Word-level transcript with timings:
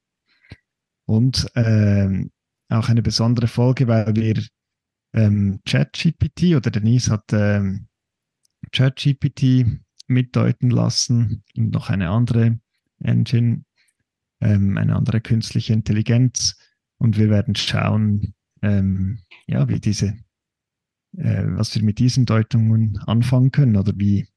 Und 1.07 1.51
ähm, 1.57 2.31
auch 2.75 2.89
eine 2.89 3.03
besondere 3.03 3.49
Folge, 3.49 3.89
weil 3.89 4.15
wir 4.17 4.43
ähm, 5.15 5.61
ChatGPT 5.65 6.57
oder 6.57 6.71
Denise 6.71 7.11
hat 7.11 7.33
ähm, 7.33 7.89
ChatGPT 8.73 9.67
mitdeuten 10.07 10.71
lassen 10.71 11.45
und 11.57 11.71
noch 11.71 11.91
eine 11.91 12.11
andere 12.11 12.59
Engine, 13.01 13.65
ähm, 14.41 14.77
eine 14.77 14.97
andere 14.97 15.21
künstliche 15.21 15.73
Intelligenz. 15.73 16.59
Und 16.99 17.19
wir 17.19 17.31
werden 17.31 17.55
schauen, 17.55 18.35
ähm, 18.63 19.21
ja, 19.47 19.69
wie 19.69 19.81
diese, 19.81 20.17
äh, 21.17 21.45
was 21.47 21.75
wir 21.75 21.83
mit 21.83 21.99
diesen 21.99 22.27
Deutungen 22.27 22.99
anfangen 22.99 23.51
können 23.51 23.77
oder 23.77 23.93
wie, 23.97 24.29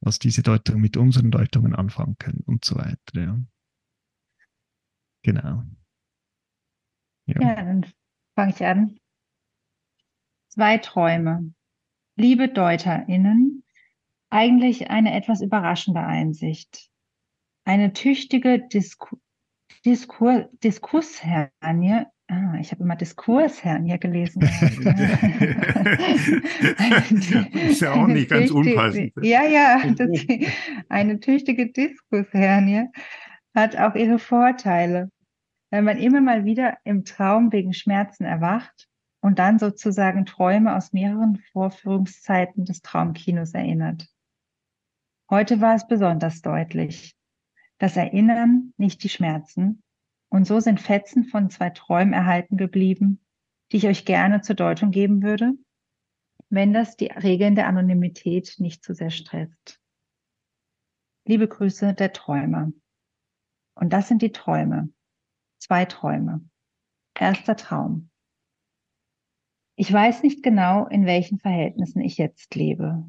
was 0.00 0.18
diese 0.18 0.42
Deutungen 0.42 0.80
mit 0.80 0.96
unseren 0.96 1.30
Deutungen 1.30 1.74
anfangen 1.74 2.16
können 2.18 2.42
und 2.46 2.64
so 2.64 2.76
weiter. 2.76 2.96
Ja. 3.14 3.38
Genau. 5.22 5.64
Ja. 7.26 7.40
Ja, 7.40 7.54
dann 7.56 7.86
fange 8.34 8.52
ich 8.52 8.64
an. 8.64 8.98
Zwei 10.48 10.78
Träume. 10.78 11.52
Liebe 12.16 12.48
DeuterInnen, 12.48 13.64
eigentlich 14.30 14.90
eine 14.90 15.14
etwas 15.14 15.40
überraschende 15.40 16.00
Einsicht. 16.00 16.90
Eine 17.64 17.92
tüchtige 17.92 18.58
Disku 18.60 19.16
Diskur 19.84 20.48
Diskurshernie, 20.62 22.04
ah, 22.28 22.54
ich 22.60 22.70
habe 22.70 22.82
immer 22.82 22.96
Diskurshernie 22.96 23.98
gelesen. 23.98 24.42
ist 27.68 27.80
ja 27.80 27.94
auch 27.94 28.06
nicht 28.06 28.28
ganz 28.28 28.50
unpassend. 28.50 29.12
Ja, 29.22 29.44
ja, 29.44 29.80
das, 29.96 30.10
eine 30.88 31.20
tüchtige 31.20 31.72
Diskurshernie 31.72 32.88
hat 33.54 33.76
auch 33.76 33.94
ihre 33.94 34.18
Vorteile. 34.18 35.10
Wenn 35.70 35.84
man 35.84 35.98
immer 35.98 36.20
mal 36.20 36.44
wieder 36.44 36.78
im 36.84 37.04
Traum 37.04 37.52
wegen 37.52 37.72
Schmerzen 37.72 38.24
erwacht 38.24 38.88
und 39.20 39.38
dann 39.38 39.58
sozusagen 39.58 40.26
Träume 40.26 40.76
aus 40.76 40.92
mehreren 40.92 41.36
Vorführungszeiten 41.52 42.64
des 42.64 42.82
Traumkinos 42.82 43.54
erinnert. 43.54 44.08
Heute 45.30 45.60
war 45.60 45.76
es 45.76 45.86
besonders 45.86 46.42
deutlich. 46.42 47.16
Das 47.78 47.96
Erinnern, 47.96 48.74
nicht 48.76 49.04
die 49.04 49.08
Schmerzen. 49.08 49.82
Und 50.28 50.46
so 50.46 50.60
sind 50.60 50.80
Fetzen 50.80 51.24
von 51.24 51.50
zwei 51.50 51.70
Träumen 51.70 52.12
erhalten 52.12 52.56
geblieben, 52.56 53.24
die 53.70 53.78
ich 53.78 53.86
euch 53.86 54.04
gerne 54.04 54.40
zur 54.40 54.56
Deutung 54.56 54.90
geben 54.90 55.22
würde, 55.22 55.52
wenn 56.48 56.72
das 56.72 56.96
die 56.96 57.06
Regeln 57.06 57.54
der 57.54 57.68
Anonymität 57.68 58.56
nicht 58.58 58.84
zu 58.84 58.94
sehr 58.94 59.10
stresst. 59.10 59.80
Liebe 61.26 61.46
Grüße 61.46 61.94
der 61.94 62.12
Träumer. 62.12 62.72
Und 63.74 63.92
das 63.92 64.08
sind 64.08 64.22
die 64.22 64.32
Träume. 64.32 64.92
Zwei 65.60 65.84
Träume. 65.84 66.40
Erster 67.14 67.54
Traum. 67.54 68.08
Ich 69.76 69.92
weiß 69.92 70.22
nicht 70.22 70.42
genau, 70.42 70.86
in 70.86 71.04
welchen 71.04 71.38
Verhältnissen 71.38 72.00
ich 72.00 72.16
jetzt 72.16 72.54
lebe. 72.54 73.04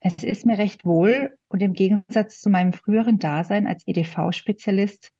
Es 0.00 0.24
ist 0.24 0.44
mir 0.46 0.58
recht 0.58 0.84
wohl 0.84 1.38
und 1.48 1.62
im 1.62 1.74
Gegensatz 1.74 2.40
zu 2.40 2.50
meinem 2.50 2.72
früheren 2.72 3.20
Dasein 3.20 3.68
als 3.68 3.86
EDV-Spezialist 3.86 5.12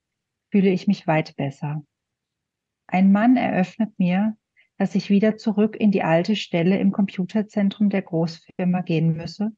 fühle 0.50 0.70
ich 0.70 0.88
mich 0.88 1.06
weit 1.06 1.36
besser. 1.36 1.84
Ein 2.88 3.12
Mann 3.12 3.36
eröffnet 3.36 3.96
mir, 3.98 4.36
dass 4.76 4.96
ich 4.96 5.08
wieder 5.08 5.36
zurück 5.36 5.76
in 5.76 5.92
die 5.92 6.02
alte 6.02 6.34
Stelle 6.34 6.78
im 6.80 6.90
Computerzentrum 6.90 7.90
der 7.90 8.02
Großfirma 8.02 8.80
gehen 8.80 9.16
müsse. 9.16 9.52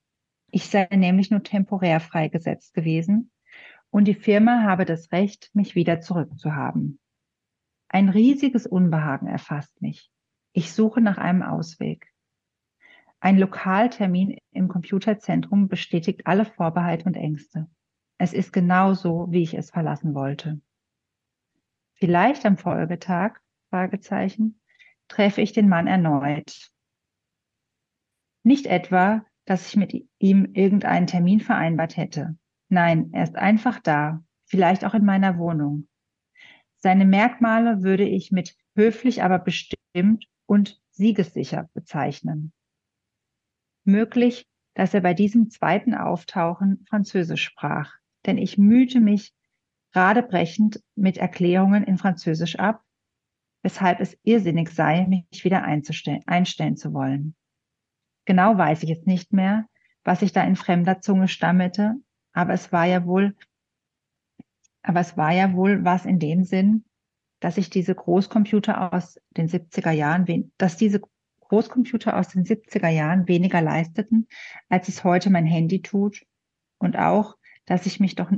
Ich 0.50 0.66
sei 0.66 0.86
nämlich 0.94 1.31
nur 1.31 1.42
temporär 1.42 2.00
freigesetzt 2.00 2.75
gewesen 2.75 3.31
und 3.92 4.06
die 4.06 4.14
Firma 4.14 4.62
habe 4.62 4.86
das 4.86 5.12
Recht, 5.12 5.50
mich 5.53 5.75
wieder 5.75 6.00
zurückzuhaben. 6.00 6.98
Ein 7.88 8.08
riesiges 8.08 8.66
Unbehagen 8.66 9.26
erfasst 9.26 9.82
mich. 9.82 10.10
Ich 10.54 10.72
suche 10.72 11.03
nach 11.03 11.19
einem 11.19 11.42
Ausweg. 11.42 12.10
Ein 13.20 13.38
Lokaltermin 13.38 14.38
im 14.50 14.69
Computerzentrum 14.69 15.69
bestätigt 15.69 16.22
alle 16.26 16.47
Vorbehalte 16.47 17.04
und 17.04 17.16
Ängste. 17.16 17.69
Es 18.16 18.32
ist 18.32 18.52
genau 18.52 18.94
so, 18.94 19.26
wie 19.31 19.42
ich 19.42 19.52
es 19.54 19.70
verlassen 19.70 20.14
wollte. 20.14 20.60
Vielleicht 21.92 22.47
am 22.47 22.56
Folgetag, 22.56 23.41
Fragezeichen, 23.69 24.58
treffe 25.08 25.42
ich 25.42 25.52
den 25.52 25.69
Mann 25.69 25.86
erneut. 25.86 26.70
Nicht 28.42 28.66
etwa, 28.66 29.26
dass 29.44 29.69
ich 29.69 29.76
mit 29.76 29.92
ihm 30.19 30.47
irgendeinen 30.54 31.06
Termin 31.06 31.41
vereinbart 31.41 31.98
hätte. 31.98 32.38
Nein, 32.72 33.10
er 33.12 33.24
ist 33.24 33.36
einfach 33.36 33.80
da, 33.80 34.24
vielleicht 34.46 34.86
auch 34.86 34.94
in 34.94 35.04
meiner 35.04 35.36
Wohnung. 35.36 35.88
Seine 36.78 37.04
Merkmale 37.04 37.82
würde 37.82 38.08
ich 38.08 38.32
mit 38.32 38.56
höflich, 38.74 39.22
aber 39.22 39.38
bestimmt 39.38 40.24
und 40.46 40.80
siegessicher 40.88 41.68
bezeichnen. 41.74 42.54
Möglich, 43.84 44.48
dass 44.72 44.94
er 44.94 45.02
bei 45.02 45.12
diesem 45.12 45.50
zweiten 45.50 45.94
Auftauchen 45.94 46.86
Französisch 46.88 47.44
sprach, 47.44 47.92
denn 48.24 48.38
ich 48.38 48.56
mühte 48.56 49.00
mich 49.00 49.34
radebrechend 49.92 50.82
mit 50.94 51.18
Erklärungen 51.18 51.84
in 51.84 51.98
Französisch 51.98 52.58
ab, 52.58 52.82
weshalb 53.62 54.00
es 54.00 54.16
irrsinnig 54.22 54.70
sei, 54.70 55.06
mich 55.06 55.44
wieder 55.44 55.62
einstellen 55.62 56.78
zu 56.78 56.94
wollen. 56.94 57.36
Genau 58.25 58.56
weiß 58.56 58.82
ich 58.84 58.90
es 58.92 59.04
nicht 59.04 59.34
mehr, 59.34 59.66
was 60.04 60.22
ich 60.22 60.32
da 60.32 60.42
in 60.42 60.56
fremder 60.56 61.02
Zunge 61.02 61.28
stammelte, 61.28 61.96
aber 62.32 62.55
es 62.55 62.73
war 62.73 62.87
ja 62.87 63.05
wohl, 63.06 63.37
aber 64.82 65.00
es 65.00 65.17
war 65.17 65.32
ja 65.32 65.52
wohl 65.55 65.84
was 65.84 66.05
in 66.05 66.19
dem 66.19 66.44
Sinn, 66.44 66.84
dass 67.40 67.56
ich 67.56 67.70
diese 67.70 67.94
Großcomputer 67.94 68.93
aus 68.93 69.20
den 69.37 69.49
70er 69.49 69.90
Jahren, 69.90 70.52
dass 70.58 70.76
diese 70.76 71.00
Großcomputer 71.40 72.17
aus 72.17 72.29
den 72.29 72.44
70er 72.44 72.88
Jahren 72.88 73.29
weniger 73.29 73.61
leisteten, 73.61 74.26
als 74.69 74.88
es 74.88 75.05
heute 75.05 75.29
mein 75.29 75.46
Handy 75.46 75.82
tut. 75.82 76.25
Und 76.79 76.96
auch, 76.96 77.37
dass 77.67 77.87
ich 77.87 78.00
mich 78.00 78.14
doch, 78.14 78.31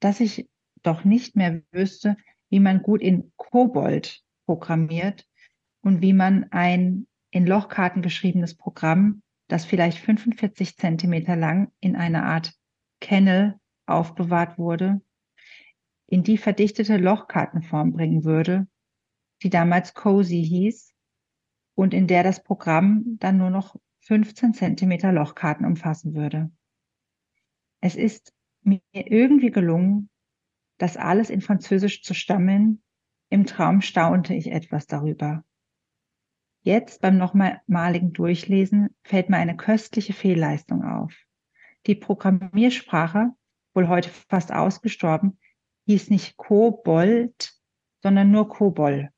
dass 0.00 0.20
ich 0.20 0.48
doch 0.82 1.04
nicht 1.04 1.36
mehr 1.36 1.62
wüsste, 1.70 2.16
wie 2.48 2.60
man 2.60 2.82
gut 2.82 3.02
in 3.02 3.32
Kobold 3.36 4.22
programmiert 4.46 5.26
und 5.82 6.02
wie 6.02 6.12
man 6.12 6.50
ein 6.50 7.06
in 7.30 7.46
Lochkarten 7.46 8.02
geschriebenes 8.02 8.56
Programm, 8.56 9.22
das 9.46 9.64
vielleicht 9.64 9.98
45 9.98 10.76
Zentimeter 10.76 11.36
lang 11.36 11.70
in 11.80 11.94
einer 11.94 12.24
Art 12.24 12.54
Kennel 13.00 13.58
aufbewahrt 13.86 14.58
wurde, 14.58 15.00
in 16.06 16.22
die 16.22 16.38
verdichtete 16.38 16.96
Lochkartenform 16.96 17.92
bringen 17.92 18.24
würde, 18.24 18.68
die 19.42 19.50
damals 19.50 19.94
Cozy 19.94 20.44
hieß 20.44 20.94
und 21.74 21.94
in 21.94 22.06
der 22.06 22.22
das 22.22 22.42
Programm 22.42 23.16
dann 23.18 23.38
nur 23.38 23.50
noch 23.50 23.76
15 24.00 24.54
Zentimeter 24.54 25.12
Lochkarten 25.12 25.64
umfassen 25.66 26.14
würde. 26.14 26.50
Es 27.80 27.96
ist 27.96 28.34
mir 28.62 28.80
irgendwie 28.92 29.50
gelungen, 29.50 30.10
das 30.78 30.96
alles 30.96 31.30
in 31.30 31.40
Französisch 31.40 32.02
zu 32.02 32.14
stammeln. 32.14 32.82
Im 33.30 33.46
Traum 33.46 33.80
staunte 33.80 34.34
ich 34.34 34.50
etwas 34.50 34.86
darüber. 34.86 35.44
Jetzt 36.62 37.00
beim 37.00 37.16
nochmaligen 37.16 38.12
Durchlesen 38.12 38.94
fällt 39.02 39.30
mir 39.30 39.38
eine 39.38 39.56
köstliche 39.56 40.12
Fehlleistung 40.12 40.84
auf. 40.84 41.14
Die 41.86 41.94
Programmiersprache, 41.94 43.30
wohl 43.74 43.88
heute 43.88 44.10
fast 44.10 44.52
ausgestorben, 44.52 45.38
hieß 45.86 46.10
nicht 46.10 46.36
Kobold, 46.36 47.52
sondern 48.02 48.30
nur 48.30 48.48
Kobol. 48.48 49.10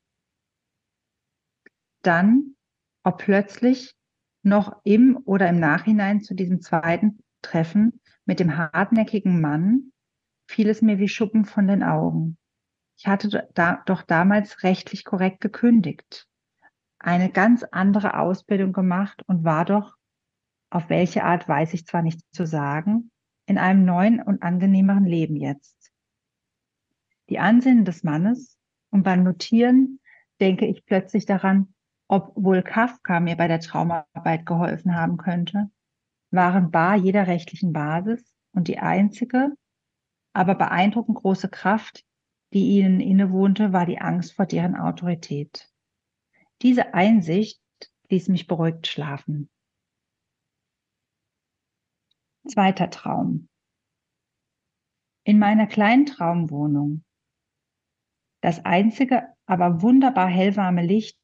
Dann, 2.03 2.57
ob 3.05 3.19
plötzlich 3.19 3.95
noch 4.43 4.81
im 4.85 5.17
oder 5.25 5.49
im 5.49 5.61
Nachhinein 5.61 6.21
zu 6.21 6.35
diesem 6.35 6.61
zweiten 6.61 7.23
Treffen 7.43 8.01
mit 8.25 8.41
dem 8.41 8.57
hartnäckigen 8.57 9.41
Mann, 9.41 9.93
fiel 10.49 10.69
es 10.69 10.83
mir 10.83 10.99
wie 10.99 11.09
Schuppen 11.09 11.45
von 11.45 11.67
den 11.67 11.83
Augen. 11.83 12.37
Ich 12.99 13.07
hatte 13.07 13.49
da, 13.55 13.83
doch 13.87 14.03
damals 14.03 14.63
rechtlich 14.63 15.05
korrekt 15.05 15.41
gekündigt, 15.41 16.29
eine 16.99 17.31
ganz 17.31 17.65
andere 17.65 18.19
Ausbildung 18.19 18.73
gemacht 18.73 19.23
und 19.27 19.45
war 19.45 19.65
doch, 19.65 19.97
auf 20.73 20.89
welche 20.89 21.23
Art 21.25 21.47
weiß 21.47 21.75
ich 21.75 21.87
zwar 21.87 22.03
nicht 22.03 22.21
zu 22.35 22.47
sagen, 22.47 23.11
in 23.47 23.59
einem 23.59 23.85
neuen 23.85 24.23
und 24.23 24.43
angenehmeren 24.43 25.05
Leben 25.05 25.37
jetzt. 25.37 25.93
Die 27.29 27.39
Ansinnen 27.39 27.85
des 27.85 28.03
Mannes 28.05 28.59
und 28.91 29.03
beim 29.03 29.23
Notieren 29.23 30.01
denke 30.41 30.67
ich 30.67 30.87
plötzlich 30.87 31.27
daran, 31.27 31.75
ob 32.09 32.33
wohl 32.37 32.63
Kafka 32.63 33.21
mir 33.21 33.37
bei 33.37 33.49
der 33.49 33.61
Traumarbeit 33.61 34.47
geholfen 34.47 34.95
haben 34.95 35.19
könnte, 35.19 35.71
waren 36.31 36.71
bar 36.71 36.97
jeder 36.97 37.27
rechtlichen 37.27 37.75
Basis 37.75 38.35
und 38.53 38.69
die 38.69 38.79
einzige, 38.79 39.53
aber 40.33 40.55
beeindruckend 40.55 41.19
große 41.19 41.51
Kraft, 41.51 42.05
die 42.55 42.79
ihnen 42.79 43.01
innewohnte, 43.01 43.75
war 43.75 43.85
die 43.85 44.01
Angst 44.01 44.33
vor 44.33 44.47
deren 44.47 44.77
Autorität. 44.77 45.71
Diese 46.63 46.95
Einsicht 46.95 47.61
ließ 48.09 48.29
mich 48.29 48.47
beruhigt 48.47 48.87
schlafen. 48.87 49.51
Zweiter 52.49 52.91
Traum. 52.91 53.49
In 55.25 55.39
meiner 55.39 55.69
kleinen 55.69 56.07
Traumwohnung. 56.07 57.05
Das 58.41 58.65
einzige, 58.65 59.29
aber 59.47 59.81
wunderbar 59.81 60.27
hellwarme 60.27 60.85
Licht 60.85 61.17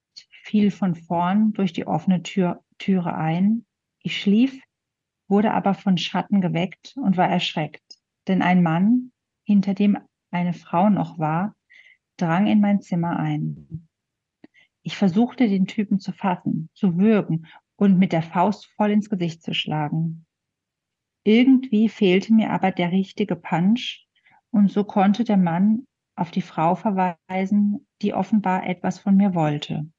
fiel 0.44 0.70
von 0.70 0.94
vorn 0.94 1.53
durch 1.55 1.73
die 1.73 1.88
offene 1.88 2.23
Tür, 2.23 2.62
Türe 2.79 3.15
ein. 3.15 3.67
Ich 3.99 4.20
schlief, 4.20 4.62
wurde 5.26 5.53
aber 5.53 5.75
von 5.75 5.99
Schatten 5.99 6.41
geweckt 6.41 6.94
und 6.97 7.17
war 7.17 7.29
erschreckt, 7.29 7.99
denn 8.29 8.41
ein 8.41 8.62
Mann, 8.62 9.11
hinter 9.43 9.75
dem 9.75 9.99
eine 10.31 10.53
Frau 10.53 10.88
noch 10.88 11.19
war, 11.19 11.56
drang 12.17 12.47
in 12.47 12.61
mein 12.61 12.81
Zimmer 12.81 13.19
ein. 13.19 13.88
Ich 14.82 14.97
versuchte, 14.97 15.49
den 15.49 15.67
Typen 15.67 15.99
zu 15.99 16.12
fassen, 16.12 16.70
zu 16.75 16.97
würgen 16.97 17.47
und 17.75 17.99
mit 17.99 18.12
der 18.12 18.23
Faust 18.23 18.67
voll 18.76 18.93
ins 18.93 19.11
Gesicht 19.11 19.43
zu 19.43 19.53
schlagen. 19.53 20.27
Irgendwie 21.25 21.88
fehlte 21.88 22.32
mir 22.32 22.50
aber 22.50 22.70
der 22.70 22.93
richtige 22.93 23.37
Punch 23.37 24.06
und 24.50 24.70
so 24.70 24.85
konnte 24.85 25.25
der 25.25 25.37
Mann 25.37 25.87
auf 26.17 26.31
die 26.31 26.43
Frau 26.43 26.75
verweisen, 26.75 27.87
die 28.03 28.15
offenbar 28.15 28.67
etwas 28.67 28.99
von 28.99 29.17
mir 29.17 29.35
wollte. 29.35 29.91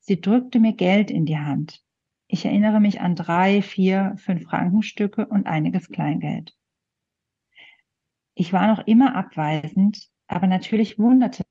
Sie 0.00 0.20
drückte 0.20 0.60
mir 0.60 0.72
Geld 0.72 1.10
in 1.10 1.26
die 1.26 1.38
Hand. 1.38 1.82
Ich 2.28 2.44
erinnere 2.44 2.80
mich 2.80 3.00
an 3.00 3.14
drei, 3.14 3.62
vier, 3.62 4.14
fünf 4.18 4.44
Frankenstücke 4.44 5.26
und 5.26 5.46
einiges 5.46 5.88
Kleingeld. 5.88 6.56
Ich 8.34 8.52
war 8.52 8.66
noch 8.66 8.86
immer 8.86 9.14
abweisend, 9.14 10.08
aber 10.26 10.46
natürlich 10.46 10.98
wunderte 10.98 11.44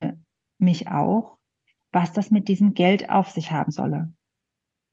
mich 0.58 0.88
auch, 0.88 1.38
was 1.92 2.14
das 2.14 2.30
mit 2.30 2.48
diesem 2.48 2.74
Geld 2.74 3.10
auf 3.10 3.30
sich 3.30 3.52
haben 3.52 3.72
solle. 3.72 4.14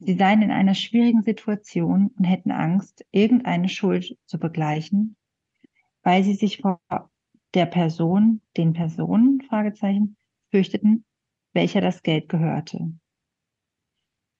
Sie 0.04 0.14
seien 0.14 0.42
in 0.42 0.50
einer 0.50 0.74
schwierigen 0.74 1.22
Situation 1.22 2.10
und 2.18 2.24
hätten 2.24 2.50
Angst, 2.50 3.04
irgendeine 3.12 3.68
Schuld 3.68 4.18
zu 4.26 4.38
begleichen, 4.38 5.16
weil 6.02 6.24
sie 6.24 6.34
sich 6.34 6.58
vor 6.58 6.80
der 7.54 7.66
Person, 7.66 8.40
den 8.56 8.72
Personen, 8.72 9.42
Fragezeichen, 9.42 10.16
fürchteten, 10.50 11.04
welcher 11.52 11.80
das 11.80 12.02
Geld 12.02 12.28
gehörte. 12.28 12.92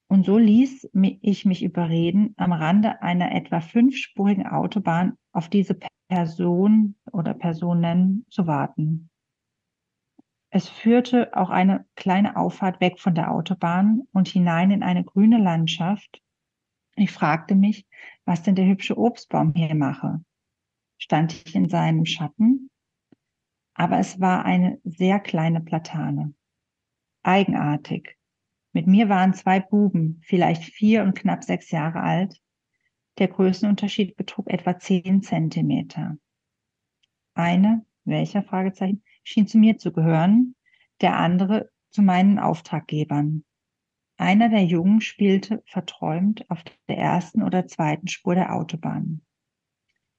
Und 0.08 0.26
so 0.26 0.36
ließ 0.36 0.90
ich 1.20 1.44
mich 1.44 1.62
überreden, 1.62 2.34
am 2.36 2.52
Rande 2.52 3.00
einer 3.00 3.32
etwa 3.32 3.60
fünfspurigen 3.60 4.46
Autobahn 4.46 5.16
auf 5.30 5.48
diese 5.48 5.78
Person 6.08 6.96
oder 7.12 7.34
Personen 7.34 8.26
zu 8.30 8.48
warten. 8.48 9.11
Es 10.54 10.68
führte 10.68 11.34
auch 11.34 11.48
eine 11.48 11.86
kleine 11.96 12.36
Auffahrt 12.36 12.82
weg 12.82 13.00
von 13.00 13.14
der 13.14 13.30
Autobahn 13.32 14.02
und 14.12 14.28
hinein 14.28 14.70
in 14.70 14.82
eine 14.82 15.02
grüne 15.02 15.38
Landschaft. 15.38 16.22
Ich 16.94 17.10
fragte 17.10 17.54
mich, 17.54 17.86
was 18.26 18.42
denn 18.42 18.54
der 18.54 18.66
hübsche 18.66 18.98
Obstbaum 18.98 19.54
hier 19.56 19.74
mache. 19.74 20.22
Stand 20.98 21.32
ich 21.32 21.54
in 21.54 21.70
seinem 21.70 22.04
Schatten? 22.04 22.70
Aber 23.72 23.98
es 23.98 24.20
war 24.20 24.44
eine 24.44 24.78
sehr 24.84 25.20
kleine 25.20 25.62
Platane. 25.62 26.34
Eigenartig, 27.22 28.18
mit 28.74 28.86
mir 28.86 29.08
waren 29.08 29.32
zwei 29.32 29.58
Buben, 29.58 30.20
vielleicht 30.22 30.64
vier 30.64 31.02
und 31.02 31.14
knapp 31.14 31.44
sechs 31.44 31.70
Jahre 31.70 32.02
alt. 32.02 32.42
Der 33.16 33.28
Größenunterschied 33.28 34.16
betrug 34.16 34.50
etwa 34.50 34.78
zehn 34.78 35.22
Zentimeter. 35.22 36.18
Eine, 37.32 37.86
welcher 38.04 38.42
Fragezeichen, 38.42 39.02
schien 39.22 39.46
zu 39.46 39.58
mir 39.58 39.78
zu 39.78 39.92
gehören, 39.92 40.54
der 41.00 41.16
andere 41.16 41.70
zu 41.90 42.02
meinen 42.02 42.38
Auftraggebern. 42.38 43.44
Einer 44.16 44.48
der 44.48 44.64
Jungen 44.64 45.00
spielte 45.00 45.62
verträumt 45.66 46.48
auf 46.50 46.62
der 46.88 46.98
ersten 46.98 47.42
oder 47.42 47.66
zweiten 47.66 48.08
Spur 48.08 48.34
der 48.34 48.54
Autobahn. 48.54 49.22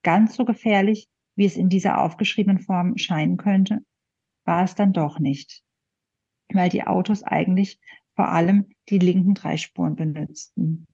Ganz 0.04 0.36
so 0.36 0.46
gefährlich, 0.46 1.08
wie 1.36 1.46
es 1.46 1.56
in 1.56 1.70
dieser 1.70 2.02
aufgeschriebenen 2.02 2.60
Form 2.60 2.98
scheinen 2.98 3.38
könnte, 3.38 3.80
war 4.46 4.64
es 4.64 4.76
dann 4.76 4.94
doch 4.94 5.20
nicht, 5.20 5.64
weil 6.52 6.70
die 6.70 6.86
Autos 6.86 7.24
eigentlich 7.24 7.80
vor 8.16 8.30
allem 8.30 8.70
die 8.90 9.00
linken 9.00 9.34
drei 9.34 9.58
Spuren 9.58 9.96
benutzten. 9.96 10.86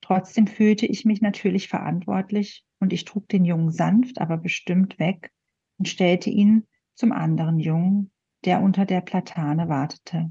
Trotzdem 0.00 0.46
fühlte 0.46 0.86
ich 0.86 1.04
mich 1.04 1.22
natürlich 1.22 1.68
verantwortlich 1.68 2.64
und 2.80 2.92
ich 2.92 3.04
trug 3.04 3.28
den 3.28 3.44
Jungen 3.44 3.70
sanft, 3.70 4.20
aber 4.20 4.36
bestimmt 4.36 4.98
weg 4.98 5.32
und 5.78 5.88
stellte 5.88 6.28
ihn 6.28 6.66
zum 6.94 7.12
anderen 7.12 7.58
Jungen, 7.58 8.10
der 8.44 8.60
unter 8.60 8.86
der 8.86 9.00
Platane 9.00 9.68
wartete. 9.68 10.30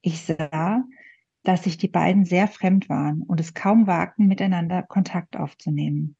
Ich 0.00 0.22
sah, 0.22 0.84
dass 1.42 1.64
sich 1.64 1.78
die 1.78 1.88
beiden 1.88 2.24
sehr 2.24 2.48
fremd 2.48 2.88
waren 2.88 3.22
und 3.22 3.40
es 3.40 3.54
kaum 3.54 3.86
wagten, 3.86 4.26
miteinander 4.26 4.82
Kontakt 4.82 5.36
aufzunehmen. 5.36 6.16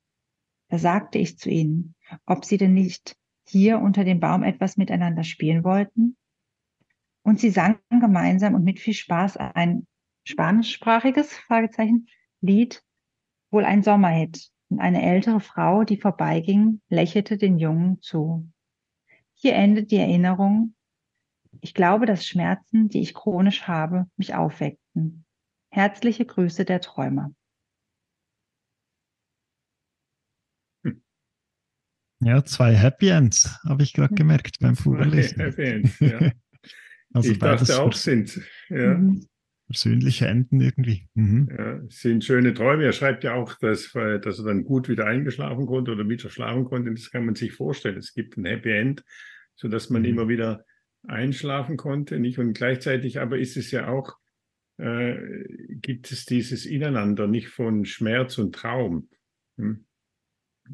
Da 0.68 0.78
sagte 0.78 1.18
ich 1.18 1.38
zu 1.38 1.50
ihnen, 1.50 1.94
ob 2.26 2.44
sie 2.44 2.58
denn 2.58 2.74
nicht 2.74 3.16
hier 3.46 3.80
unter 3.80 4.04
dem 4.04 4.20
Baum 4.20 4.42
etwas 4.42 4.76
miteinander 4.76 5.24
spielen 5.24 5.64
wollten. 5.64 6.16
Und 7.22 7.40
sie 7.40 7.50
sangen 7.50 7.78
gemeinsam 7.88 8.54
und 8.54 8.64
mit 8.64 8.78
viel 8.78 8.94
Spaß 8.94 9.36
ein 9.38 9.86
spanischsprachiges 10.24 11.32
Fragezeichen 11.32 12.06
Lied, 12.40 12.82
wohl 13.50 13.64
ein 13.64 13.82
Sommerhit. 13.82 14.50
Und 14.70 14.80
eine 14.80 15.02
ältere 15.02 15.40
Frau, 15.40 15.84
die 15.84 15.96
vorbeiging, 15.96 16.82
lächelte 16.88 17.38
den 17.38 17.58
Jungen 17.58 18.00
zu. 18.02 18.46
Hier 19.40 19.54
endet 19.54 19.90
die 19.92 19.96
Erinnerung. 19.96 20.74
Ich 21.60 21.72
glaube, 21.72 22.06
dass 22.06 22.26
Schmerzen, 22.26 22.88
die 22.88 23.00
ich 23.00 23.14
chronisch 23.14 23.62
habe, 23.62 24.06
mich 24.16 24.34
aufweckten. 24.34 25.24
Herzliche 25.70 26.26
Grüße 26.26 26.64
der 26.64 26.80
Träumer. 26.80 27.32
Ja, 32.20 32.44
zwei 32.44 32.74
Happy 32.74 33.10
Ends, 33.10 33.56
habe 33.64 33.84
ich 33.84 33.92
gerade 33.92 34.14
gemerkt 34.14 34.58
beim 34.60 34.74
Vorlesen. 34.74 35.40
Happy 35.40 35.62
Ends, 35.62 36.00
ja. 36.00 36.32
Also 37.14 37.30
ich 37.30 37.38
dachte 37.38 37.80
auch, 37.80 37.92
sind 37.94 38.38
ja. 38.68 38.94
Mhm. 38.94 39.26
Persönliche 39.68 40.26
Enden 40.26 40.60
irgendwie. 40.60 41.08
Mhm. 41.14 41.48
Ja, 41.56 41.80
sind 41.88 42.24
schöne 42.24 42.54
Träume. 42.54 42.84
Er 42.84 42.92
schreibt 42.92 43.22
ja 43.22 43.34
auch, 43.34 43.54
dass, 43.58 43.92
dass 43.92 44.38
er 44.38 44.44
dann 44.44 44.64
gut 44.64 44.88
wieder 44.88 45.06
eingeschlafen 45.06 45.66
konnte 45.66 45.92
oder 45.92 46.08
wieder 46.08 46.30
schlafen 46.30 46.64
konnte. 46.64 46.90
Das 46.90 47.10
kann 47.10 47.26
man 47.26 47.34
sich 47.34 47.52
vorstellen. 47.52 47.98
Es 47.98 48.14
gibt 48.14 48.36
ein 48.36 48.46
Happy 48.46 48.70
End, 48.70 49.04
sodass 49.56 49.90
man 49.90 50.02
mhm. 50.02 50.08
immer 50.08 50.28
wieder 50.28 50.64
einschlafen 51.06 51.76
konnte. 51.76 52.18
Nicht? 52.18 52.38
Und 52.38 52.54
gleichzeitig 52.54 53.20
aber 53.20 53.38
ist 53.38 53.58
es 53.58 53.70
ja 53.70 53.88
auch, 53.88 54.16
äh, 54.78 55.16
gibt 55.82 56.10
es 56.10 56.24
dieses 56.24 56.64
Ineinander 56.64 57.26
nicht 57.26 57.48
von 57.48 57.84
Schmerz 57.84 58.38
und 58.38 58.54
Traum. 58.54 59.10
Hm? 59.58 59.84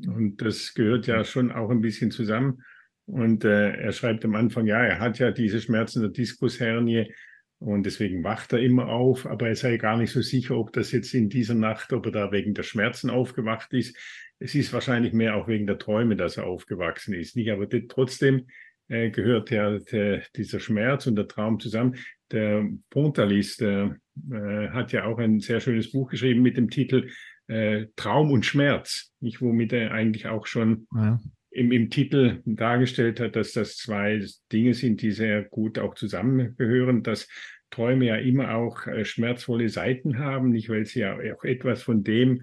Und 0.07 0.41
das 0.41 0.75
gehört 0.75 1.09
ja 1.09 1.25
schon 1.25 1.51
auch 1.51 1.71
ein 1.71 1.81
bisschen 1.81 2.13
zusammen. 2.13 2.63
Und 3.07 3.45
äh, 3.45 3.73
er 3.73 3.93
schreibt 3.93 4.25
am 4.25 4.37
Anfang, 4.37 4.67
ja, 4.67 4.83
er 4.83 5.01
hat 5.01 5.19
ja 5.19 5.33
diese 5.33 5.61
Schmerzen 5.61 6.01
der 6.01 6.11
Diskushernie 6.11 7.13
Und 7.59 7.85
deswegen 7.87 8.25
wacht 8.25 8.53
er 8.53 8.61
immer 8.61 8.89
auf, 8.89 9.27
aber 9.27 9.49
er 9.49 9.57
sei 9.57 9.77
gar 9.77 9.97
nicht 9.97 10.11
so 10.11 10.21
sicher, 10.21 10.57
ob 10.57 10.73
das 10.73 10.93
jetzt 10.93 11.15
in 11.15 11.29
dieser 11.29 11.55
Nacht, 11.55 11.93
ob 11.93 12.07
er 12.07 12.13
da 12.13 12.33
wegen 12.33 12.55
der 12.55 12.63
Schmerzen 12.63 13.11
aufgewacht 13.11 13.73
ist. 13.73 13.97
Es 14.39 14.55
ist 14.55 14.73
wahrscheinlich 14.73 15.13
mehr 15.13 15.37
auch 15.37 15.49
wegen 15.49 15.67
der 15.67 15.79
Träume, 15.79 16.17
dass 16.17 16.37
er 16.37 16.47
aufgewachsen 16.47 17.15
ist. 17.15 17.37
Nicht, 17.37 17.51
aber 17.51 17.69
trotzdem 17.89 18.47
äh, 18.89 19.11
gehört 19.11 19.51
ja 19.51 19.79
der, 19.79 20.23
dieser 20.37 20.61
Schmerz 20.61 21.07
und 21.07 21.17
der 21.17 21.29
Traum 21.29 21.59
zusammen. 21.61 21.97
Der 22.31 22.69
Pontalis, 22.91 23.57
der 23.57 23.97
äh, 24.31 24.69
hat 24.69 24.93
ja 24.93 25.05
auch 25.05 25.19
ein 25.19 25.41
sehr 25.41 25.61
schönes 25.61 25.93
Buch 25.93 26.11
geschrieben 26.11 26.43
mit 26.43 26.57
dem 26.57 26.69
Titel 26.69 27.09
äh, 27.47 27.87
Traum 27.97 28.31
und 28.31 28.45
Schmerz, 28.45 29.13
nicht 29.21 29.41
womit 29.41 29.73
er 29.73 29.93
eigentlich 29.93 30.27
auch 30.27 30.47
schon 30.47 30.87
ja. 30.95 31.21
Im, 31.55 31.71
im 31.71 31.89
Titel 31.89 32.43
dargestellt 32.45 33.21
hat, 33.21 33.37
dass 33.37 33.53
das 33.53 33.77
zwei 33.77 34.25
Dinge 34.53 34.75
sind, 34.75 35.03
die 35.03 35.13
sehr 35.13 35.43
gut 35.43 35.79
auch 35.79 35.95
zusammengehören, 35.95 37.03
dass 37.03 37.29
Träume 37.71 38.07
ja 38.07 38.17
immer 38.17 38.55
auch 38.55 38.87
äh, 38.87 39.05
schmerzvolle 39.05 39.69
Seiten 39.69 40.19
haben, 40.19 40.51
nicht 40.51 40.69
weil 40.69 40.85
sie 40.85 41.01
ja 41.01 41.17
auch 41.35 41.45
etwas 41.45 41.83
von 41.83 42.03
dem 42.03 42.43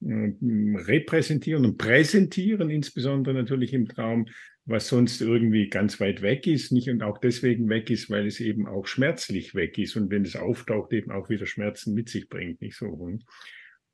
äh, 0.00 0.32
repräsentieren 0.40 1.64
und 1.64 1.76
präsentieren, 1.76 2.70
insbesondere 2.70 3.34
natürlich 3.34 3.72
im 3.72 3.88
Traum, 3.88 4.28
was 4.64 4.88
sonst 4.88 5.20
irgendwie 5.20 5.68
ganz 5.68 6.00
weit 6.00 6.22
weg 6.22 6.46
ist, 6.46 6.72
nicht 6.72 6.88
und 6.88 7.02
auch 7.02 7.18
deswegen 7.18 7.68
weg 7.68 7.90
ist, 7.90 8.10
weil 8.10 8.26
es 8.26 8.40
eben 8.40 8.66
auch 8.66 8.86
schmerzlich 8.86 9.54
weg 9.54 9.78
ist 9.78 9.96
und 9.96 10.10
wenn 10.10 10.24
es 10.24 10.36
auftaucht, 10.36 10.92
eben 10.92 11.10
auch 11.10 11.28
wieder 11.28 11.46
Schmerzen 11.46 11.94
mit 11.94 12.08
sich 12.08 12.28
bringt, 12.28 12.60
nicht 12.60 12.76
so. 12.76 12.86
Und 12.86 13.24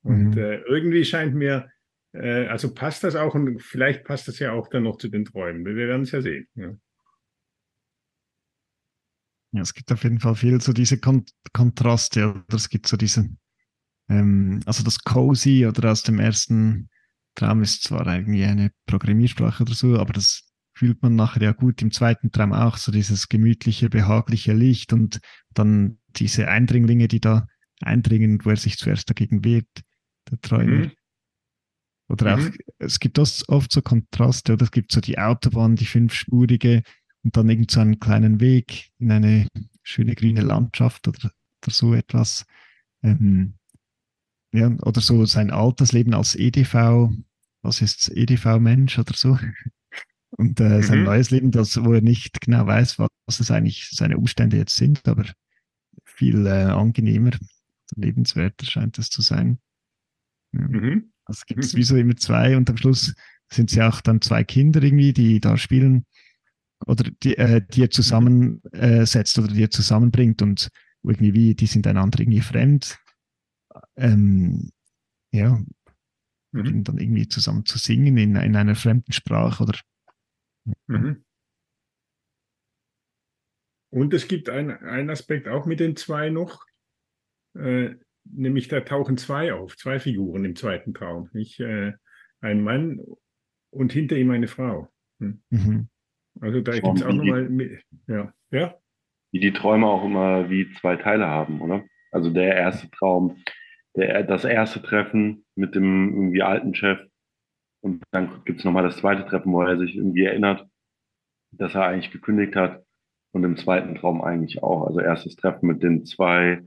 mhm. 0.02 0.38
äh, 0.38 0.60
irgendwie 0.62 1.04
scheint 1.04 1.34
mir, 1.34 1.70
äh, 2.12 2.46
also 2.46 2.72
passt 2.72 3.04
das 3.04 3.16
auch 3.16 3.34
und 3.34 3.62
vielleicht 3.62 4.04
passt 4.04 4.28
das 4.28 4.38
ja 4.38 4.52
auch 4.52 4.68
dann 4.68 4.84
noch 4.84 4.98
zu 4.98 5.08
den 5.08 5.24
Träumen. 5.24 5.64
Wir 5.64 5.74
werden 5.74 6.02
es 6.02 6.12
ja 6.12 6.20
sehen. 6.20 6.46
Ja. 6.54 6.72
Ja, 9.54 9.60
es 9.60 9.74
gibt 9.74 9.92
auf 9.92 10.02
jeden 10.02 10.18
Fall 10.18 10.34
viel 10.34 10.60
so 10.62 10.72
diese 10.72 10.98
Kon 10.98 11.26
Kontraste, 11.52 12.30
oder 12.30 12.56
es 12.56 12.70
gibt 12.70 12.86
so 12.86 12.96
diese, 12.96 13.28
ähm, 14.08 14.60
also 14.64 14.82
das 14.82 15.04
Cozy 15.04 15.66
oder 15.66 15.90
aus 15.90 16.02
dem 16.02 16.18
ersten 16.18 16.88
Traum 17.34 17.62
ist 17.62 17.82
zwar 17.82 18.06
irgendwie 18.06 18.44
eine 18.44 18.72
Programmiersprache 18.86 19.62
oder 19.64 19.74
so, 19.74 19.98
aber 19.98 20.14
das 20.14 20.50
fühlt 20.74 21.02
man 21.02 21.16
nachher 21.16 21.42
ja 21.42 21.52
gut 21.52 21.82
im 21.82 21.90
zweiten 21.90 22.30
Traum 22.30 22.52
auch, 22.52 22.78
so 22.78 22.90
dieses 22.92 23.28
gemütliche, 23.28 23.90
behagliche 23.90 24.54
Licht 24.54 24.94
und 24.94 25.20
dann 25.52 25.98
diese 26.08 26.48
Eindringlinge, 26.48 27.08
die 27.08 27.20
da 27.20 27.46
eindringen, 27.82 28.42
wo 28.44 28.50
er 28.50 28.56
sich 28.56 28.78
zuerst 28.78 29.10
dagegen 29.10 29.44
wehrt, 29.44 29.68
der 30.30 30.40
Träumer. 30.40 30.86
Mhm. 30.86 30.92
Oder 32.12 32.34
auch, 32.34 32.38
mhm. 32.38 32.54
es 32.78 33.00
gibt 33.00 33.18
oft 33.18 33.72
so 33.72 33.80
Kontraste, 33.80 34.52
oder 34.52 34.64
es 34.64 34.70
gibt 34.70 34.92
so 34.92 35.00
die 35.00 35.18
Autobahn, 35.18 35.76
die 35.76 35.86
fünfspurige 35.86 36.82
und 37.24 37.36
dann 37.38 37.48
irgend 37.48 37.70
so 37.70 37.80
einen 37.80 38.00
kleinen 38.00 38.38
Weg 38.38 38.90
in 38.98 39.10
eine 39.10 39.48
schöne 39.82 40.14
grüne 40.14 40.42
Landschaft 40.42 41.08
oder, 41.08 41.32
oder 41.62 41.72
so 41.72 41.94
etwas. 41.94 42.44
Ähm, 43.02 43.54
ja, 44.52 44.66
oder 44.82 45.00
so 45.00 45.24
sein 45.24 45.50
altes 45.50 45.92
Leben 45.92 46.12
als 46.12 46.34
EDV, 46.34 47.08
was 47.62 47.80
ist 47.80 48.10
EDV-Mensch 48.14 48.98
oder 48.98 49.14
so. 49.14 49.38
Und 50.36 50.60
äh, 50.60 50.78
mhm. 50.78 50.82
sein 50.82 51.04
neues 51.04 51.30
Leben, 51.30 51.50
das, 51.50 51.82
wo 51.82 51.94
er 51.94 52.02
nicht 52.02 52.42
genau 52.42 52.66
weiß, 52.66 52.98
was, 52.98 53.08
was 53.24 53.40
es 53.40 53.50
eigentlich 53.50 53.88
seine 53.90 54.18
Umstände 54.18 54.58
jetzt 54.58 54.76
sind, 54.76 55.08
aber 55.08 55.24
viel 56.04 56.46
äh, 56.46 56.64
angenehmer, 56.64 57.30
lebenswerter 57.96 58.66
scheint 58.66 58.98
es 58.98 59.08
zu 59.08 59.22
sein. 59.22 59.58
Ja. 60.52 60.68
Mhm. 60.68 61.11
Also 61.24 61.42
gibt 61.46 61.64
es 61.64 61.74
mhm. 61.74 61.78
wie 61.78 61.82
so 61.82 61.96
immer 61.96 62.16
zwei 62.16 62.56
und 62.56 62.68
am 62.68 62.76
Schluss 62.76 63.14
sind 63.50 63.70
es 63.70 63.76
ja 63.76 63.88
auch 63.88 64.00
dann 64.00 64.20
zwei 64.20 64.44
Kinder 64.44 64.82
irgendwie, 64.82 65.12
die 65.12 65.40
da 65.40 65.56
spielen 65.56 66.06
oder 66.86 67.10
die, 67.22 67.36
äh, 67.36 67.60
die 67.60 67.82
er 67.82 67.90
zusammensetzt 67.90 69.38
äh, 69.38 69.40
oder 69.40 69.52
die 69.52 69.62
er 69.62 69.70
zusammenbringt 69.70 70.42
und 70.42 70.68
irgendwie, 71.04 71.34
wie, 71.34 71.54
die 71.54 71.66
sind 71.66 71.86
einander 71.86 72.20
irgendwie 72.20 72.40
fremd. 72.40 72.98
Ähm, 73.96 74.70
ja, 75.32 75.62
mhm. 76.52 76.84
dann 76.84 76.98
irgendwie 76.98 77.28
zusammen 77.28 77.64
zu 77.64 77.78
singen 77.78 78.16
in, 78.16 78.36
in 78.36 78.56
einer 78.56 78.74
fremden 78.74 79.12
Sprache 79.12 79.62
oder 79.62 79.78
Mhm. 80.86 81.24
Und 83.90 84.14
es 84.14 84.28
gibt 84.28 84.48
einen 84.48 85.10
Aspekt 85.10 85.48
auch 85.48 85.66
mit 85.66 85.80
den 85.80 85.96
zwei 85.96 86.30
noch, 86.30 86.64
äh, 87.54 87.94
nämlich 88.24 88.68
da 88.68 88.80
tauchen 88.80 89.16
zwei 89.16 89.52
auf, 89.52 89.76
zwei 89.76 89.98
Figuren 89.98 90.44
im 90.44 90.56
zweiten 90.56 90.94
Traum. 90.94 91.28
Nicht 91.32 91.60
äh, 91.60 91.92
ein 92.40 92.62
Mann 92.62 93.00
und 93.70 93.92
hinter 93.92 94.16
ihm 94.16 94.30
eine 94.30 94.48
Frau. 94.48 94.88
Hm. 95.20 95.42
Mhm. 95.50 95.88
Also 96.40 96.60
da 96.60 96.72
gibt 96.72 96.96
es 96.96 97.02
auch 97.02 97.12
nochmal, 97.12 97.50
ja. 98.08 98.32
ja. 98.50 98.74
Wie 99.32 99.40
die 99.40 99.52
Träume 99.52 99.86
auch 99.86 100.04
immer 100.04 100.50
wie 100.50 100.72
zwei 100.80 100.96
Teile 100.96 101.26
haben, 101.26 101.60
oder? 101.60 101.84
Also 102.10 102.30
der 102.30 102.56
erste 102.56 102.90
Traum, 102.90 103.42
der, 103.96 104.22
das 104.24 104.44
erste 104.44 104.82
Treffen 104.82 105.44
mit 105.54 105.74
dem 105.74 106.10
irgendwie 106.14 106.42
alten 106.42 106.74
Chef 106.74 107.00
und 107.82 108.04
dann 108.12 108.42
gibt 108.44 108.60
es 108.60 108.64
nochmal 108.64 108.84
das 108.84 108.96
zweite 108.96 109.26
Treffen, 109.26 109.52
wo 109.52 109.62
er 109.62 109.76
sich 109.76 109.96
irgendwie 109.96 110.24
erinnert, 110.24 110.66
dass 111.50 111.74
er 111.74 111.84
eigentlich 111.84 112.12
gekündigt 112.12 112.56
hat. 112.56 112.84
Und 113.34 113.44
im 113.44 113.56
zweiten 113.56 113.94
Traum 113.94 114.20
eigentlich 114.20 114.62
auch. 114.62 114.86
Also 114.86 115.00
erstes 115.00 115.36
Treffen 115.36 115.66
mit 115.66 115.82
den 115.82 116.04
zwei 116.04 116.62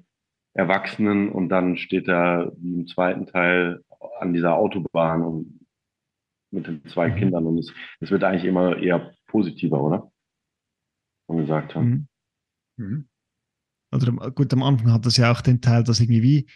Erwachsenen 0.56 1.30
und 1.30 1.50
dann 1.50 1.78
steht 1.78 2.08
er 2.08 2.52
wie 2.58 2.74
im 2.74 2.88
zweiten 2.88 3.28
Teil 3.28 3.84
an 4.20 4.34
dieser 4.34 4.56
Autobahn 4.56 5.22
und 5.22 5.60
mit 6.52 6.66
den 6.66 6.84
zwei 6.86 7.10
mhm. 7.10 7.16
Kindern. 7.16 7.46
Und 7.46 7.60
es, 7.60 7.74
es 8.00 8.10
wird 8.10 8.24
eigentlich 8.24 8.46
immer 8.46 8.78
eher 8.78 9.14
positiver, 9.28 9.82
oder? 9.82 10.12
Und 11.28 11.40
gesagt 11.40 11.76
haben. 11.76 12.08
Mhm. 12.78 12.86
Mhm. 12.86 13.08
Oder 13.94 14.32
gut, 14.32 14.54
am 14.54 14.64
Anfang 14.64 14.92
hat 14.92 15.06
das 15.06 15.18
ja 15.18 15.32
auch 15.32 15.42
den 15.42 15.62
Teil, 15.62 15.84
dass 15.84 16.00
irgendwie 16.00 16.48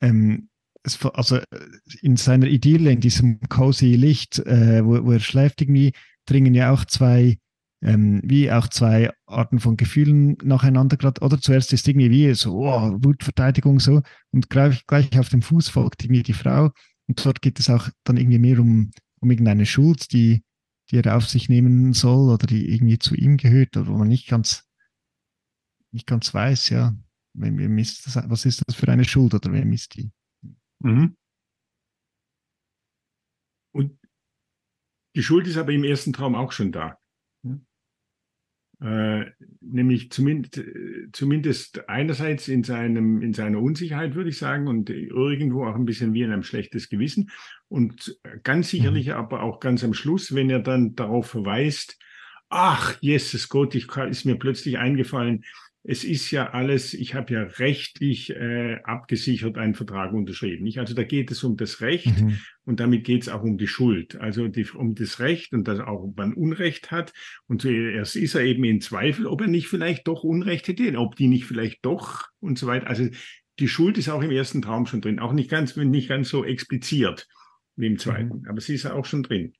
ähm, 0.00 0.48
es, 0.82 1.04
also 1.04 1.36
äh, 1.36 1.44
in 2.00 2.16
seiner 2.16 2.46
Idylle, 2.46 2.90
in 2.90 3.00
diesem 3.00 3.40
cozy 3.48 3.94
Licht, 3.96 4.38
äh, 4.40 4.84
wo, 4.84 5.04
wo, 5.04 5.12
er 5.12 5.20
schläft, 5.20 5.60
irgendwie 5.60 5.92
dringen 6.26 6.54
ja 6.54 6.72
auch 6.72 6.84
zwei, 6.84 7.38
ähm, 7.82 8.20
wie 8.24 8.50
auch 8.50 8.68
zwei 8.68 9.12
Arten 9.26 9.58
von 9.58 9.76
Gefühlen 9.76 10.38
nacheinander 10.42 10.96
gerade. 10.96 11.20
Oder 11.20 11.40
zuerst 11.40 11.72
ist 11.72 11.86
irgendwie 11.88 12.10
wie 12.10 12.32
so, 12.34 12.64
oh, 12.64 12.96
Wutverteidigung 13.02 13.80
so 13.80 14.02
und 14.30 14.48
gleich, 14.50 14.86
gleich 14.86 15.18
auf 15.18 15.28
dem 15.28 15.42
Fuß 15.42 15.68
folgt 15.68 16.04
irgendwie 16.04 16.22
die 16.22 16.32
Frau. 16.32 16.70
Und 17.08 17.24
dort 17.24 17.42
geht 17.42 17.58
es 17.58 17.68
auch 17.68 17.88
dann 18.04 18.16
irgendwie 18.16 18.38
mehr 18.38 18.60
um, 18.60 18.92
um 19.20 19.30
irgendeine 19.30 19.66
Schuld, 19.66 20.12
die, 20.12 20.44
die 20.90 20.98
er 20.98 21.16
auf 21.16 21.28
sich 21.28 21.48
nehmen 21.48 21.92
soll 21.92 22.32
oder 22.32 22.46
die 22.46 22.72
irgendwie 22.72 22.98
zu 22.98 23.16
ihm 23.16 23.36
gehört 23.36 23.76
oder 23.76 23.88
wo 23.88 23.98
man 23.98 24.08
nicht 24.08 24.28
ganz, 24.28 24.64
nicht 25.90 26.06
ganz 26.06 26.32
weiß, 26.32 26.68
ja, 26.68 26.96
wem, 27.34 27.58
wem 27.58 27.78
ist 27.78 28.06
das, 28.06 28.30
was 28.30 28.44
ist 28.44 28.62
das 28.66 28.76
für 28.76 28.88
eine 28.88 29.04
Schuld 29.04 29.34
oder 29.34 29.52
wem 29.52 29.72
ist 29.72 29.96
die? 29.96 30.12
Mhm. 30.78 31.16
Und 33.74 33.98
die 35.16 35.22
Schuld 35.22 35.46
ist 35.48 35.56
aber 35.56 35.72
im 35.72 35.84
ersten 35.84 36.12
Traum 36.12 36.36
auch 36.36 36.52
schon 36.52 36.70
da. 36.70 36.98
Äh, 38.82 39.26
nämlich 39.60 40.10
zumindest, 40.10 40.60
zumindest 41.12 41.88
einerseits 41.88 42.48
in, 42.48 42.64
seinem, 42.64 43.22
in 43.22 43.32
seiner 43.32 43.60
Unsicherheit, 43.60 44.16
würde 44.16 44.30
ich 44.30 44.38
sagen, 44.38 44.66
und 44.66 44.90
irgendwo 44.90 45.66
auch 45.66 45.76
ein 45.76 45.84
bisschen 45.84 46.14
wie 46.14 46.22
in 46.22 46.32
einem 46.32 46.42
schlechtes 46.42 46.88
Gewissen. 46.88 47.30
Und 47.68 48.18
ganz 48.42 48.70
sicherlich 48.70 49.06
mhm. 49.06 49.12
aber 49.12 49.42
auch 49.42 49.60
ganz 49.60 49.84
am 49.84 49.94
Schluss, 49.94 50.34
wenn 50.34 50.50
er 50.50 50.58
dann 50.58 50.96
darauf 50.96 51.28
verweist, 51.28 51.96
ach, 52.48 52.96
Jesus 53.00 53.48
Gott, 53.48 53.74
ich, 53.76 53.86
ist 54.10 54.24
mir 54.24 54.36
plötzlich 54.36 54.78
eingefallen, 54.78 55.44
es 55.84 56.04
ist 56.04 56.30
ja 56.30 56.50
alles, 56.50 56.94
ich 56.94 57.14
habe 57.14 57.34
ja 57.34 57.42
rechtlich 57.42 58.30
äh, 58.30 58.76
abgesichert 58.84 59.58
einen 59.58 59.74
Vertrag 59.74 60.12
unterschrieben. 60.12 60.62
Nicht? 60.62 60.78
Also 60.78 60.94
da 60.94 61.02
geht 61.02 61.32
es 61.32 61.42
um 61.42 61.56
das 61.56 61.80
Recht 61.80 62.20
mhm. 62.20 62.38
und 62.64 62.78
damit 62.78 63.04
geht 63.04 63.22
es 63.22 63.28
auch 63.28 63.42
um 63.42 63.58
die 63.58 63.66
Schuld. 63.66 64.16
Also 64.20 64.46
die, 64.46 64.64
um 64.70 64.94
das 64.94 65.18
Recht 65.18 65.52
und 65.52 65.66
dass 65.66 65.80
auch 65.80 66.04
ob 66.04 66.16
man 66.16 66.34
Unrecht 66.34 66.92
hat. 66.92 67.12
Und 67.48 67.62
zuerst 67.62 68.14
ist 68.14 68.36
er 68.36 68.42
eben 68.42 68.62
in 68.62 68.80
Zweifel, 68.80 69.26
ob 69.26 69.40
er 69.40 69.48
nicht 69.48 69.66
vielleicht 69.66 70.06
doch 70.06 70.22
Unrecht 70.22 70.68
hätte, 70.68 70.96
ob 70.98 71.16
die 71.16 71.26
nicht 71.26 71.46
vielleicht 71.46 71.84
doch 71.84 72.28
und 72.38 72.58
so 72.58 72.68
weiter. 72.68 72.86
Also 72.86 73.08
die 73.58 73.68
Schuld 73.68 73.98
ist 73.98 74.08
auch 74.08 74.22
im 74.22 74.30
ersten 74.30 74.62
Traum 74.62 74.86
schon 74.86 75.00
drin, 75.00 75.18
auch 75.18 75.32
nicht 75.32 75.50
ganz, 75.50 75.76
nicht 75.76 76.08
ganz 76.08 76.28
so 76.28 76.44
expliziert 76.44 77.26
wie 77.74 77.86
im 77.86 77.98
zweiten, 77.98 78.40
mhm. 78.40 78.48
aber 78.48 78.60
sie 78.60 78.74
ist 78.74 78.86
auch 78.86 79.04
schon 79.04 79.22
drin. 79.22 79.54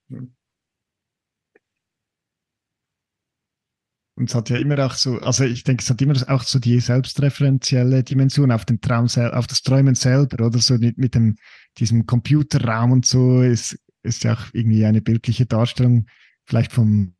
Und 4.23 4.31
es 4.31 4.37
hat 4.37 4.50
ja 4.50 4.59
immer 4.59 4.79
auch 4.79 4.95
so, 4.95 5.19
also 5.19 5.43
ich 5.43 5.64
denke, 5.64 5.83
es 5.83 5.91
hat 5.91 6.00
immer 6.00 6.14
auch 6.29 6.45
so 6.45 6.61
die 6.61 6.79
selbstreferenzielle 6.79 8.05
Dimension 8.05 8.52
auf 8.52 8.64
den 8.64 8.81
Traum, 8.81 9.07
auf 9.07 9.49
das 9.49 9.62
Träumen 9.62 9.97
selber, 9.97 10.47
oder? 10.47 10.61
So 10.61 10.79
mit, 10.79 10.97
mit 10.97 11.17
dem, 11.17 11.35
diesem 11.79 12.07
Computerraum 12.07 12.93
und 12.93 13.05
so 13.05 13.43
ist, 13.43 13.76
ist 14.05 14.23
ja 14.23 14.35
auch 14.35 14.45
irgendwie 14.52 14.85
eine 14.85 15.02
bildliche 15.02 15.45
Darstellung 15.45 16.07
vielleicht 16.47 16.71
vom 16.71 17.14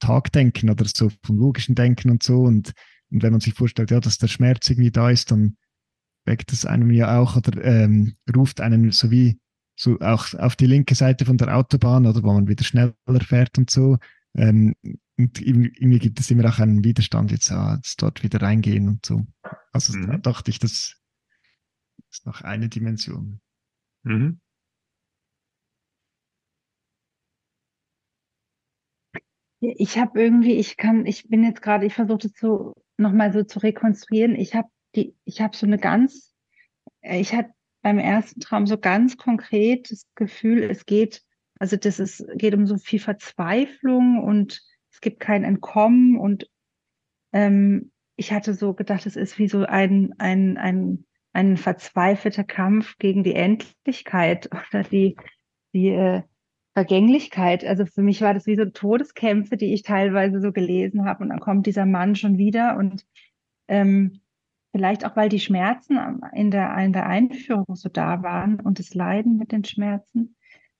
Tagdenken 0.00 0.70
oder 0.70 0.86
so 0.86 1.10
vom 1.22 1.36
logischen 1.36 1.74
Denken 1.74 2.10
und 2.10 2.22
so. 2.22 2.44
Und, 2.44 2.72
und 3.10 3.22
wenn 3.22 3.32
man 3.32 3.42
sich 3.42 3.52
vorstellt, 3.52 3.90
ja, 3.90 4.00
dass 4.00 4.16
der 4.16 4.28
Schmerz 4.28 4.70
irgendwie 4.70 4.90
da 4.90 5.10
ist, 5.10 5.30
dann 5.30 5.58
weckt 6.24 6.50
es 6.50 6.64
einem 6.64 6.90
ja 6.92 7.20
auch 7.20 7.36
oder 7.36 7.62
ähm, 7.62 8.14
ruft 8.34 8.62
einen 8.62 8.90
so 8.90 9.10
wie 9.10 9.38
so 9.76 10.00
auch 10.00 10.32
auf 10.32 10.56
die 10.56 10.66
linke 10.66 10.94
Seite 10.94 11.26
von 11.26 11.36
der 11.36 11.54
Autobahn 11.54 12.06
oder? 12.06 12.22
Wo 12.22 12.32
man 12.32 12.48
wieder 12.48 12.64
schneller 12.64 12.94
fährt 13.20 13.58
und 13.58 13.68
so, 13.68 13.98
ähm, 14.34 14.74
und 15.18 15.40
irgendwie 15.40 15.98
gibt 15.98 16.20
es 16.20 16.30
immer 16.30 16.48
auch 16.48 16.60
einen 16.60 16.84
Widerstand, 16.84 17.32
jetzt, 17.32 17.50
ah, 17.50 17.74
jetzt 17.74 18.00
dort 18.00 18.22
wieder 18.22 18.40
reingehen 18.40 18.88
und 18.88 19.04
so. 19.04 19.26
Also 19.72 19.96
mhm. 19.96 20.06
da 20.06 20.18
dachte 20.18 20.50
ich, 20.50 20.60
das 20.60 20.96
ist 22.10 22.24
noch 22.24 22.42
eine 22.42 22.68
Dimension. 22.68 23.40
Mhm. 24.04 24.40
Ich 29.60 29.98
habe 29.98 30.22
irgendwie, 30.22 30.52
ich 30.52 30.76
kann, 30.76 31.04
ich 31.04 31.28
bin 31.28 31.42
jetzt 31.42 31.62
gerade, 31.62 31.84
ich 31.84 31.94
versuche 31.94 32.18
das 32.18 32.32
so 32.38 32.74
nochmal 32.96 33.32
so 33.32 33.42
zu 33.42 33.58
rekonstruieren. 33.58 34.36
Ich 34.36 34.54
habe 34.54 34.68
die, 34.94 35.16
ich 35.24 35.40
habe 35.40 35.56
so 35.56 35.66
eine 35.66 35.78
ganz, 35.78 36.32
äh, 37.00 37.20
ich 37.20 37.34
hatte 37.34 37.50
beim 37.82 37.98
ersten 37.98 38.38
Traum 38.38 38.68
so 38.68 38.78
ganz 38.78 39.16
konkret 39.16 39.90
das 39.90 40.06
Gefühl, 40.14 40.62
es 40.62 40.86
geht, 40.86 41.24
also 41.58 41.76
das 41.76 41.98
ist, 41.98 42.24
geht 42.36 42.54
um 42.54 42.68
so 42.68 42.76
viel 42.76 43.00
Verzweiflung 43.00 44.22
und 44.22 44.62
es 44.98 45.00
gibt 45.00 45.20
kein 45.20 45.44
Entkommen 45.44 46.18
und 46.18 46.50
ähm, 47.32 47.92
ich 48.16 48.32
hatte 48.32 48.52
so 48.52 48.74
gedacht, 48.74 49.06
es 49.06 49.14
ist 49.14 49.38
wie 49.38 49.46
so 49.46 49.62
ein, 49.62 50.12
ein, 50.18 50.56
ein, 50.56 51.04
ein 51.32 51.56
verzweifelter 51.56 52.42
Kampf 52.42 52.98
gegen 52.98 53.22
die 53.22 53.36
Endlichkeit 53.36 54.50
oder 54.72 54.82
die, 54.82 55.16
die 55.72 55.90
äh, 55.90 56.22
Vergänglichkeit. 56.74 57.64
Also 57.64 57.86
für 57.86 58.02
mich 58.02 58.22
war 58.22 58.34
das 58.34 58.46
wie 58.46 58.56
so 58.56 58.64
Todeskämpfe, 58.64 59.56
die 59.56 59.72
ich 59.72 59.82
teilweise 59.82 60.40
so 60.40 60.50
gelesen 60.50 61.04
habe. 61.04 61.22
Und 61.22 61.28
dann 61.28 61.38
kommt 61.38 61.66
dieser 61.66 61.86
Mann 61.86 62.16
schon 62.16 62.36
wieder 62.36 62.76
und 62.76 63.06
ähm, 63.68 64.20
vielleicht 64.72 65.06
auch, 65.06 65.14
weil 65.14 65.28
die 65.28 65.38
Schmerzen 65.38 66.20
in 66.32 66.50
der, 66.50 66.76
in 66.78 66.92
der 66.92 67.06
Einführung 67.06 67.76
so 67.76 67.88
da 67.88 68.24
waren 68.24 68.58
und 68.58 68.80
das 68.80 68.94
Leiden 68.94 69.36
mit 69.36 69.52
den 69.52 69.62
Schmerzen. 69.62 70.34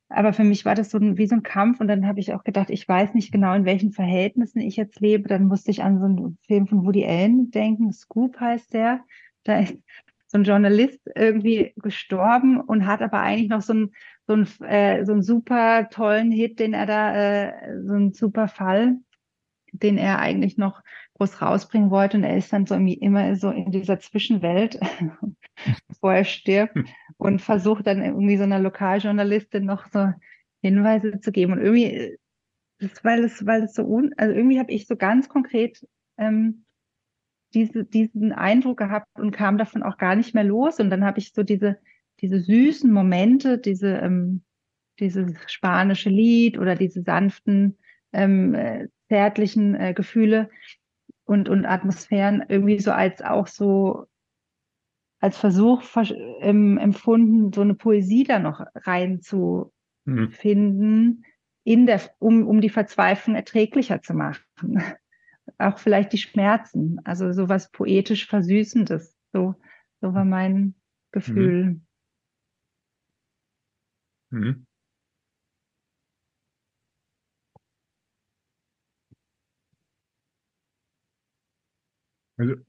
Aber 0.09 0.33
für 0.33 0.45
mich 0.45 0.65
war 0.65 0.75
das 0.75 0.91
so 0.91 0.99
ein, 0.99 1.19
wie 1.19 1.27
so 1.27 1.35
ein 1.35 1.43
Kampf 1.43 1.81
und 1.81 1.89
dann 1.89 2.07
habe 2.07 2.21
ich 2.21 2.33
auch 2.33 2.45
gedacht, 2.45 2.71
ich 2.71 2.89
weiß 2.89 3.15
nicht 3.15 3.31
genau, 3.31 3.55
in 3.55 3.67
welchen 3.67 3.93
Verhältnissen 3.93 4.61
ich 4.61 4.77
jetzt 4.77 5.01
lebe. 5.01 5.29
Dann 5.29 5.45
musste 5.45 5.71
ich 5.71 5.83
an 5.83 5.99
so 5.99 6.07
einen 6.07 6.39
Film 6.47 6.67
von 6.67 6.85
Woody 6.87 7.05
Allen 7.05 7.51
denken, 7.51 7.93
Scoop 7.93 8.41
heißt 8.41 8.73
der. 8.73 9.05
Da 9.45 9.61
ist 9.61 9.77
so 10.27 10.39
ein 10.39 10.45
Journalist 10.45 11.01
irgendwie 11.15 11.73
gestorben 11.77 12.61
und 12.61 12.87
hat 12.87 13.03
aber 13.03 13.21
eigentlich 13.21 13.49
noch 13.49 13.63
so 13.63 13.75
ein 13.75 13.91
so 14.29 14.35
einen, 14.35 14.47
äh, 14.61 15.05
so 15.05 15.13
einen 15.13 15.23
super 15.23 15.89
tollen 15.89 16.31
Hit, 16.31 16.61
den 16.61 16.75
er 16.75 16.87
da, 16.87 17.15
äh, 17.15 17.83
so 17.83 17.95
einen 17.95 18.13
super 18.13 18.47
Fall, 18.47 18.99
den 19.73 19.97
er 19.97 20.19
eigentlich 20.19 20.59
noch 20.59 20.83
groß 21.15 21.41
rausbringen 21.41 21.91
wollte. 21.91 22.19
Und 22.19 22.25
er 22.25 22.37
ist 22.37 22.53
dann 22.53 22.67
so 22.67 22.75
immer 22.75 23.35
so 23.37 23.51
in 23.51 23.73
dieser 23.73 23.99
Zwischenwelt, 23.99 24.79
bevor 25.89 26.15
er 26.15 26.25
stirbt 26.25 26.77
und 27.19 27.43
versucht 27.43 27.87
dann 27.87 28.03
irgendwie 28.03 28.37
so 28.37 28.45
einer 28.45 28.59
Lokaljournalistin 28.59 29.65
noch 29.65 29.87
so 29.93 30.13
Hinweise 30.63 31.21
zu 31.21 31.31
geben. 31.31 31.53
Und 31.53 31.61
irgendwie, 31.61 32.17
das, 32.79 33.05
weil 33.05 33.25
es, 33.25 33.45
weil 33.45 33.65
es 33.65 33.75
so 33.75 33.85
un, 33.85 34.15
also 34.17 34.35
irgendwie 34.35 34.59
habe 34.59 34.73
ich 34.73 34.87
so 34.87 34.97
ganz 34.97 35.29
konkret 35.29 35.87
ähm, 36.17 36.65
diese, 37.55 37.85
diesen 37.85 38.33
Eindruck 38.33 38.79
gehabt 38.79 39.09
und 39.19 39.33
kam 39.33 39.59
davon 39.59 39.83
auch 39.83 39.99
gar 39.99 40.17
nicht 40.17 40.35
mehr 40.35 40.45
los. 40.45 40.81
Und 40.81 40.91
dann 40.91 41.05
habe 41.05 41.19
ich 41.19 41.33
so 41.35 41.43
diese 41.43 41.79
diese 42.21 42.41
süßen 42.41 42.91
Momente, 42.91 43.59
diese, 43.59 43.97
ähm, 43.99 44.43
dieses 44.99 45.33
spanische 45.47 46.11
Lied 46.11 46.59
oder 46.59 46.75
diese 46.75 47.03
sanften, 47.03 47.79
ähm, 48.13 48.55
äh, 48.55 48.89
zärtlichen 49.09 49.75
äh, 49.75 49.95
Gefühle 49.95 50.51
und, 51.25 51.49
und 51.49 51.67
Atmosphären 51.67 52.45
irgendwie 52.49 52.81
so 52.81 52.91
als 52.91 53.23
auch 53.23 53.47
so 53.47 54.07
als 55.21 55.37
Versuch 55.39 55.83
ähm, 56.41 56.79
empfunden, 56.79 57.53
so 57.53 57.63
eine 57.63 57.75
Poesie 57.75 58.25
da 58.25 58.39
noch 58.39 58.61
reinzufinden, 58.75 59.73
mhm. 60.05 61.25
in 61.65 61.87
der, 61.87 62.01
um, 62.19 62.47
um 62.47 62.61
die 62.61 62.71
Verzweiflung 62.71 63.35
erträglicher 63.37 64.01
zu 64.03 64.15
machen. 64.15 64.43
auch 65.59 65.79
vielleicht 65.79 66.13
die 66.13 66.19
Schmerzen, 66.19 67.01
also 67.05 67.33
so 67.33 67.49
was 67.49 67.71
poetisch 67.71 68.27
Versüßendes. 68.27 69.17
So, 69.33 69.55
so 70.01 70.15
war 70.15 70.25
mein 70.25 70.75
Gefühl. 71.13 71.65
Mhm. 71.65 71.87
Mhm. 74.31 74.67
Also, 82.37 82.68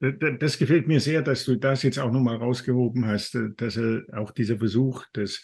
das 0.00 0.58
gefällt 0.58 0.86
mir 0.86 1.00
sehr, 1.00 1.22
dass 1.22 1.44
du 1.44 1.56
das 1.56 1.82
jetzt 1.82 1.98
auch 1.98 2.12
nochmal 2.12 2.36
rausgehoben 2.36 3.06
hast, 3.06 3.34
äh, 3.34 3.50
dass 3.56 3.76
er 3.76 4.04
auch 4.12 4.30
dieser 4.30 4.58
Versuch, 4.58 5.04
das 5.12 5.42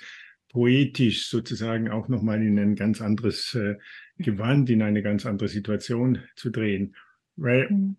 poetisch 0.48 1.28
sozusagen 1.28 1.90
auch 1.90 2.08
nochmal 2.08 2.40
in 2.40 2.58
ein 2.58 2.76
ganz 2.76 3.00
anderes 3.00 3.54
äh, 3.54 3.76
Gewand, 4.18 4.70
in 4.70 4.82
eine 4.82 5.02
ganz 5.02 5.26
andere 5.26 5.48
Situation 5.48 6.20
zu 6.36 6.50
drehen. 6.50 6.94
Weil 7.34 7.68
mhm. 7.68 7.96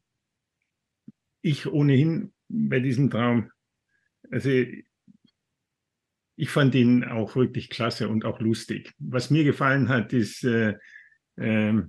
ich 1.42 1.68
ohnehin 1.68 2.32
bei 2.48 2.80
diesem 2.80 3.10
Traum, 3.10 3.52
also 4.32 4.50
ich 6.38 6.50
fand 6.50 6.76
ihn 6.76 7.04
auch 7.04 7.36
wirklich 7.36 7.70
klasse 7.70 8.08
und 8.08 8.24
auch 8.24 8.40
lustig. 8.40 8.94
Was 9.00 9.30
mir 9.30 9.44
gefallen 9.44 9.90
hat, 9.90 10.14
ist, 10.14 10.46
äh, 10.46 10.76
äh, 11.36 11.82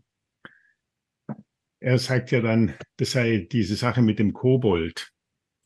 er 1.81 1.99
sagt 1.99 2.31
ja 2.31 2.41
dann, 2.41 2.75
das 2.97 3.13
sei 3.13 3.47
diese 3.51 3.77
Sache 3.77 4.03
mit 4.03 4.19
dem 4.19 4.33
Kobold. 4.33 5.11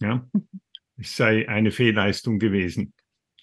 Ja, 0.01 0.29
es 0.97 1.17
sei 1.17 1.49
eine 1.49 1.71
Fehlleistung 1.71 2.39
gewesen. 2.39 2.95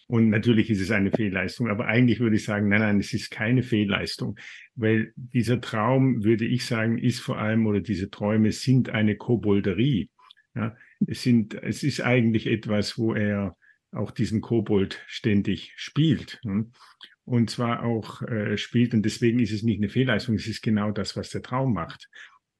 Und 0.08 0.30
natürlich 0.30 0.69
ist 0.69 0.80
es 0.80 0.91
eine 0.91 1.12
Fehlleistung, 1.12 1.67
aber 1.69 1.88
eigentlich 1.88 2.21
würde 2.21 2.38
ich 2.38 2.45
sagen, 2.45 2.69
nein, 2.69 2.80
nein, 2.80 2.99
es 2.99 3.13
ist 3.13 3.30
keine 3.30 3.62
Fehlleistung, 3.62 4.39
weil 4.75 5.12
dieser 5.17 5.60
Traum, 5.60 6.23
würde 6.23 6.45
ich 6.45 6.65
sagen, 6.65 6.97
ist 6.97 7.19
vor 7.19 7.38
allem, 7.38 7.67
oder 7.67 7.82
diese 7.82 8.10
Träume 8.10 8.53
sind 8.53 8.89
eine 8.89 9.17
Kobolderie. 9.17 10.10
Ja, 10.56 10.75
es 11.06 11.23
sind, 11.23 11.56
es 11.56 11.84
ist 11.84 11.99
eigentlich 12.01 12.47
etwas, 12.47 12.97
wo 12.97 13.13
er 13.13 13.58
auch 13.91 14.12
diesen 14.12 14.39
Kobold 14.39 15.03
ständig 15.08 15.73
spielt. 15.75 16.39
Ne? 16.43 16.71
Und 17.25 17.49
zwar 17.49 17.84
auch 17.84 18.21
äh, 18.21 18.58
spielt, 18.58 18.93
und 18.93 19.03
deswegen 19.03 19.39
ist 19.39 19.51
es 19.51 19.63
nicht 19.63 19.80
eine 19.80 19.89
Fehlleistung, 19.89 20.36
es 20.36 20.47
ist 20.47 20.62
genau 20.62 20.91
das, 20.91 21.17
was 21.17 21.32
der 21.32 21.41
Traum 21.41 21.73
macht. 21.73 22.10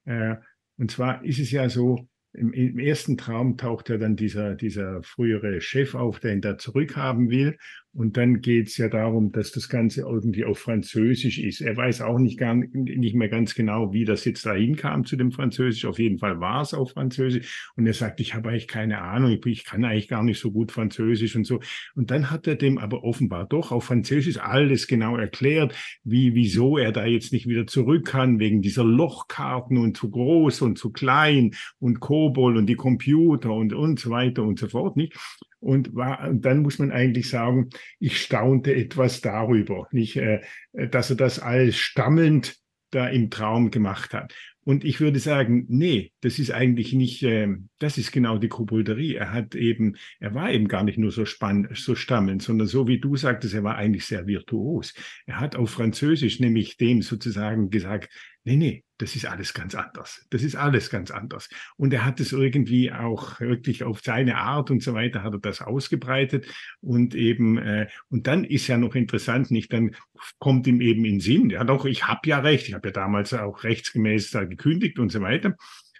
Äh, 0.08 0.38
und 0.78 0.92
zwar 0.92 1.24
ist 1.24 1.40
es 1.40 1.52
ja 1.52 1.70
so, 1.70 2.08
im, 2.34 2.54
im, 2.54 2.78
ersten 2.78 3.18
Traum 3.18 3.58
taucht 3.58 3.90
ja 3.90 3.98
dann 3.98 4.16
dieser, 4.16 4.56
dieser 4.56 5.02
frühere 5.04 5.60
Chef 5.62 5.96
auf, 5.96 6.20
der 6.20 6.34
ihn 6.34 6.42
da 6.42 6.58
zurückhaben 6.58 7.30
will. 7.30 7.58
Und 7.98 8.16
dann 8.16 8.42
geht 8.42 8.68
es 8.68 8.78
ja 8.78 8.90
darum, 8.90 9.32
dass 9.32 9.52
das 9.52 9.70
Ganze 9.70 10.02
irgendwie 10.02 10.46
auf 10.46 10.60
Französisch 10.60 11.40
ist. 11.40 11.62
Er 11.62 11.76
weiß 11.76 12.02
auch 12.02 12.20
nicht, 12.20 12.38
gar, 12.38 12.54
nicht 12.54 13.16
mehr 13.16 13.28
ganz 13.28 13.56
genau, 13.56 13.92
wie 13.92 14.06
das 14.06 14.24
jetzt 14.24 14.46
dahin 14.46 14.76
kam 14.76 15.04
zu 15.04 15.16
dem 15.16 15.32
Französisch. 15.32 15.84
Auf 15.86 15.98
jeden 15.98 16.20
Fall 16.20 16.40
war 16.40 16.62
es 16.62 16.76
auf 16.76 16.92
Französisch. 16.92 17.72
Und 17.76 17.88
er 17.88 17.96
sagt, 17.96 18.20
ich 18.20 18.36
habe 18.36 18.50
eigentlich 18.50 18.68
keine 18.68 19.02
Ahnung, 19.02 19.32
ich, 19.32 19.44
ich 19.48 19.66
kann 19.66 19.84
eigentlich 19.84 20.08
gar 20.08 20.22
nicht 20.22 20.40
so 20.40 20.52
gut 20.52 20.72
Französisch 20.72 21.36
und 21.36 21.46
so. 21.46 21.60
Und 21.96 22.12
dann 22.12 22.30
hat 22.30 22.46
er 22.46 22.54
dem 22.54 22.78
aber 22.78 23.04
offenbar 23.04 23.48
doch 23.48 23.72
auf 23.72 23.86
Französisch 23.86 24.38
alles 24.38 24.86
genau 24.86 25.18
erklärt, 25.18 25.74
wie, 26.04 26.36
wieso 26.36 26.78
er 26.78 26.92
da 26.92 27.04
jetzt 27.04 27.34
nicht 27.34 27.48
wieder 27.48 27.66
zurück 27.66 28.06
kann, 28.06 28.38
wegen 28.38 28.62
dieser 28.62 28.84
Lochkarten 28.84 29.80
und 29.80 29.98
zu 29.98 30.12
groß 30.12 30.62
und 30.62 30.78
zu 30.78 30.92
klein 30.92 31.56
und 31.80 32.00
Kobol 32.00 32.58
und 32.58 32.68
die 32.68 32.76
Computer 32.76 33.52
und, 33.52 33.74
und 33.74 34.00
so 34.00 34.12
weiter 34.12 34.44
und 34.44 34.60
so 34.60 34.68
fort, 34.68 34.98
nicht? 34.98 35.18
Und, 35.60 35.96
war, 35.96 36.28
und 36.28 36.46
dann 36.46 36.62
muss 36.62 36.80
man 36.80 36.92
eigentlich 36.92 37.30
sagen, 37.30 37.70
ich 38.00 38.22
staunte 38.22 38.76
etwas 38.76 39.22
darüber, 39.22 39.88
nicht, 39.92 40.18
äh, 40.18 40.42
dass 40.74 41.10
er 41.10 41.16
das 41.16 41.40
alles 41.40 41.78
stammelnd 41.78 42.58
da 42.92 43.08
im 43.08 43.30
Traum 43.30 43.72
gemacht 43.72 44.14
hat. 44.14 44.34
Und 44.68 44.84
ich 44.84 45.00
würde 45.00 45.20
sagen, 45.20 45.66
nee, 45.70 46.12
das 46.20 46.40
ist 46.40 46.52
eigentlich 46.52 46.92
nicht, 46.92 47.24
äh, 47.24 47.48
das 47.80 47.98
ist 47.98 48.12
genau 48.12 48.38
die 48.38 48.50
Kobolderie. 48.50 49.16
Er 49.16 49.32
hat 49.32 49.56
eben, 49.56 49.96
er 50.20 50.34
war 50.36 50.52
eben 50.52 50.68
gar 50.68 50.84
nicht 50.84 50.98
nur 50.98 51.12
so 51.12 51.24
spannend, 51.24 51.70
so 51.78 51.96
stammelnd, 51.96 52.44
sondern 52.44 52.68
so 52.68 52.86
wie 52.86 53.00
du 53.00 53.16
sagtest, 53.16 53.54
er 53.54 53.64
war 53.64 53.78
eigentlich 53.78 54.06
sehr 54.06 54.28
virtuos. 54.28 54.94
Er 55.26 55.40
hat 55.40 55.56
auf 55.56 55.70
Französisch 55.70 56.42
nämlich 56.42 56.76
dem 56.76 57.02
sozusagen 57.02 57.70
gesagt, 57.70 58.10
nee, 58.48 58.56
nee, 58.56 58.84
das 58.98 59.16
ist 59.16 59.26
alles 59.26 59.54
ganz 59.54 59.76
anders. 59.76 60.26
Das 60.30 60.42
ist 60.42 60.56
alles 60.56 60.90
ganz 60.90 61.12
anders. 61.12 61.50
Und 61.76 61.94
er 61.94 62.06
hat 62.06 62.20
es 62.22 62.32
irgendwie 62.32 62.92
auch 62.92 63.40
wirklich 63.42 63.84
auf 63.84 64.00
seine 64.02 64.38
Art 64.38 64.72
und 64.72 64.82
so 64.82 64.94
weiter 64.94 65.22
hat 65.22 65.34
er 65.34 65.40
das 65.40 65.62
ausgebreitet 65.62 66.48
und 66.80 67.14
eben 67.14 67.58
äh, 67.58 67.88
und 68.10 68.26
dann 68.26 68.46
ist 68.46 68.68
ja 68.68 68.78
noch 68.78 68.96
interessant, 68.96 69.52
nicht 69.52 69.74
dann 69.74 69.96
kommt 70.40 70.66
ihm 70.66 70.80
eben 70.80 71.04
in 71.04 71.20
Sinn, 71.20 71.50
ja 71.50 71.64
doch, 71.66 71.86
ich 71.86 72.08
habe 72.08 72.22
ja 72.30 72.40
recht, 72.40 72.70
ich 72.70 72.74
habe 72.74 72.88
ja 72.88 72.94
damals 72.94 73.34
auch 73.34 73.64
rechtsgemäß 73.64 74.32
da 74.32 74.46
gekündigt 74.46 74.98
und 74.98 75.12
so 75.12 75.22
weiter. 75.22 75.56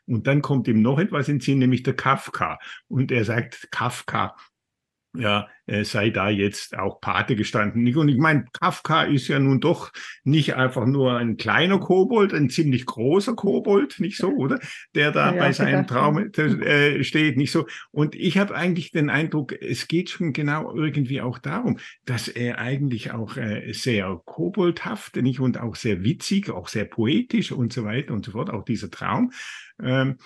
Und 0.06 0.26
dann 0.26 0.42
kommt 0.42 0.70
ihm 0.70 0.82
noch 0.82 1.00
etwas 1.00 1.28
in 1.28 1.42
Sinn, 1.42 1.60
nämlich 1.60 1.84
der 1.84 1.94
Kafka. 1.94 2.60
Und 2.88 3.12
er 3.12 3.26
sagt, 3.26 3.68
Kafka, 3.72 4.38
ja, 5.20 5.48
äh, 5.66 5.84
sei 5.84 6.10
da 6.10 6.30
jetzt 6.30 6.78
auch 6.78 7.02
Pate 7.02 7.36
gestanden. 7.36 7.96
Und 7.96 8.10
ich 8.10 8.18
meine, 8.18 8.46
Kafka 8.60 9.04
ist 9.04 9.28
ja 9.28 9.40
nun 9.40 9.60
doch 9.60 9.92
nicht 10.24 10.56
einfach 10.56 10.86
nur 10.86 11.18
ein 11.18 11.38
kleiner 11.38 11.80
Kobold, 11.80 12.34
ein 12.34 12.50
ziemlich 12.50 12.86
großer 12.86 13.36
Kobold, 13.36 14.00
nicht 14.00 14.18
so, 14.18 14.30
oder? 14.30 14.60
Der 14.96 15.12
da 15.12 15.34
ja, 15.34 15.40
bei 15.40 15.52
seinem 15.52 15.86
Traum 15.88 16.18
äh, 16.18 17.04
steht, 17.04 17.38
nicht 17.38 17.52
so. 17.52 17.68
Und 17.92 18.16
ich 18.16 18.38
habe 18.38 18.56
eigentlich 18.56 18.92
den 18.92 19.10
Eindruck, 19.10 19.54
es 19.62 19.88
geht 19.88 20.10
schon 20.10 20.34
genau 20.34 20.74
irgendwie 20.74 21.22
auch 21.22 21.38
darum, 21.38 21.80
dass 22.06 22.28
er 22.28 22.60
eigentlich 22.60 23.12
auch 23.12 23.38
äh, 23.38 23.74
sehr 23.74 24.22
koboldhaft, 24.26 25.18
nicht 25.18 25.40
und 25.40 25.60
auch 25.60 25.76
sehr 25.76 26.04
witzig, 26.04 26.50
auch 26.50 26.68
sehr 26.68 26.86
poetisch 26.86 27.52
und 27.52 27.74
so 27.74 27.84
weiter 27.84 28.14
und 28.14 28.26
so 28.26 28.32
fort, 28.32 28.50
auch 28.50 28.64
dieser 28.64 28.90
Traum. 28.90 29.32
Ähm, 29.84 30.18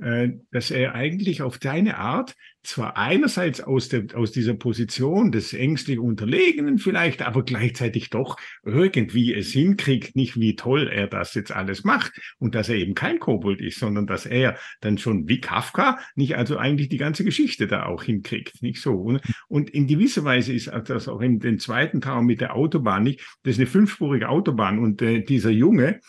äh, 0.00 0.30
dass 0.50 0.70
er 0.70 0.94
eigentlich 0.94 1.42
auf 1.42 1.58
deine 1.58 1.98
Art 1.98 2.34
zwar 2.62 2.96
einerseits 2.96 3.60
aus, 3.60 3.88
der, 3.88 4.04
aus 4.14 4.32
dieser 4.32 4.54
Position 4.54 5.32
des 5.32 5.54
ängstlich 5.54 5.98
Unterlegenen 5.98 6.78
vielleicht, 6.78 7.22
aber 7.22 7.42
gleichzeitig 7.42 8.10
doch 8.10 8.36
irgendwie 8.64 9.34
es 9.34 9.52
hinkriegt, 9.52 10.14
nicht 10.14 10.38
wie 10.38 10.56
toll 10.56 10.88
er 10.88 11.06
das 11.06 11.34
jetzt 11.34 11.52
alles 11.52 11.84
macht 11.84 12.12
und 12.38 12.54
dass 12.54 12.68
er 12.68 12.76
eben 12.76 12.94
kein 12.94 13.18
Kobold 13.18 13.60
ist, 13.60 13.78
sondern 13.78 14.06
dass 14.06 14.26
er 14.26 14.58
dann 14.80 14.98
schon 14.98 15.26
wie 15.28 15.40
Kafka 15.40 15.98
nicht 16.14 16.36
also 16.36 16.58
eigentlich 16.58 16.88
die 16.88 16.98
ganze 16.98 17.24
Geschichte 17.24 17.66
da 17.66 17.86
auch 17.86 18.02
hinkriegt, 18.02 18.62
nicht 18.62 18.80
so. 18.80 19.18
Und, 19.48 19.70
in 19.70 19.86
gewisser 19.86 20.24
Weise 20.24 20.52
ist 20.52 20.70
das 20.86 21.06
auch 21.06 21.20
in 21.20 21.38
den 21.38 21.58
zweiten 21.58 22.00
Traum 22.00 22.26
mit 22.26 22.40
der 22.40 22.56
Autobahn 22.56 23.04
nicht, 23.04 23.20
das 23.42 23.52
ist 23.52 23.58
eine 23.58 23.66
fünfspurige 23.66 24.28
Autobahn 24.28 24.78
und 24.78 25.00
äh, 25.00 25.22
dieser 25.22 25.50
Junge, 25.50 26.00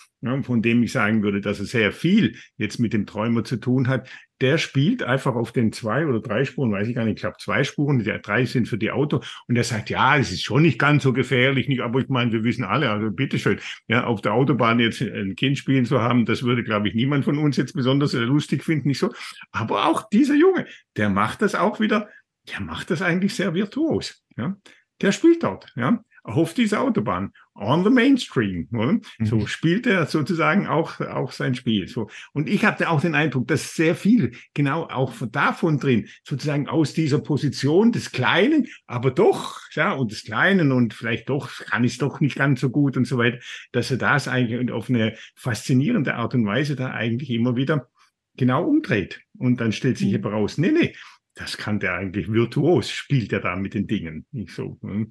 von 0.43 0.61
dem 0.61 0.83
ich 0.83 0.91
sagen 0.91 1.23
würde, 1.23 1.41
dass 1.41 1.59
er 1.59 1.65
sehr 1.65 1.91
viel 1.91 2.35
jetzt 2.57 2.79
mit 2.79 2.93
dem 2.93 3.05
Träumer 3.05 3.43
zu 3.43 3.57
tun 3.57 3.87
hat, 3.87 4.07
der 4.41 4.57
spielt 4.57 5.03
einfach 5.03 5.35
auf 5.35 5.51
den 5.51 5.71
zwei 5.71 6.05
oder 6.05 6.19
drei 6.19 6.43
Spuren, 6.45 6.71
weiß 6.71 6.87
ich 6.87 6.95
gar 6.95 7.05
nicht, 7.05 7.15
ich 7.15 7.21
glaube 7.21 7.37
zwei 7.39 7.63
Spuren, 7.63 7.99
die 7.99 8.11
drei 8.21 8.45
sind 8.45 8.67
für 8.67 8.77
die 8.77 8.91
Auto 8.91 9.21
und 9.47 9.55
er 9.55 9.63
sagt, 9.63 9.89
ja, 9.89 10.17
es 10.17 10.31
ist 10.31 10.43
schon 10.43 10.63
nicht 10.63 10.79
ganz 10.79 11.03
so 11.03 11.13
gefährlich, 11.13 11.67
nicht, 11.67 11.81
aber 11.81 11.99
ich 11.99 12.09
meine, 12.09 12.31
wir 12.31 12.43
wissen 12.43 12.63
alle, 12.63 12.89
also 12.89 13.11
bitteschön, 13.11 13.59
ja, 13.87 14.03
auf 14.03 14.21
der 14.21 14.33
Autobahn 14.33 14.79
jetzt 14.79 15.01
ein 15.01 15.35
Kind 15.35 15.57
spielen 15.57 15.85
zu 15.85 16.01
haben, 16.01 16.25
das 16.25 16.43
würde, 16.43 16.63
glaube 16.63 16.87
ich, 16.87 16.95
niemand 16.95 17.23
von 17.23 17.37
uns 17.37 17.55
jetzt 17.57 17.73
besonders 17.73 18.13
lustig 18.13 18.63
finden, 18.63 18.87
nicht 18.87 18.99
so. 18.99 19.13
Aber 19.51 19.85
auch 19.85 20.09
dieser 20.09 20.35
Junge, 20.35 20.65
der 20.97 21.09
macht 21.09 21.41
das 21.41 21.55
auch 21.55 21.79
wieder, 21.79 22.09
der 22.49 22.61
macht 22.61 22.89
das 22.89 23.01
eigentlich 23.01 23.35
sehr 23.35 23.53
virtuos, 23.53 24.23
ja. 24.37 24.57
Der 25.01 25.11
spielt 25.11 25.43
dort, 25.43 25.71
ja 25.75 26.03
auf 26.23 26.53
dieser 26.53 26.81
Autobahn, 26.81 27.33
on 27.55 27.83
the 27.83 27.89
mainstream. 27.89 28.67
Oder? 28.73 28.93
Mhm. 28.93 29.25
So 29.25 29.45
spielt 29.47 29.85
er 29.85 30.05
sozusagen 30.05 30.67
auch, 30.67 30.99
auch 30.99 31.31
sein 31.31 31.55
Spiel. 31.55 31.87
So. 31.87 32.09
Und 32.33 32.49
ich 32.49 32.65
hatte 32.65 32.89
auch 32.89 33.01
den 33.01 33.15
Eindruck, 33.15 33.47
dass 33.47 33.75
sehr 33.75 33.95
viel 33.95 34.31
genau 34.53 34.83
auch 34.83 35.13
davon 35.31 35.79
drin, 35.79 36.07
sozusagen 36.23 36.67
aus 36.67 36.93
dieser 36.93 37.19
Position 37.19 37.91
des 37.91 38.11
Kleinen, 38.11 38.67
aber 38.87 39.11
doch, 39.11 39.59
ja, 39.73 39.93
und 39.93 40.11
des 40.11 40.23
Kleinen 40.23 40.71
und 40.71 40.93
vielleicht 40.93 41.29
doch 41.29 41.49
kann 41.65 41.83
ich 41.83 41.93
es 41.93 41.97
doch 41.97 42.19
nicht 42.19 42.35
ganz 42.35 42.61
so 42.61 42.69
gut 42.69 42.97
und 42.97 43.05
so 43.05 43.17
weiter, 43.17 43.39
dass 43.71 43.91
er 43.91 43.97
das 43.97 44.27
eigentlich 44.27 44.71
auf 44.71 44.89
eine 44.89 45.15
faszinierende 45.35 46.15
Art 46.15 46.33
und 46.33 46.45
Weise 46.45 46.75
da 46.75 46.91
eigentlich 46.91 47.29
immer 47.29 47.55
wieder 47.55 47.89
genau 48.37 48.63
umdreht. 48.65 49.21
Und 49.37 49.59
dann 49.59 49.71
stellt 49.71 49.97
sich 49.97 50.17
mhm. 50.17 50.25
raus, 50.25 50.57
nee, 50.57 50.71
nee, 50.71 50.93
das 51.35 51.57
kann 51.57 51.79
der 51.79 51.93
eigentlich 51.95 52.31
virtuos, 52.31 52.91
spielt 52.91 53.31
er 53.33 53.39
da 53.39 53.55
mit 53.55 53.73
den 53.73 53.87
Dingen. 53.87 54.25
Nicht 54.31 54.53
so. 54.53 54.77
Ne? 54.81 55.07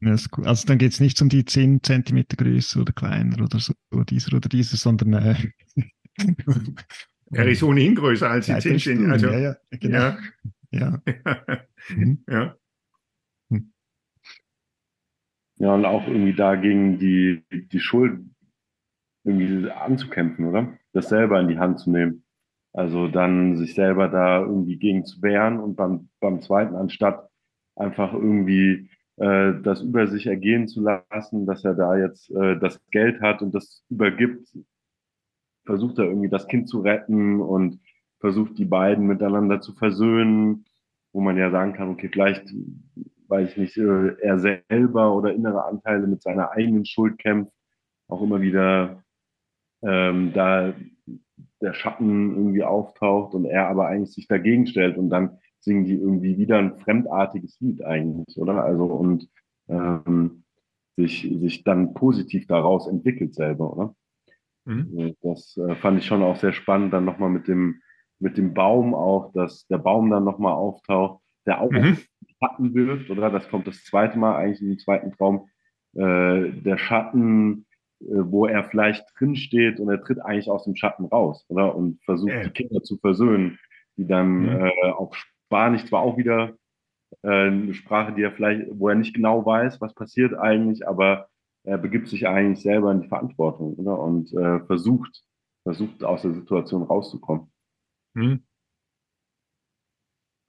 Ja, 0.00 0.16
cool. 0.36 0.46
Also 0.46 0.66
dann 0.66 0.78
geht 0.78 0.92
es 0.92 1.00
nicht 1.00 1.20
um 1.20 1.28
die 1.28 1.44
10 1.44 1.82
cm 1.82 2.24
größer 2.36 2.80
oder 2.80 2.92
kleiner 2.92 3.42
oder 3.42 3.58
so, 3.58 3.74
oder 3.92 4.04
dieser 4.04 4.36
oder 4.36 4.48
dieser, 4.48 4.76
sondern 4.76 5.12
äh, 5.12 5.34
er 7.32 7.48
ist 7.48 7.62
ohnehin 7.62 7.94
größer 7.94 8.30
als 8.30 8.46
die 8.46 8.58
10 8.58 8.78
cm. 8.78 9.10
Also, 9.10 9.28
ja, 9.28 9.38
ja, 9.38 9.56
genau. 9.70 9.98
Ja. 9.98 10.18
Ja. 10.70 11.02
mhm. 11.94 12.24
ja. 12.28 12.56
Hm. 13.50 13.72
ja, 15.56 15.74
und 15.74 15.84
auch 15.84 16.06
irgendwie 16.06 16.34
dagegen 16.34 16.98
die, 16.98 17.44
die 17.50 17.80
Schuld 17.80 18.20
irgendwie 19.24 19.70
anzukämpfen, 19.70 20.46
oder? 20.46 20.78
Das 20.92 21.08
selber 21.08 21.40
in 21.40 21.48
die 21.48 21.58
Hand 21.58 21.80
zu 21.80 21.90
nehmen. 21.90 22.24
Also 22.72 23.08
dann 23.08 23.56
sich 23.56 23.74
selber 23.74 24.08
da 24.08 24.40
irgendwie 24.40 24.78
gegen 24.78 25.04
zu 25.04 25.20
wehren 25.22 25.58
und 25.58 25.74
beim, 25.74 26.08
beim 26.20 26.40
zweiten, 26.40 26.76
anstatt 26.76 27.28
einfach 27.74 28.12
irgendwie 28.12 28.88
äh, 29.20 29.60
das 29.62 29.82
über 29.82 30.06
sich 30.06 30.26
ergehen 30.26 30.66
zu 30.66 30.80
lassen, 30.80 31.44
dass 31.44 31.62
er 31.62 31.74
da 31.74 31.94
jetzt 31.96 32.30
äh, 32.30 32.58
das 32.58 32.80
Geld 32.90 33.20
hat 33.20 33.42
und 33.42 33.54
das 33.54 33.84
übergibt, 33.90 34.48
versucht 35.66 35.98
er 35.98 36.06
irgendwie 36.06 36.30
das 36.30 36.48
Kind 36.48 36.70
zu 36.70 36.80
retten 36.80 37.40
und 37.40 37.80
versucht 38.18 38.58
die 38.58 38.64
beiden 38.64 39.06
miteinander 39.06 39.60
zu 39.60 39.74
versöhnen, 39.74 40.64
wo 41.12 41.20
man 41.20 41.36
ja 41.36 41.50
sagen 41.50 41.74
kann, 41.74 41.90
okay, 41.90 42.08
vielleicht, 42.10 42.50
weiß 43.28 43.50
ich 43.50 43.56
nicht, 43.58 43.76
äh, 43.76 44.16
er 44.22 44.38
selber 44.38 45.14
oder 45.14 45.34
innere 45.34 45.66
Anteile 45.66 46.06
mit 46.06 46.22
seiner 46.22 46.52
eigenen 46.52 46.86
Schuld 46.86 47.18
kämpft, 47.18 47.52
auch 48.08 48.22
immer 48.22 48.40
wieder 48.40 49.04
ähm, 49.82 50.32
da 50.32 50.72
der 51.60 51.74
Schatten 51.74 52.34
irgendwie 52.36 52.64
auftaucht 52.64 53.34
und 53.34 53.44
er 53.44 53.68
aber 53.68 53.86
eigentlich 53.86 54.14
sich 54.14 54.28
dagegen 54.28 54.66
stellt 54.66 54.96
und 54.96 55.10
dann 55.10 55.38
singen 55.60 55.84
die 55.84 55.94
irgendwie 55.94 56.38
wieder 56.38 56.58
ein 56.58 56.78
fremdartiges 56.78 57.60
Lied 57.60 57.84
eigentlich, 57.84 58.36
oder? 58.38 58.64
Also 58.64 58.84
und 58.84 59.28
ähm, 59.68 60.44
sich, 60.96 61.30
sich 61.40 61.64
dann 61.64 61.94
positiv 61.94 62.46
daraus 62.46 62.86
entwickelt 62.86 63.34
selber, 63.34 63.72
oder? 63.72 63.94
Mhm. 64.64 64.88
Also, 64.98 65.16
das 65.22 65.56
äh, 65.56 65.74
fand 65.76 65.98
ich 65.98 66.06
schon 66.06 66.22
auch 66.22 66.36
sehr 66.36 66.52
spannend, 66.52 66.92
dann 66.92 67.04
nochmal 67.04 67.30
mit 67.30 67.48
dem, 67.48 67.80
mit 68.18 68.36
dem 68.36 68.54
Baum 68.54 68.94
auch, 68.94 69.32
dass 69.32 69.66
der 69.66 69.78
Baum 69.78 70.10
dann 70.10 70.24
nochmal 70.24 70.52
auftaucht, 70.52 71.22
der 71.46 71.60
auch 71.60 71.70
mhm. 71.70 71.98
Schatten 72.38 72.74
wirft, 72.74 73.10
oder? 73.10 73.30
Das 73.30 73.48
kommt 73.48 73.66
das 73.66 73.84
zweite 73.84 74.18
Mal 74.18 74.36
eigentlich 74.36 74.62
in 74.62 74.68
dem 74.68 74.78
zweiten 74.78 75.12
Traum. 75.12 75.48
Äh, 75.94 76.52
der 76.52 76.78
Schatten, 76.78 77.66
äh, 78.00 78.06
wo 78.08 78.46
er 78.46 78.64
vielleicht 78.64 79.04
drin 79.18 79.36
steht 79.36 79.80
und 79.80 79.88
er 79.88 80.00
tritt 80.00 80.20
eigentlich 80.20 80.50
aus 80.50 80.64
dem 80.64 80.76
Schatten 80.76 81.06
raus, 81.06 81.44
oder? 81.48 81.74
Und 81.74 82.02
versucht, 82.04 82.44
die 82.44 82.50
Kinder 82.50 82.82
zu 82.82 82.96
versöhnen, 82.98 83.58
die 83.96 84.06
dann 84.06 84.42
mhm. 84.42 84.48
äh, 84.66 84.90
auf 84.90 85.16
Spanisch 85.50 85.86
zwar 85.86 86.02
auch 86.02 86.16
wieder 86.16 86.54
äh, 87.22 87.48
eine 87.48 87.74
Sprache, 87.74 88.14
die 88.14 88.22
er 88.22 88.30
vielleicht, 88.30 88.68
wo 88.70 88.88
er 88.88 88.94
nicht 88.94 89.14
genau 89.14 89.44
weiß, 89.44 89.80
was 89.80 89.94
passiert 89.94 90.32
eigentlich, 90.32 90.86
aber 90.86 91.28
er 91.64 91.76
begibt 91.76 92.06
sich 92.06 92.28
eigentlich 92.28 92.62
selber 92.62 92.92
in 92.92 93.02
die 93.02 93.08
Verantwortung 93.08 93.74
oder? 93.74 93.98
und 93.98 94.32
äh, 94.32 94.60
versucht, 94.66 95.24
versucht 95.64 96.04
aus 96.04 96.22
der 96.22 96.34
Situation 96.34 96.84
rauszukommen. 96.84 97.52
Hm. 98.14 98.44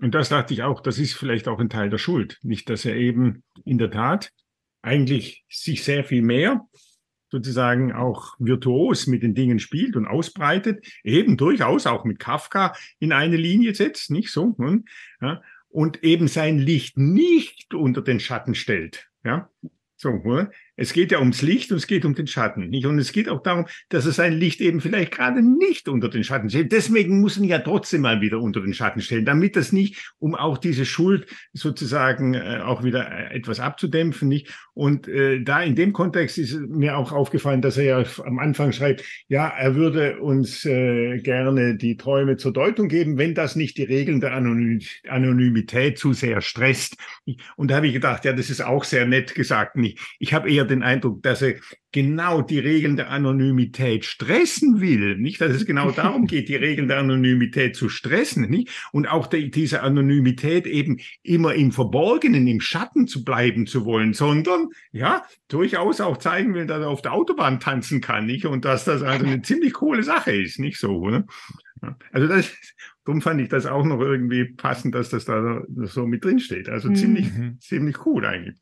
Und 0.04 0.14
das 0.14 0.30
dachte 0.30 0.54
ich 0.54 0.62
auch, 0.62 0.82
das 0.82 1.00
ist 1.00 1.16
vielleicht 1.16 1.48
auch 1.48 1.60
ein 1.60 1.70
Teil 1.70 1.90
der 1.90 1.98
Schuld. 1.98 2.38
Nicht, 2.44 2.70
dass 2.70 2.86
er 2.86 2.96
eben 2.96 3.44
in 3.66 3.80
der 3.80 3.90
Tat 3.90 4.32
eigentlich 4.84 5.46
sich 5.50 5.84
sehr 5.84 6.04
viel 6.04 6.22
mehr 6.22 6.68
sozusagen 7.32 7.94
auch 7.94 8.36
virtuos 8.40 9.08
mit 9.08 9.24
den 9.24 9.34
Dingen 9.34 9.60
spielt 9.60 9.96
und 9.96 10.06
ausbreitet, 10.06 10.86
eben 11.04 11.38
durchaus 11.38 11.88
auch 11.88 12.04
mit 12.04 12.20
Kafka 12.20 12.76
in 13.00 13.14
eine 13.14 13.38
Linie 13.38 13.74
setzt, 13.74 14.12
nicht 14.12 14.32
so, 14.32 14.56
hm, 14.58 14.86
ja, 15.22 15.42
und 15.70 16.04
eben 16.04 16.28
sein 16.28 16.60
Licht 16.60 16.98
nicht 16.98 17.74
unter 17.74 18.02
den 18.02 18.20
Schatten 18.20 18.54
stellt, 18.54 19.10
ja, 19.24 19.50
so, 19.96 20.10
hm. 20.10 20.48
Es 20.82 20.94
geht 20.94 21.12
ja 21.12 21.20
ums 21.20 21.44
Licht 21.44 21.72
und 21.72 21.78
es 21.78 21.86
geht 21.86 22.06
um 22.06 22.16
den 22.16 22.26
Schatten. 22.26 22.70
Nicht? 22.70 22.88
Und 22.88 22.98
es 22.98 23.12
geht 23.12 23.30
auch 23.30 23.44
darum, 23.44 23.68
dass 23.90 24.08
er 24.08 24.14
sein 24.14 24.34
Licht 24.34 24.62
eben 24.62 24.82
vielleicht 24.82 25.12
gerade 25.12 25.44
nicht 25.44 25.88
unter 25.88 26.10
den 26.10 26.24
Schatten 26.24 26.50
stellt. 26.50 26.72
Deswegen 26.72 27.22
muss 27.22 27.38
ihn 27.38 27.44
ja 27.44 27.60
trotzdem 27.60 28.02
mal 28.02 28.20
wieder 28.20 28.40
unter 28.40 28.62
den 28.62 28.74
Schatten 28.74 29.00
stellen, 29.02 29.24
damit 29.24 29.56
das 29.56 29.72
nicht, 29.72 30.12
um 30.18 30.34
auch 30.34 30.58
diese 30.58 30.86
Schuld 30.86 31.28
sozusagen 31.54 32.34
äh, 32.34 32.62
auch 32.66 32.84
wieder 32.84 33.12
äh, 33.12 33.36
etwas 33.36 33.60
abzudämpfen. 33.60 34.28
Nicht? 34.28 34.52
Und 34.74 35.08
äh, 35.08 35.44
da 35.44 35.62
in 35.62 35.76
dem 35.76 35.94
Kontext 35.94 36.40
ist 36.40 36.60
mir 36.60 36.98
auch 36.98 37.12
aufgefallen, 37.12 37.62
dass 37.62 37.78
er 37.78 37.84
ja 37.84 38.04
am 38.26 38.40
Anfang 38.40 38.72
schreibt, 38.72 39.04
ja, 39.28 39.50
er 39.50 39.76
würde 39.76 40.20
uns 40.20 40.66
äh, 40.66 41.20
gerne 41.20 41.78
die 41.78 41.96
Träume 41.96 42.38
zur 42.38 42.54
Deutung 42.54 42.88
geben, 42.88 43.20
wenn 43.20 43.36
das 43.36 43.56
nicht 43.56 43.78
die 43.78 43.84
Regeln 43.84 44.20
der 44.20 44.34
Anony 44.34 44.84
Anonymität 45.08 46.00
zu 46.00 46.14
sehr 46.14 46.42
stresst. 46.42 46.98
Und 47.56 47.70
da 47.70 47.76
habe 47.76 47.88
ich 47.88 47.94
gedacht, 47.94 48.26
ja, 48.26 48.34
das 48.34 48.50
ist 48.50 48.62
auch 48.62 48.84
sehr 48.84 49.06
nett 49.06 49.36
gesagt. 49.36 49.76
Nicht? 49.76 50.00
Ich 50.18 50.34
habe 50.34 50.50
eher 50.50 50.71
den 50.72 50.84
Eindruck, 50.84 51.22
dass 51.22 51.42
er 51.42 51.56
genau 51.92 52.42
die 52.42 52.60
Regeln 52.60 52.96
der 52.96 53.10
Anonymität 53.10 54.06
stressen 54.06 54.82
will, 54.82 55.18
nicht, 55.18 55.42
dass 55.42 55.52
es 55.52 55.66
genau 55.66 55.92
darum 55.92 56.26
geht, 56.28 56.50
die 56.50 56.56
Regeln 56.56 56.88
der 56.88 57.00
Anonymität 57.00 57.76
zu 57.76 57.90
stressen, 57.90 58.50
nicht, 58.50 58.70
und 58.92 59.08
auch 59.08 59.28
die, 59.28 59.52
diese 59.52 59.84
Anonymität 59.84 60.66
eben 60.66 61.00
immer 61.22 61.54
im 61.54 61.72
Verborgenen, 61.72 62.48
im 62.48 62.62
Schatten 62.62 63.08
zu 63.08 63.24
bleiben 63.24 63.68
zu 63.68 63.86
wollen, 63.86 64.14
sondern 64.14 64.70
ja 64.92 65.24
durchaus 65.48 66.02
auch 66.02 66.18
zeigen 66.18 66.54
will, 66.54 66.66
dass 66.66 66.82
er 66.82 66.90
auf 66.90 67.02
der 67.02 67.14
Autobahn 67.14 67.60
tanzen 67.60 68.02
kann, 68.02 68.26
nicht, 68.26 68.46
und 68.46 68.66
dass 68.66 68.86
das 68.86 69.04
also 69.04 69.26
eine 69.26 69.42
ziemlich 69.42 69.74
coole 69.74 70.04
Sache 70.04 70.32
ist, 70.32 70.60
nicht 70.60 70.80
so, 70.80 71.10
ne? 71.10 71.26
Also 72.12 72.28
das, 72.28 72.56
darum 73.06 73.22
fand 73.22 73.42
ich 73.42 73.50
das 73.50 73.66
auch 73.66 73.84
noch 73.84 74.00
irgendwie 74.00 74.46
passend, 74.46 74.94
dass 74.94 75.10
das 75.10 75.26
da 75.26 75.64
so 75.68 76.06
mit 76.06 76.24
drin 76.24 76.40
steht. 76.40 76.70
Also 76.70 76.90
mhm. 76.90 76.96
ziemlich, 76.96 77.30
ziemlich 77.60 78.06
cool 78.06 78.26
eigentlich. 78.26 78.60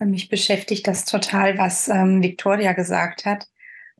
Mich 0.00 0.28
beschäftigt 0.28 0.86
das 0.86 1.04
total, 1.04 1.58
was 1.58 1.88
ähm, 1.88 2.22
Victoria 2.22 2.72
gesagt 2.72 3.26
hat. 3.26 3.46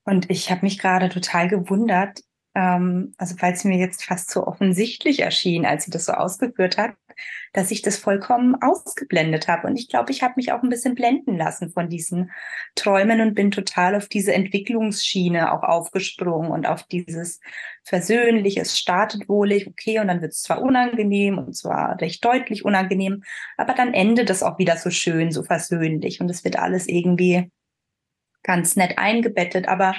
Und 0.04 0.30
ich 0.30 0.50
habe 0.50 0.62
mich 0.62 0.78
gerade 0.78 1.08
total 1.10 1.48
gewundert, 1.48 2.20
ähm, 2.54 3.14
also 3.18 3.36
weil 3.40 3.52
es 3.52 3.64
mir 3.64 3.78
jetzt 3.78 4.04
fast 4.04 4.30
so 4.30 4.46
offensichtlich 4.46 5.20
erschien, 5.20 5.66
als 5.66 5.84
sie 5.84 5.90
das 5.90 6.06
so 6.06 6.12
ausgeführt 6.12 6.78
hat, 6.78 6.94
dass 7.52 7.70
ich 7.70 7.82
das 7.82 7.96
vollkommen 7.96 8.54
ausgeblendet 8.60 9.48
habe. 9.48 9.66
Und 9.66 9.76
ich 9.76 9.88
glaube, 9.88 10.12
ich 10.12 10.22
habe 10.22 10.34
mich 10.36 10.52
auch 10.52 10.62
ein 10.62 10.68
bisschen 10.68 10.94
blenden 10.94 11.36
lassen 11.36 11.70
von 11.70 11.88
diesen 11.88 12.30
Träumen 12.74 13.20
und 13.20 13.34
bin 13.34 13.50
total 13.50 13.94
auf 13.94 14.08
diese 14.08 14.32
Entwicklungsschiene 14.32 15.52
auch 15.52 15.62
aufgesprungen 15.62 16.50
und 16.50 16.66
auf 16.66 16.84
dieses 16.84 17.40
Versöhnliche. 17.84 18.60
Es 18.60 18.78
startet 18.78 19.28
wohlig, 19.28 19.66
okay, 19.66 19.98
und 19.98 20.08
dann 20.08 20.22
wird 20.22 20.32
es 20.32 20.42
zwar 20.42 20.62
unangenehm 20.62 21.38
und 21.38 21.56
zwar 21.56 22.00
recht 22.00 22.24
deutlich 22.24 22.64
unangenehm, 22.64 23.22
aber 23.56 23.74
dann 23.74 23.94
endet 23.94 24.30
es 24.30 24.42
auch 24.42 24.58
wieder 24.58 24.76
so 24.76 24.90
schön, 24.90 25.32
so 25.32 25.42
versöhnlich 25.42 26.20
und 26.20 26.30
es 26.30 26.44
wird 26.44 26.58
alles 26.58 26.86
irgendwie 26.86 27.50
ganz 28.42 28.76
nett 28.76 28.98
eingebettet. 28.98 29.68
Aber 29.68 29.94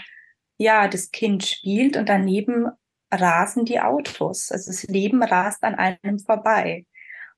ja, 0.58 0.88
das 0.88 1.12
Kind 1.12 1.46
spielt 1.46 1.98
und 1.98 2.10
daneben 2.10 2.68
rasen 3.12 3.66
die 3.66 3.80
Autos. 3.80 4.52
Also 4.52 4.72
das 4.72 4.84
Leben 4.84 5.24
rast 5.24 5.64
an 5.64 5.76
einem 5.76 6.20
vorbei. 6.20 6.86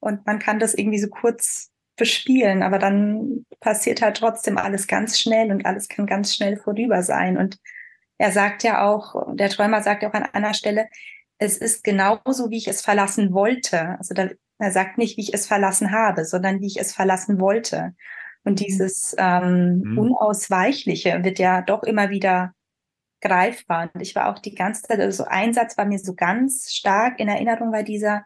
Und 0.04 0.26
man 0.26 0.40
kann 0.40 0.60
das 0.60 0.74
irgendwie 0.74 1.00
so 1.00 1.08
kurz 1.08 1.72
bespielen, 1.96 2.64
aber 2.64 2.80
dann 2.80 3.46
passiert 3.60 4.02
halt 4.02 4.18
trotzdem 4.18 4.58
alles 4.58 4.88
ganz 4.88 5.20
schnell 5.20 5.52
und 5.52 5.66
alles 5.66 5.88
kann 5.88 6.06
ganz 6.06 6.34
schnell 6.34 6.58
vorüber 6.58 7.04
sein. 7.04 7.38
Und 7.38 7.60
er 8.18 8.32
sagt 8.32 8.64
ja 8.64 8.86
auch, 8.86 9.36
der 9.36 9.50
Träumer 9.50 9.82
sagt 9.82 10.04
ja 10.04 10.10
auch 10.10 10.14
an 10.14 10.28
einer 10.34 10.54
Stelle, 10.54 10.88
es 11.38 11.58
ist 11.58 11.84
genauso, 11.84 12.50
wie 12.50 12.58
ich 12.58 12.68
es 12.68 12.82
verlassen 12.82 13.34
wollte. 13.34 13.98
Also 13.98 14.14
da, 14.14 14.30
er 14.60 14.72
sagt 14.72 14.98
nicht, 14.98 15.18
wie 15.18 15.22
ich 15.22 15.34
es 15.34 15.48
verlassen 15.48 15.92
habe, 15.92 16.26
sondern 16.26 16.62
wie 16.62 16.68
ich 16.68 16.80
es 16.80 16.94
verlassen 16.94 17.40
wollte. 17.40 17.94
Und 18.44 18.60
dieses 18.60 19.16
ähm, 19.18 19.82
mhm. 19.84 19.98
Unausweichliche 19.98 21.24
wird 21.24 21.40
ja 21.40 21.62
doch 21.62 21.84
immer 21.84 22.10
wieder 22.10 22.54
greifbar. 23.22 23.90
Und 23.94 24.02
ich 24.02 24.16
war 24.16 24.30
auch 24.30 24.40
die 24.40 24.56
ganze 24.56 24.84
Zeit, 24.84 25.00
also 25.00 25.26
ein 25.26 25.54
Satz 25.54 25.78
war 25.78 25.86
mir 25.86 26.00
so 26.00 26.14
ganz 26.14 26.74
stark 26.74 27.20
in 27.20 27.30
Erinnerung, 27.30 27.72
war 27.72 27.84
dieser, 27.84 28.26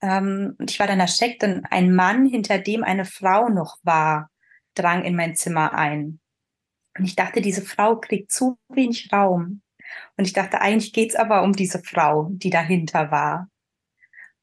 ähm, 0.00 0.56
ich 0.66 0.78
war 0.78 0.86
dann 0.86 1.00
erschreckt, 1.00 1.42
und 1.44 1.64
ein 1.70 1.94
Mann, 1.94 2.26
hinter 2.26 2.58
dem 2.58 2.84
eine 2.84 3.04
Frau 3.04 3.48
noch 3.48 3.78
war, 3.82 4.30
drang 4.74 5.04
in 5.04 5.16
mein 5.16 5.36
Zimmer 5.36 5.72
ein. 5.72 6.20
Und 6.96 7.04
ich 7.04 7.16
dachte, 7.16 7.40
diese 7.40 7.62
Frau 7.62 7.96
kriegt 7.96 8.30
zu 8.30 8.58
wenig 8.68 9.12
Raum. 9.12 9.62
Und 10.16 10.26
ich 10.26 10.32
dachte, 10.32 10.60
eigentlich 10.60 10.92
geht's 10.92 11.16
aber 11.16 11.42
um 11.42 11.52
diese 11.52 11.80
Frau, 11.80 12.28
die 12.30 12.50
dahinter 12.50 13.10
war. 13.10 13.48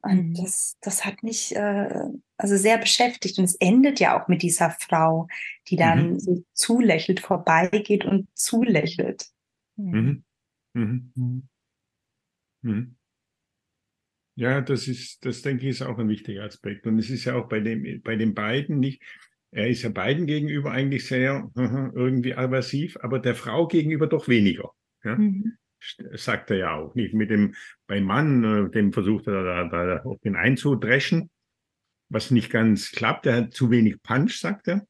Und 0.01 0.29
mhm. 0.29 0.33
das, 0.33 0.77
das 0.81 1.05
hat 1.05 1.23
mich 1.23 1.55
äh, 1.55 2.03
also 2.37 2.57
sehr 2.57 2.77
beschäftigt. 2.77 3.37
Und 3.37 3.45
es 3.45 3.55
endet 3.55 3.99
ja 3.99 4.19
auch 4.19 4.27
mit 4.27 4.41
dieser 4.41 4.71
Frau, 4.71 5.27
die 5.67 5.75
dann 5.75 6.13
mhm. 6.13 6.19
so 6.19 6.43
zulächelt, 6.53 7.19
vorbeigeht 7.19 8.05
und 8.05 8.27
zulächelt. 8.33 9.27
Mhm. 9.75 10.23
Mhm. 10.73 11.47
mhm. 12.61 12.95
Ja, 14.35 14.61
das 14.61 14.87
ist, 14.87 15.25
das 15.25 15.41
denke 15.41 15.63
ich, 15.63 15.71
ist 15.71 15.81
auch 15.81 15.97
ein 15.97 16.09
wichtiger 16.09 16.43
Aspekt. 16.43 16.87
Und 16.87 16.97
es 16.99 17.09
ist 17.09 17.25
ja 17.25 17.35
auch 17.35 17.49
bei 17.49 17.59
dem, 17.59 18.01
bei 18.01 18.15
den 18.15 18.33
beiden 18.33 18.79
nicht, 18.79 19.01
er 19.51 19.67
ist 19.67 19.81
ja 19.81 19.89
beiden 19.89 20.25
gegenüber 20.27 20.71
eigentlich 20.71 21.05
sehr 21.05 21.51
irgendwie 21.55 22.35
aversiv, 22.35 22.97
aber 23.01 23.19
der 23.19 23.35
Frau 23.35 23.67
gegenüber 23.67 24.07
doch 24.07 24.27
weniger. 24.29 24.71
Ja? 25.03 25.17
Mhm. 25.17 25.57
Sagt 26.13 26.51
er 26.51 26.57
ja 26.57 26.75
auch 26.75 26.95
nicht. 26.95 27.13
Mit 27.13 27.31
dem, 27.31 27.55
beim 27.87 28.03
Mann, 28.03 28.43
äh, 28.43 28.69
dem 28.69 28.93
versucht 28.93 29.27
er 29.27 29.43
da, 29.43 29.67
da 29.67 30.03
auf 30.03 30.19
den 30.21 30.35
einzudreschen, 30.35 31.29
was 32.09 32.31
nicht 32.31 32.51
ganz 32.51 32.91
klappt. 32.91 33.25
Er 33.25 33.35
hat 33.35 33.53
zu 33.53 33.71
wenig 33.71 34.01
Punch, 34.01 34.39
sagt 34.39 34.67
er 34.67 34.85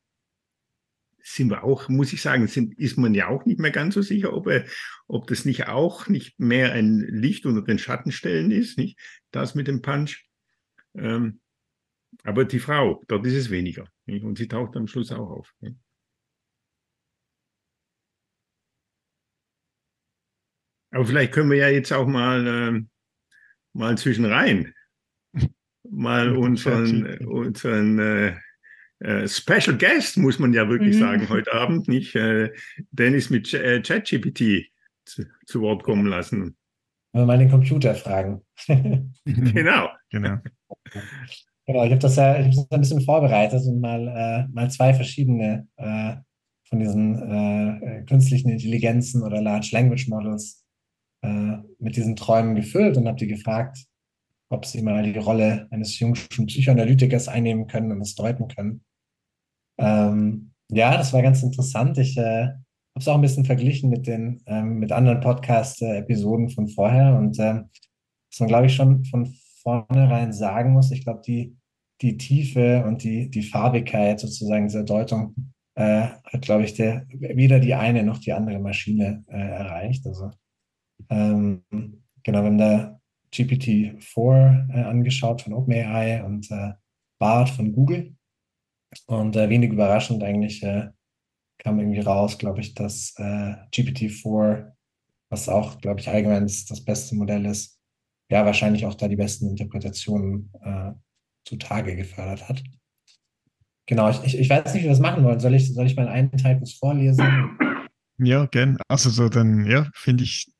sind 1.23 1.49
wir 1.49 1.63
auch, 1.63 1.89
muss 1.89 2.13
ich 2.13 2.21
sagen, 2.21 2.47
sind, 2.47 2.77
ist 2.77 2.97
man 2.97 3.13
ja 3.13 3.27
auch 3.27 3.45
nicht 3.45 3.59
mehr 3.59 3.71
ganz 3.71 3.95
so 3.95 4.01
sicher, 4.01 4.33
ob, 4.33 4.47
er, 4.47 4.65
ob 5.07 5.27
das 5.27 5.45
nicht 5.45 5.67
auch 5.67 6.07
nicht 6.07 6.39
mehr 6.39 6.73
ein 6.73 6.99
Licht 6.99 7.45
unter 7.45 7.61
den 7.61 7.79
Schattenstellen 7.79 8.51
ist, 8.51 8.77
nicht? 8.77 8.99
Das 9.31 9.55
mit 9.55 9.67
dem 9.67 9.81
Punch. 9.81 10.25
Ähm, 10.95 11.41
aber 12.23 12.45
die 12.45 12.59
Frau, 12.59 13.03
dort 13.07 13.25
ist 13.25 13.35
es 13.35 13.49
weniger. 13.49 13.87
Nicht? 14.05 14.23
Und 14.23 14.37
sie 14.37 14.47
taucht 14.47 14.75
am 14.75 14.87
Schluss 14.87 15.11
auch 15.11 15.29
auf. 15.29 15.53
Nicht? 15.59 15.77
Aber 20.91 21.05
vielleicht 21.05 21.31
können 21.31 21.49
wir 21.49 21.57
ja 21.57 21.69
jetzt 21.69 21.93
auch 21.93 22.07
mal, 22.07 22.47
äh, 22.47 22.81
mal 23.73 23.97
zwischen 23.97 24.25
rein 24.25 24.73
mal 25.91 26.35
unseren, 26.35 27.17
unseren 27.25 27.99
äh, 27.99 28.35
äh, 29.01 29.27
Special 29.27 29.77
Guest, 29.77 30.17
muss 30.17 30.39
man 30.39 30.53
ja 30.53 30.69
wirklich 30.69 30.95
mhm. 30.95 30.99
sagen, 30.99 31.29
heute 31.29 31.53
Abend, 31.53 31.87
nicht? 31.87 32.15
Äh, 32.15 32.51
Dennis 32.91 33.29
mit 33.29 33.53
äh, 33.53 33.81
ChatGPT 33.81 34.71
zu, 35.05 35.23
zu, 35.45 35.61
Wort 35.61 35.83
kommen 35.83 36.05
lassen. 36.05 36.55
Mal 37.13 37.37
den 37.37 37.49
Computer 37.49 37.95
fragen. 37.95 38.41
genau. 39.25 39.89
Genau. 40.11 40.37
Genau, 41.65 41.85
ich 41.85 41.91
habe 41.91 41.99
das 41.99 42.15
ja 42.15 42.39
ich 42.39 42.57
hab 42.57 42.69
das 42.69 42.71
ein 42.71 42.81
bisschen 42.81 43.01
vorbereitet 43.01 43.61
und 43.65 43.79
mal, 43.79 44.07
äh, 44.07 44.47
mal 44.51 44.69
zwei 44.69 44.93
verschiedene 44.93 45.67
äh, 45.77 46.15
von 46.67 46.79
diesen 46.79 47.15
äh, 47.31 48.03
künstlichen 48.05 48.49
Intelligenzen 48.49 49.23
oder 49.23 49.41
Large 49.41 49.69
Language 49.71 50.07
Models 50.07 50.65
äh, 51.21 51.57
mit 51.79 51.95
diesen 51.95 52.15
Träumen 52.15 52.55
gefüllt 52.55 52.97
und 52.97 53.07
habe 53.07 53.17
die 53.17 53.27
gefragt, 53.27 53.77
ob 54.49 54.65
sie 54.65 54.81
mal 54.81 55.03
die 55.03 55.17
Rolle 55.19 55.67
eines 55.71 55.99
jungen 55.99 56.15
Psychoanalytikers 56.15 57.27
einnehmen 57.27 57.67
können 57.67 57.91
und 57.91 58.01
es 58.01 58.15
deuten 58.15 58.47
können. 58.47 58.83
Ähm, 59.81 60.51
ja, 60.69 60.97
das 60.97 61.13
war 61.13 61.21
ganz 61.21 61.43
interessant. 61.43 61.97
Ich 61.97 62.17
äh, 62.17 62.45
habe 62.45 62.59
es 62.95 63.07
auch 63.07 63.15
ein 63.15 63.21
bisschen 63.21 63.45
verglichen 63.45 63.89
mit 63.89 64.07
den 64.07 64.41
ähm, 64.45 64.79
mit 64.79 64.91
anderen 64.91 65.19
Podcast-Episoden 65.19 66.49
von 66.49 66.67
vorher 66.67 67.17
und 67.17 67.39
äh, 67.39 67.61
was 68.31 68.39
man, 68.39 68.47
glaube 68.47 68.67
ich, 68.67 68.75
schon 68.75 69.03
von 69.05 69.33
vornherein 69.61 70.33
sagen 70.33 70.71
muss, 70.71 70.91
ich 70.91 71.03
glaube, 71.03 71.21
die, 71.25 71.57
die 72.01 72.17
Tiefe 72.17 72.83
und 72.85 73.03
die, 73.03 73.29
die 73.29 73.43
Farbigkeit 73.43 74.19
sozusagen 74.19 74.67
dieser 74.67 74.83
Deutung 74.83 75.35
äh, 75.75 76.07
hat, 76.23 76.41
glaube 76.41 76.63
ich, 76.63 76.73
der, 76.73 77.05
weder 77.09 77.59
die 77.59 77.73
eine 77.73 78.03
noch 78.03 78.19
die 78.19 78.33
andere 78.33 78.59
Maschine 78.59 79.23
äh, 79.27 79.37
erreicht. 79.37 80.05
Also 80.07 80.31
ähm, 81.09 81.63
genau, 82.23 82.39
wir 82.39 82.45
haben 82.45 82.57
da 82.57 82.99
GPT-4 83.33 84.73
äh, 84.73 84.83
angeschaut 84.83 85.41
von 85.41 85.53
OpenAI 85.53 86.23
und 86.23 86.49
äh, 86.51 86.73
BART 87.19 87.49
von 87.49 87.73
Google. 87.73 88.15
Und 89.07 89.35
äh, 89.35 89.49
wenig 89.49 89.71
überraschend 89.71 90.23
eigentlich 90.23 90.63
äh, 90.63 90.89
kam 91.59 91.79
irgendwie 91.79 92.01
raus, 92.01 92.37
glaube 92.37 92.59
ich, 92.61 92.73
dass 92.73 93.13
äh, 93.17 93.55
GPT-4, 93.73 94.71
was 95.29 95.47
auch, 95.47 95.79
glaube 95.79 95.99
ich, 95.99 96.09
allgemein 96.09 96.43
das, 96.43 96.65
das, 96.65 96.83
beste 96.83 97.15
Modell 97.15 97.45
ist, 97.45 97.79
ja, 98.29 98.45
wahrscheinlich 98.45 98.85
auch 98.85 98.95
da 98.95 99.07
die 99.07 99.15
besten 99.15 99.49
Interpretationen 99.49 100.51
äh, 100.61 100.91
zutage 101.45 101.95
gefördert 101.95 102.47
hat. 102.49 102.63
Genau, 103.85 104.09
ich, 104.09 104.23
ich, 104.23 104.39
ich 104.39 104.49
weiß 104.49 104.73
nicht, 104.73 104.83
wie 104.83 104.87
wir 104.87 104.91
das 104.91 104.99
machen 104.99 105.23
wollen. 105.23 105.39
Soll 105.39 105.53
ich, 105.53 105.73
soll 105.73 105.85
ich 105.85 105.95
mal 105.95 106.07
einen 106.07 106.31
Teil 106.31 106.57
kurz 106.57 106.73
vorlesen? 106.73 107.25
Ja, 108.17 108.45
gern. 108.45 108.77
Also 108.87 109.09
so 109.09 109.29
dann, 109.29 109.65
ja, 109.65 109.89
finde 109.93 110.23
ich 110.23 110.51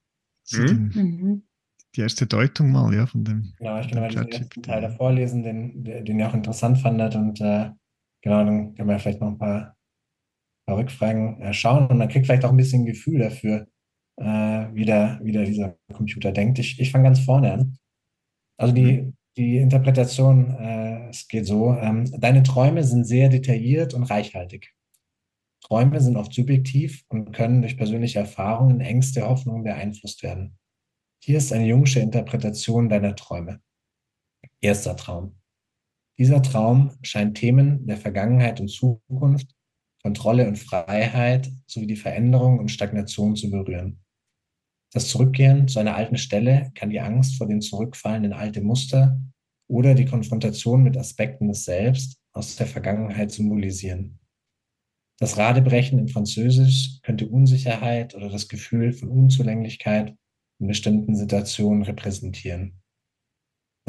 so 0.44 0.62
mhm. 0.62 0.90
den, 0.90 1.48
die 1.96 2.02
erste 2.02 2.26
Deutung 2.26 2.72
mal, 2.72 2.94
ja, 2.94 3.06
von 3.06 3.24
dem. 3.24 3.54
Genau, 3.58 3.80
ich 3.80 3.88
kann 3.90 4.02
mal 4.02 4.10
den 4.10 4.28
ersten 4.28 4.64
Teil 4.64 4.82
da 4.82 4.90
vorlesen, 4.90 5.44
den, 5.44 5.84
den 5.84 6.20
ihr 6.20 6.28
auch 6.28 6.34
interessant 6.34 6.80
fandet 6.80 7.16
und 7.16 7.40
äh, 7.42 7.70
Genau, 8.24 8.44
dann 8.46 8.76
können 8.76 8.90
wir 8.90 9.00
vielleicht 9.00 9.22
noch 9.22 9.30
ein 9.30 9.38
paar, 9.38 9.76
paar 10.68 10.78
Rückfragen 10.78 11.42
äh, 11.42 11.54
schauen 11.54 11.88
und 11.88 11.98
man 11.98 12.08
kriegt 12.08 12.26
vielleicht 12.26 12.46
auch 12.46 12.52
ein 12.52 12.58
bisschen 12.58 12.86
Gefühl 12.86 13.20
dafür, 13.20 13.68
äh, 14.18 14.24
wie, 14.74 14.86
der, 14.86 15.20
wie 15.24 15.32
der 15.32 15.46
dieser 15.46 15.78
Computer 15.94 16.32
denkt. 16.32 16.60
Ich, 16.60 16.80
ich 16.80 16.92
fange 16.92 17.06
ganz 17.06 17.20
vorne 17.20 17.54
an. 17.54 17.78
Also 18.58 18.74
die, 18.74 19.02
mhm. 19.02 19.18
die 19.38 19.58
Interpretation, 19.58 20.52
äh, 20.52 21.10
es 21.10 21.28
geht 21.28 21.48
so, 21.48 21.74
ähm, 21.74 22.06
deine 22.20 22.44
Träume 22.44 22.84
sind 22.84 23.06
sehr 23.06 23.30
detailliert 23.30 23.94
und 23.94 24.04
reichhaltig. 24.04 24.74
Träume 25.64 26.00
sind 26.00 26.18
oft 26.18 26.34
subjektiv 26.34 27.04
und 27.10 27.32
können 27.32 27.62
durch 27.62 27.78
persönliche 27.78 28.20
Erfahrungen, 28.20 28.82
Ängste, 28.82 29.28
Hoffnungen 29.28 29.64
beeinflusst 29.64 30.24
werden. 30.24 30.58
Hier 31.24 31.38
ist 31.38 31.54
eine 31.54 31.68
jungsche 31.68 32.00
Interpretation 32.00 32.90
deiner 32.90 33.16
Träume. 33.16 33.62
Erster 34.60 34.96
Traum. 34.96 35.41
Dieser 36.18 36.42
Traum 36.42 36.92
scheint 37.02 37.38
Themen 37.38 37.86
der 37.88 37.98
Vergangenheit 37.98 38.60
und 38.60 38.68
Zukunft, 38.68 39.56
Kontrolle 40.02 40.48
und 40.48 40.58
Freiheit 40.58 41.52
sowie 41.68 41.88
die 41.88 41.96
Veränderung 41.96 42.60
und 42.60 42.70
Stagnation 42.70 43.36
zu 43.36 43.50
berühren. 43.50 44.04
Das 44.94 45.08
Zurückkehren 45.08 45.68
zu 45.68 45.80
einer 45.80 45.96
alten 45.96 46.18
Stelle 46.18 46.72
kann 46.76 46.90
die 46.90 47.00
Angst 47.00 47.38
vor 47.38 47.48
dem 47.48 47.62
Zurückfallen 47.62 48.26
in 48.26 48.34
alte 48.34 48.62
Muster 48.62 49.22
oder 49.70 49.96
die 49.96 50.06
Konfrontation 50.06 50.84
mit 50.84 50.98
Aspekten 50.98 51.48
des 51.48 51.64
Selbst 51.64 52.20
aus 52.34 52.56
der 52.58 52.68
Vergangenheit 52.68 53.32
symbolisieren. 53.32 54.20
Das 55.18 55.38
Radebrechen 55.38 56.00
in 56.00 56.08
Französisch 56.08 57.00
könnte 57.04 57.30
Unsicherheit 57.30 58.16
oder 58.16 58.30
das 58.30 58.48
Gefühl 58.48 58.92
von 58.92 59.10
Unzulänglichkeit 59.10 60.16
in 60.60 60.68
bestimmten 60.68 61.16
Situationen 61.16 61.84
repräsentieren. 61.84 62.81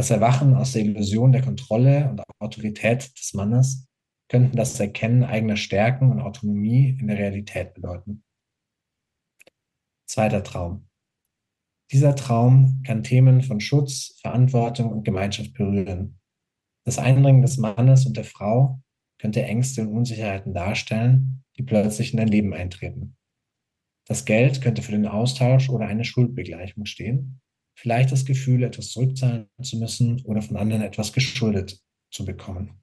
Das 0.03 0.11
Erwachen 0.11 0.57
aus 0.57 0.73
der 0.73 0.83
Illusion 0.83 1.31
der 1.31 1.43
Kontrolle 1.43 2.11
und 2.11 2.25
Autorität 2.41 3.17
des 3.17 3.35
Mannes 3.35 3.87
könnten 4.29 4.57
das 4.57 4.81
Erkennen 4.81 5.23
eigener 5.23 5.57
Stärken 5.57 6.11
und 6.11 6.21
Autonomie 6.21 6.99
in 6.99 7.07
der 7.07 7.19
Realität 7.19 7.73
bedeuten. 7.73 8.25
Zweiter 10.09 10.43
Traum. 10.43 10.89
Dieser 11.93 12.17
Traum 12.17 12.83
kann 12.85 13.05
Themen 13.05 13.43
von 13.43 13.61
Schutz, 13.61 14.19
Verantwortung 14.21 14.91
und 14.91 15.05
Gemeinschaft 15.05 15.55
berühren. 15.55 16.19
Das 16.85 16.99
Eindringen 16.99 17.43
des 17.43 17.59
Mannes 17.59 18.05
und 18.05 18.17
der 18.17 18.25
Frau 18.25 18.83
könnte 19.21 19.45
Ängste 19.45 19.83
und 19.83 19.97
Unsicherheiten 19.97 20.53
darstellen, 20.53 21.45
die 21.57 21.63
plötzlich 21.63 22.13
in 22.13 22.17
dein 22.17 22.27
Leben 22.27 22.55
eintreten. 22.55 23.17
Das 24.09 24.25
Geld 24.25 24.63
könnte 24.63 24.83
für 24.83 24.91
den 24.91 25.07
Austausch 25.07 25.71
oder 25.71 25.87
eine 25.87 26.05
Schuldbegleichung 26.05 26.87
stehen. 26.87 27.41
Vielleicht 27.75 28.13
das 28.13 28.25
Gefühl, 28.25 28.63
etwas 28.63 28.91
zurückzahlen 28.91 29.49
zu 29.63 29.79
müssen 29.79 30.21
oder 30.25 30.43
von 30.43 30.57
anderen 30.57 30.83
etwas 30.83 31.13
geschuldet 31.13 31.81
zu 32.11 32.25
bekommen. 32.25 32.83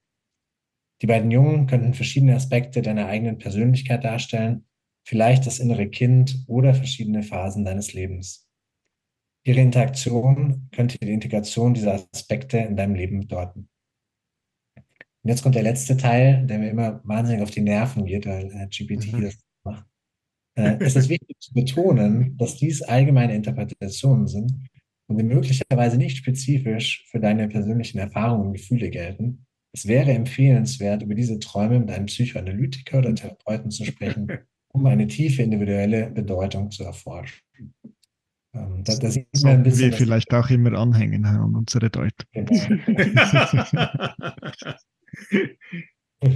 Die 1.02 1.06
beiden 1.06 1.30
Jungen 1.30 1.66
könnten 1.66 1.94
verschiedene 1.94 2.34
Aspekte 2.34 2.82
deiner 2.82 3.06
eigenen 3.06 3.38
Persönlichkeit 3.38 4.04
darstellen, 4.04 4.66
vielleicht 5.06 5.46
das 5.46 5.58
innere 5.58 5.88
Kind 5.88 6.44
oder 6.46 6.74
verschiedene 6.74 7.22
Phasen 7.22 7.64
deines 7.64 7.94
Lebens. 7.94 8.46
Ihre 9.44 9.60
Interaktion 9.60 10.68
könnte 10.72 10.98
die 10.98 11.12
Integration 11.12 11.72
dieser 11.72 11.94
Aspekte 12.12 12.58
in 12.58 12.76
deinem 12.76 12.94
Leben 12.94 13.20
bedeuten. 13.20 13.70
Und 15.22 15.28
jetzt 15.28 15.42
kommt 15.42 15.54
der 15.54 15.62
letzte 15.62 15.96
Teil, 15.96 16.46
der 16.46 16.58
mir 16.58 16.70
immer 16.70 17.00
wahnsinnig 17.04 17.42
auf 17.42 17.50
die 17.50 17.62
Nerven 17.62 18.04
geht, 18.04 18.26
weil 18.26 18.50
äh, 18.52 18.66
GPT 18.66 19.12
mhm. 19.12 19.22
das 19.22 19.38
macht. 19.64 19.86
Äh, 20.56 20.76
es 20.80 20.96
ist 20.96 21.08
wichtig 21.08 21.36
zu 21.40 21.54
betonen, 21.54 22.36
dass 22.36 22.56
dies 22.56 22.82
allgemeine 22.82 23.34
Interpretationen 23.34 24.26
sind 24.26 24.52
und 25.10 25.18
die 25.18 25.24
möglicherweise 25.24 25.98
nicht 25.98 26.16
spezifisch 26.16 27.04
für 27.10 27.18
deine 27.18 27.48
persönlichen 27.48 27.98
Erfahrungen 27.98 28.46
und 28.46 28.52
Gefühle 28.52 28.90
gelten. 28.90 29.44
Es 29.72 29.88
wäre 29.88 30.12
empfehlenswert, 30.12 31.02
über 31.02 31.16
diese 31.16 31.40
Träume 31.40 31.80
mit 31.80 31.90
einem 31.90 32.06
Psychoanalytiker 32.06 32.98
oder 32.98 33.14
Therapeuten 33.14 33.72
zu 33.72 33.84
sprechen, 33.84 34.28
um 34.72 34.86
eine 34.86 35.08
tiefe 35.08 35.42
individuelle 35.42 36.10
Bedeutung 36.10 36.70
zu 36.70 36.84
erforschen. 36.84 37.40
Ähm, 38.54 38.84
da, 38.84 38.96
da 38.96 39.10
sieht 39.10 39.26
man 39.42 39.52
ein 39.52 39.62
bisschen, 39.64 39.90
wir 39.90 39.98
vielleicht 39.98 40.32
auch 40.32 40.48
immer 40.48 40.78
anhängen 40.78 41.24
an 41.24 41.54
unsere 41.56 41.90
Deutung. 41.90 42.28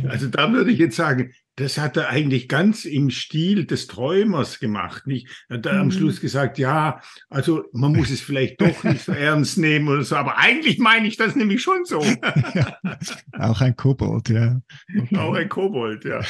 Also 0.08 0.28
da 0.28 0.50
würde 0.50 0.70
ich 0.70 0.78
jetzt 0.78 0.96
sagen, 0.96 1.30
das 1.56 1.78
hat 1.78 1.96
er 1.96 2.08
eigentlich 2.08 2.48
ganz 2.48 2.84
im 2.84 3.10
Stil 3.10 3.64
des 3.64 3.86
Träumers 3.86 4.58
gemacht. 4.58 5.06
Nicht? 5.06 5.28
Er 5.48 5.58
hat 5.58 5.66
mhm. 5.66 5.78
am 5.78 5.90
Schluss 5.90 6.20
gesagt, 6.20 6.58
ja, 6.58 7.00
also 7.30 7.64
man 7.72 7.92
muss 7.92 8.10
es 8.10 8.20
vielleicht 8.20 8.60
doch 8.60 8.82
nicht 8.84 9.04
so 9.04 9.12
ernst 9.12 9.58
nehmen 9.58 9.88
oder 9.88 10.02
so, 10.02 10.16
aber 10.16 10.38
eigentlich 10.38 10.78
meine 10.78 11.06
ich 11.06 11.16
das 11.16 11.36
nämlich 11.36 11.62
schon 11.62 11.84
so. 11.84 12.02
ja, 12.02 12.78
auch 13.38 13.60
ein 13.60 13.76
Kobold, 13.76 14.28
ja. 14.28 14.60
Okay. 14.98 15.16
Auch 15.24 15.34
ein 15.34 15.48
Kobold, 15.48 16.04
ja. 16.04 16.20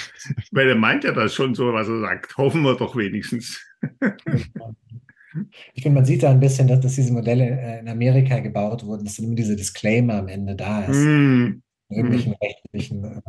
Weil 0.53 0.69
er 0.69 0.75
meint 0.75 1.05
ja 1.05 1.13
das 1.13 1.35
schon 1.35 1.55
so, 1.55 1.73
was 1.73 1.89
er 1.89 2.01
sagt. 2.01 2.37
Hoffen 2.37 2.63
wir 2.63 2.77
doch 2.77 2.97
wenigstens. 2.97 3.65
Ich 5.73 5.83
finde, 5.83 5.97
man 5.97 6.05
sieht 6.05 6.23
da 6.23 6.31
ein 6.31 6.41
bisschen, 6.41 6.69
dass, 6.69 6.81
dass 6.81 6.95
diese 6.95 7.13
Modelle 7.13 7.45
äh, 7.45 7.81
in 7.81 7.89
Amerika 7.89 8.39
gebaut 8.41 8.85
wurden, 8.85 9.05
dass 9.05 9.17
dann 9.17 9.27
immer 9.27 9.35
diese 9.35 9.57
Disclaimer 9.57 10.15
am 10.15 10.29
Ende 10.29 10.55
da 10.55 10.85
ist. 10.85 10.97
Mm. 10.97 11.63
Irgendwelchen 11.89 12.33
mm. 12.33 12.37
rechtlichen. 12.43 13.05
Äh, 13.05 13.21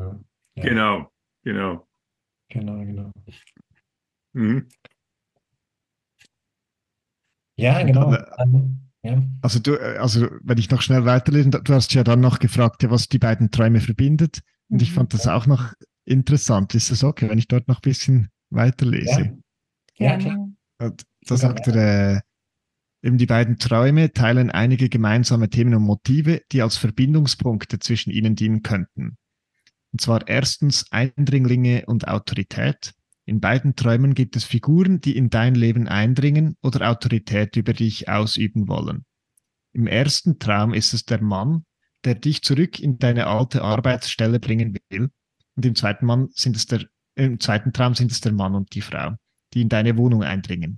ja. 0.55 0.63
Genau, 0.63 1.11
genau. 1.45 1.87
Genau, 2.49 2.77
genau. 2.85 3.11
Mhm. 4.33 4.67
Ja, 7.57 7.81
genau. 7.83 8.13
ja. 9.03 9.23
Also 9.41 9.59
du, 9.59 9.75
äh, 9.75 9.97
also 9.97 10.27
wenn 10.41 10.57
ich 10.57 10.69
noch 10.69 10.81
schnell 10.81 11.05
weiterlese, 11.05 11.49
du 11.49 11.73
hast 11.73 11.93
ja 11.93 12.03
dann 12.03 12.19
noch 12.19 12.39
gefragt, 12.39 12.83
ja, 12.83 12.91
was 12.91 13.07
die 13.07 13.19
beiden 13.19 13.51
Träume 13.51 13.79
verbindet. 13.79 14.41
Und 14.69 14.81
ich 14.81 14.91
mhm. 14.91 14.95
fand 14.95 15.13
das 15.13 15.27
auch 15.27 15.45
noch 15.45 15.73
interessant. 16.05 16.75
Ist 16.75 16.91
das 16.91 17.03
okay, 17.03 17.29
wenn 17.29 17.37
ich 17.37 17.47
dort 17.47 17.67
noch 17.67 17.77
ein 17.77 17.81
bisschen 17.81 18.29
weiterlese? 18.49 19.37
Ja, 19.97 20.11
ja 20.11 20.17
klar. 20.17 20.49
Da 20.77 21.37
sagt 21.37 21.67
er, 21.67 22.17
äh, 22.17 22.21
eben 23.01 23.17
die 23.17 23.25
beiden 23.25 23.57
Träume 23.57 24.11
teilen 24.11 24.51
einige 24.51 24.89
gemeinsame 24.89 25.49
Themen 25.49 25.75
und 25.75 25.83
Motive, 25.83 26.41
die 26.51 26.61
als 26.61 26.77
Verbindungspunkte 26.77 27.79
zwischen 27.79 28.11
ihnen 28.11 28.35
dienen 28.35 28.63
könnten. 28.63 29.17
Und 29.95 30.01
zwar 30.01 30.27
erstens 30.27 30.91
Eindringlinge 30.91 31.85
und 31.85 32.09
Autorität. 32.09 32.91
In 33.23 33.39
beiden 33.39 33.77
Träumen 33.77 34.13
gibt 34.13 34.35
es 34.35 34.43
Figuren, 34.43 34.99
die 34.99 35.15
in 35.15 35.29
dein 35.29 35.55
Leben 35.55 35.87
eindringen 35.87 36.57
oder 36.61 36.89
Autorität 36.91 37.55
über 37.55 37.71
dich 37.71 38.09
ausüben 38.09 38.67
wollen. 38.67 39.05
Im 39.71 39.87
ersten 39.87 40.37
Traum 40.37 40.73
ist 40.73 40.93
es 40.93 41.05
der 41.05 41.21
Mann, 41.21 41.63
der 42.03 42.15
dich 42.15 42.41
zurück 42.41 42.77
in 42.81 42.99
deine 42.99 43.27
alte 43.27 43.61
Arbeitsstelle 43.61 44.41
bringen 44.41 44.77
will. 44.89 45.11
Und 45.55 45.65
im 45.65 45.75
zweiten, 45.75 46.05
Mann 46.05 46.27
sind 46.33 46.57
es 46.57 46.65
der, 46.65 46.83
im 47.15 47.39
zweiten 47.39 47.71
Traum 47.71 47.95
sind 47.95 48.11
es 48.11 48.19
der 48.19 48.33
Mann 48.33 48.53
und 48.53 48.75
die 48.75 48.81
Frau, 48.81 49.15
die 49.53 49.61
in 49.61 49.69
deine 49.69 49.95
Wohnung 49.95 50.23
eindringen. 50.23 50.77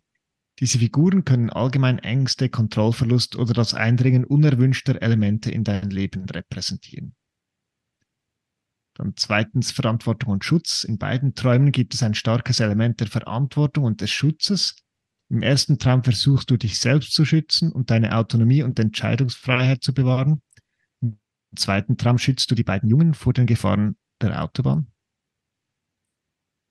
Diese 0.60 0.78
Figuren 0.78 1.26
können 1.26 1.50
allgemein 1.50 1.98
Ängste, 1.98 2.50
Kontrollverlust 2.50 3.36
oder 3.36 3.54
das 3.54 3.74
Eindringen 3.74 4.26
unerwünschter 4.26 5.02
Elemente 5.02 5.50
in 5.50 5.64
dein 5.64 5.90
Leben 5.90 6.26
repräsentieren. 6.26 7.16
Dann 8.98 9.14
zweitens 9.16 9.72
Verantwortung 9.72 10.32
und 10.32 10.44
Schutz. 10.44 10.84
In 10.84 10.98
beiden 10.98 11.36
Träumen 11.36 11.72
gibt 11.72 11.94
es 11.94 12.02
ein 12.02 12.16
starkes 12.16 12.60
Element 12.60 13.00
der 13.00 13.08
Verantwortung 13.08 13.84
und 13.84 14.02
des 14.02 14.10
Schutzes. 14.10 14.76
Im 15.30 15.44
ersten 15.44 15.78
Traum 15.78 16.04
versuchst 16.04 16.50
du 16.50 16.58
dich 16.58 16.80
selbst 16.80 17.14
zu 17.14 17.24
schützen 17.24 17.72
und 17.72 17.92
deine 17.92 18.18
Autonomie 18.18 18.64
und 18.64 18.80
Entscheidungsfreiheit 18.80 19.84
zu 19.84 19.94
bewahren. 19.94 20.42
Im 21.02 21.20
zweiten 21.56 21.98
Traum 21.98 22.18
schützt 22.18 22.50
du 22.50 22.56
die 22.56 22.64
beiden 22.64 22.90
Jungen 22.90 23.14
vor 23.14 23.34
den 23.34 23.46
Gefahren 23.46 23.98
der 24.20 24.42
Autobahn. 24.42 24.88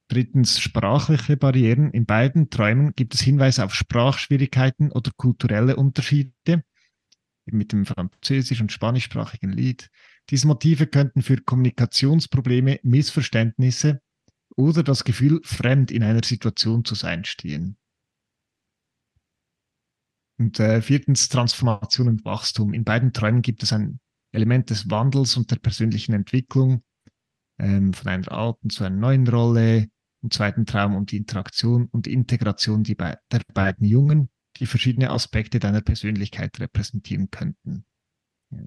Drittens 0.09 0.59
sprachliche 0.59 1.37
Barrieren. 1.37 1.93
In 1.93 2.07
beiden 2.07 2.51
Träumen 2.51 2.93
gibt 2.95 3.15
es 3.15 3.21
Hinweise 3.21 3.65
auf 3.65 3.75
Sprachschwierigkeiten 3.75 4.91
oder 4.91 5.13
kulturelle 5.17 5.77
Unterschiede 5.77 6.65
mit 7.45 7.71
dem 7.71 7.87
französisch- 7.87 8.61
und 8.61 8.73
spanischsprachigen 8.73 9.53
Lied. 9.53 9.91
Diese 10.31 10.47
Motive 10.47 10.87
könnten 10.87 11.23
für 11.23 11.37
Kommunikationsprobleme, 11.37 12.81
Missverständnisse 12.83 14.01
oder 14.57 14.83
das 14.83 15.05
Gefühl, 15.05 15.41
fremd 15.45 15.91
in 15.91 16.03
einer 16.03 16.25
Situation 16.25 16.85
zu 16.85 16.95
sein, 16.95 17.25
stehen. 17.25 17.77
Und 20.39 20.61
äh, 20.61 20.83
viertens 20.83 21.29
Transformation 21.29 22.09
und 22.09 22.25
Wachstum. 22.25 22.75
In 22.75 22.85
beiden 22.85 23.13
Träumen 23.13 23.43
gibt 23.43 23.63
es 23.63 23.73
ein 23.73 24.01
Element 24.33 24.71
des 24.71 24.91
Wandels 24.91 25.37
und 25.37 25.51
der 25.51 25.57
persönlichen 25.57 26.13
Entwicklung, 26.13 26.83
ähm, 27.59 27.95
von 27.95 28.09
einer 28.09 28.31
alten 28.31 28.69
zu 28.69 28.85
einer 28.85 28.97
neuen 28.97 29.27
Rolle, 29.27 29.89
im 30.23 30.31
zweiten 30.31 30.67
Traum 30.67 30.97
um 30.97 31.07
die 31.07 31.17
Interaktion 31.17 31.87
und 31.87 32.07
Integration 32.07 32.83
be 32.83 33.19
der 33.31 33.43
beiden 33.55 33.87
Jungen, 33.87 34.29
die 34.57 34.67
verschiedene 34.67 35.11
Aspekte 35.11 35.59
deiner 35.59 35.83
Persönlichkeit 35.83 36.59
repräsentieren 36.59 37.31
könnten. 37.31 37.87
Ja. 38.51 38.59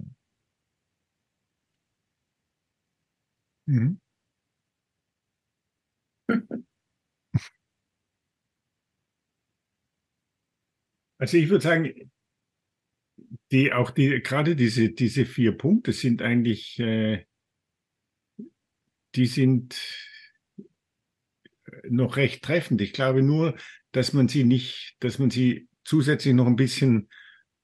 Mhm. 3.69 3.97
Also 11.17 11.37
ich 11.37 11.49
würde 11.49 11.63
sagen, 11.63 12.11
die 13.51 13.73
auch 13.73 13.91
die 13.91 14.21
gerade 14.21 14.55
diese 14.55 14.89
diese 14.89 15.25
vier 15.25 15.57
Punkte 15.57 15.93
sind 15.93 16.21
eigentlich 16.21 16.79
äh, 16.79 17.25
die 19.15 19.25
sind 19.27 19.75
noch 21.89 22.17
recht 22.17 22.43
treffend. 22.43 22.81
Ich 22.81 22.93
glaube 22.93 23.21
nur, 23.21 23.55
dass 23.91 24.13
man 24.13 24.27
sie 24.27 24.43
nicht, 24.43 24.95
dass 24.99 25.19
man 25.19 25.29
sie 25.29 25.67
zusätzlich 25.83 26.33
noch 26.33 26.47
ein 26.47 26.55
bisschen 26.55 27.09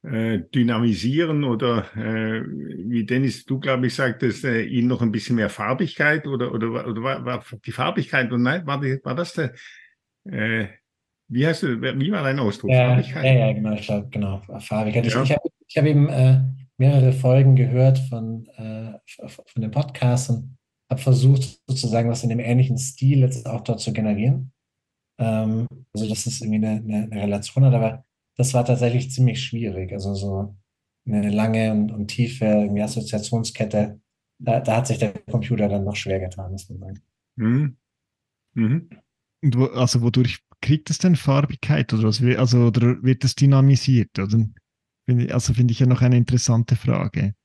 äh, 0.05 0.39
dynamisieren 0.53 1.43
oder 1.43 1.85
äh, 1.95 2.43
wie 2.45 3.05
Dennis, 3.05 3.45
du 3.45 3.59
glaube 3.59 3.87
ich 3.87 3.95
sagtest, 3.95 4.45
äh, 4.45 4.63
ihnen 4.63 4.87
noch 4.87 5.01
ein 5.01 5.11
bisschen 5.11 5.35
mehr 5.35 5.49
Farbigkeit 5.49 6.27
oder 6.27 6.53
oder, 6.53 6.87
oder 6.87 7.01
war, 7.01 7.25
war 7.25 7.43
die 7.65 7.71
Farbigkeit 7.71 8.31
und 8.31 8.43
nein, 8.43 8.65
war, 8.65 8.79
die, 8.79 8.99
war 9.03 9.15
das 9.15 9.33
der 9.33 9.53
äh, 10.25 10.67
wie 11.27 11.45
heißt 11.45 11.63
du, 11.63 11.81
wie 11.81 12.11
war 12.11 12.23
dein 12.23 12.39
Ausdruck? 12.39 12.69
Ja, 12.69 12.89
Farbigkeit? 12.89 13.25
Ja, 13.25 13.33
ja, 13.33 13.53
genau, 13.53 13.73
ich 13.73 13.87
glaube, 13.87 14.07
genau, 14.09 14.41
Farbigkeit. 14.59 15.05
Ja. 15.05 15.23
Ich, 15.23 15.29
ich 15.29 15.35
habe 15.35 15.49
ich 15.67 15.77
hab 15.77 15.85
eben 15.85 16.09
äh, 16.09 16.41
mehrere 16.77 17.13
Folgen 17.13 17.55
gehört 17.55 17.97
von, 17.97 18.45
äh, 18.57 18.93
von 19.27 19.61
dem 19.61 19.71
Podcast 19.71 20.29
und 20.29 20.57
habe 20.89 21.01
versucht, 21.01 21.59
sozusagen 21.67 22.09
was 22.09 22.23
in 22.23 22.29
dem 22.29 22.39
ähnlichen 22.39 22.77
Stil 22.77 23.19
jetzt 23.19 23.47
auch 23.47 23.61
dort 23.61 23.79
zu 23.79 23.91
generieren. 23.91 24.51
Ähm, 25.17 25.67
also, 25.93 26.07
dass 26.07 26.25
es 26.25 26.41
irgendwie 26.41 26.65
eine, 26.65 26.81
eine, 26.81 27.07
eine, 27.11 27.21
Relation 27.23 27.65
hat, 27.65 27.73
aber 27.73 28.05
das 28.35 28.53
war 28.53 28.65
tatsächlich 28.65 29.11
ziemlich 29.11 29.43
schwierig. 29.43 29.91
Also, 29.93 30.13
so 30.13 30.55
eine 31.07 31.29
lange 31.29 31.71
und, 31.71 31.91
und 31.91 32.07
tiefe 32.07 32.69
Assoziationskette, 32.81 33.99
da, 34.39 34.59
da, 34.59 34.77
hat 34.77 34.87
sich 34.87 34.97
der 34.97 35.13
Computer 35.13 35.69
dann 35.69 35.83
noch 35.83 35.95
schwer 35.95 36.19
getan, 36.19 36.51
muss 36.51 36.69
man 36.69 36.79
sagen. 36.79 37.01
Mhm. 37.35 37.77
Mhm. 38.53 38.89
Und 39.43 39.57
wo, 39.57 39.65
also, 39.65 40.01
wodurch 40.01 40.39
kriegt 40.61 40.89
es 40.89 40.97
denn 40.97 41.15
Farbigkeit 41.15 41.93
oder, 41.93 42.03
was, 42.03 42.21
also, 42.21 42.67
oder 42.67 43.01
wird 43.03 43.23
es 43.23 43.35
dynamisiert? 43.35 44.17
Oder? 44.19 44.47
Also, 45.29 45.53
finde 45.53 45.71
ich 45.71 45.79
ja 45.79 45.85
noch 45.85 46.01
eine 46.01 46.17
interessante 46.17 46.75
Frage. 46.75 47.35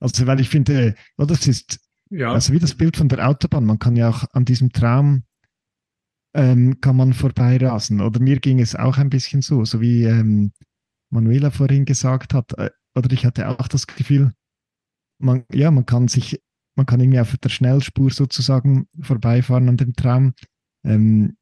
Also, 0.00 0.26
weil 0.26 0.40
ich 0.40 0.48
finde, 0.48 0.94
oh, 1.16 1.24
das 1.24 1.46
ist 1.46 1.78
ja. 2.12 2.30
Also 2.30 2.52
wie 2.52 2.58
das 2.58 2.74
Bild 2.74 2.96
von 2.96 3.08
der 3.08 3.26
Autobahn. 3.26 3.64
Man 3.64 3.78
kann 3.78 3.96
ja 3.96 4.10
auch 4.10 4.24
an 4.32 4.44
diesem 4.44 4.70
Traum 4.70 5.24
ähm, 6.34 6.80
kann 6.80 6.96
man 6.96 7.12
vorbeirasen. 7.12 8.00
Oder 8.00 8.20
mir 8.20 8.40
ging 8.40 8.60
es 8.60 8.74
auch 8.74 8.98
ein 8.98 9.10
bisschen 9.10 9.42
so, 9.42 9.64
so 9.64 9.80
wie 9.80 10.04
ähm, 10.04 10.52
Manuela 11.10 11.50
vorhin 11.50 11.84
gesagt 11.84 12.34
hat, 12.34 12.52
äh, 12.58 12.70
oder 12.94 13.12
ich 13.12 13.24
hatte 13.24 13.48
auch 13.48 13.68
das 13.68 13.86
Gefühl, 13.86 14.32
man, 15.18 15.44
ja, 15.52 15.70
man 15.70 15.86
kann 15.86 16.08
sich, 16.08 16.40
man 16.74 16.86
kann 16.86 17.00
irgendwie 17.00 17.20
auf 17.20 17.36
der 17.36 17.48
Schnellspur 17.48 18.10
sozusagen 18.10 18.86
vorbeifahren 19.00 19.68
an 19.68 19.76
dem 19.76 19.94
Traum. 19.94 20.34
Ähm, 20.84 21.36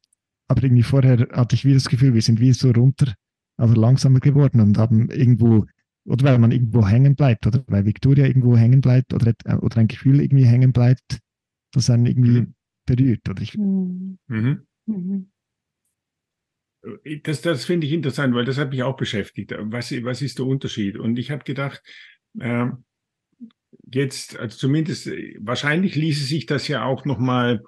aber 0.47 0.63
irgendwie 0.63 0.83
vorher 0.83 1.27
hatte 1.31 1.55
ich 1.55 1.65
wie 1.65 1.73
das 1.73 1.87
Gefühl, 1.87 2.13
wir 2.13 2.21
sind 2.21 2.39
wie 2.39 2.53
so 2.53 2.71
runter, 2.71 3.13
also 3.57 3.73
langsamer 3.73 4.19
geworden 4.19 4.59
und 4.59 4.77
haben 4.77 5.09
irgendwo, 5.09 5.65
oder 6.05 6.25
weil 6.25 6.39
man 6.39 6.51
irgendwo 6.51 6.85
hängen 6.85 7.15
bleibt, 7.15 7.47
oder 7.47 7.63
weil 7.67 7.85
Victoria 7.85 8.25
irgendwo 8.25 8.57
hängen 8.57 8.81
bleibt, 8.81 9.13
oder, 9.13 9.33
oder 9.61 9.77
ein 9.77 9.87
Gefühl 9.87 10.19
irgendwie 10.19 10.45
hängen 10.45 10.73
bleibt, 10.73 11.19
das 11.71 11.89
einen 11.89 12.05
irgendwie 12.05 12.41
mhm. 12.41 12.53
berührt. 12.85 13.29
Oder 13.29 13.41
ich, 13.41 13.57
mhm. 13.57 14.17
Mhm. 14.91 14.97
mhm. 15.07 15.31
Das, 17.23 17.41
das 17.41 17.65
finde 17.65 17.85
ich 17.85 17.93
interessant, 17.93 18.33
weil 18.33 18.45
das 18.45 18.57
hat 18.57 18.71
mich 18.71 18.81
auch 18.81 18.97
beschäftigt. 18.97 19.53
Was, 19.55 19.91
was 20.03 20.23
ist 20.23 20.39
der 20.39 20.47
Unterschied? 20.47 20.97
Und 20.97 21.19
ich 21.19 21.29
habe 21.29 21.43
gedacht, 21.43 21.83
äh, 22.39 22.69
jetzt, 23.85 24.39
also 24.39 24.57
zumindest, 24.57 25.07
wahrscheinlich 25.39 25.95
ließe 25.95 26.23
sich 26.23 26.47
das 26.47 26.67
ja 26.67 26.83
auch 26.83 27.05
nochmal 27.05 27.61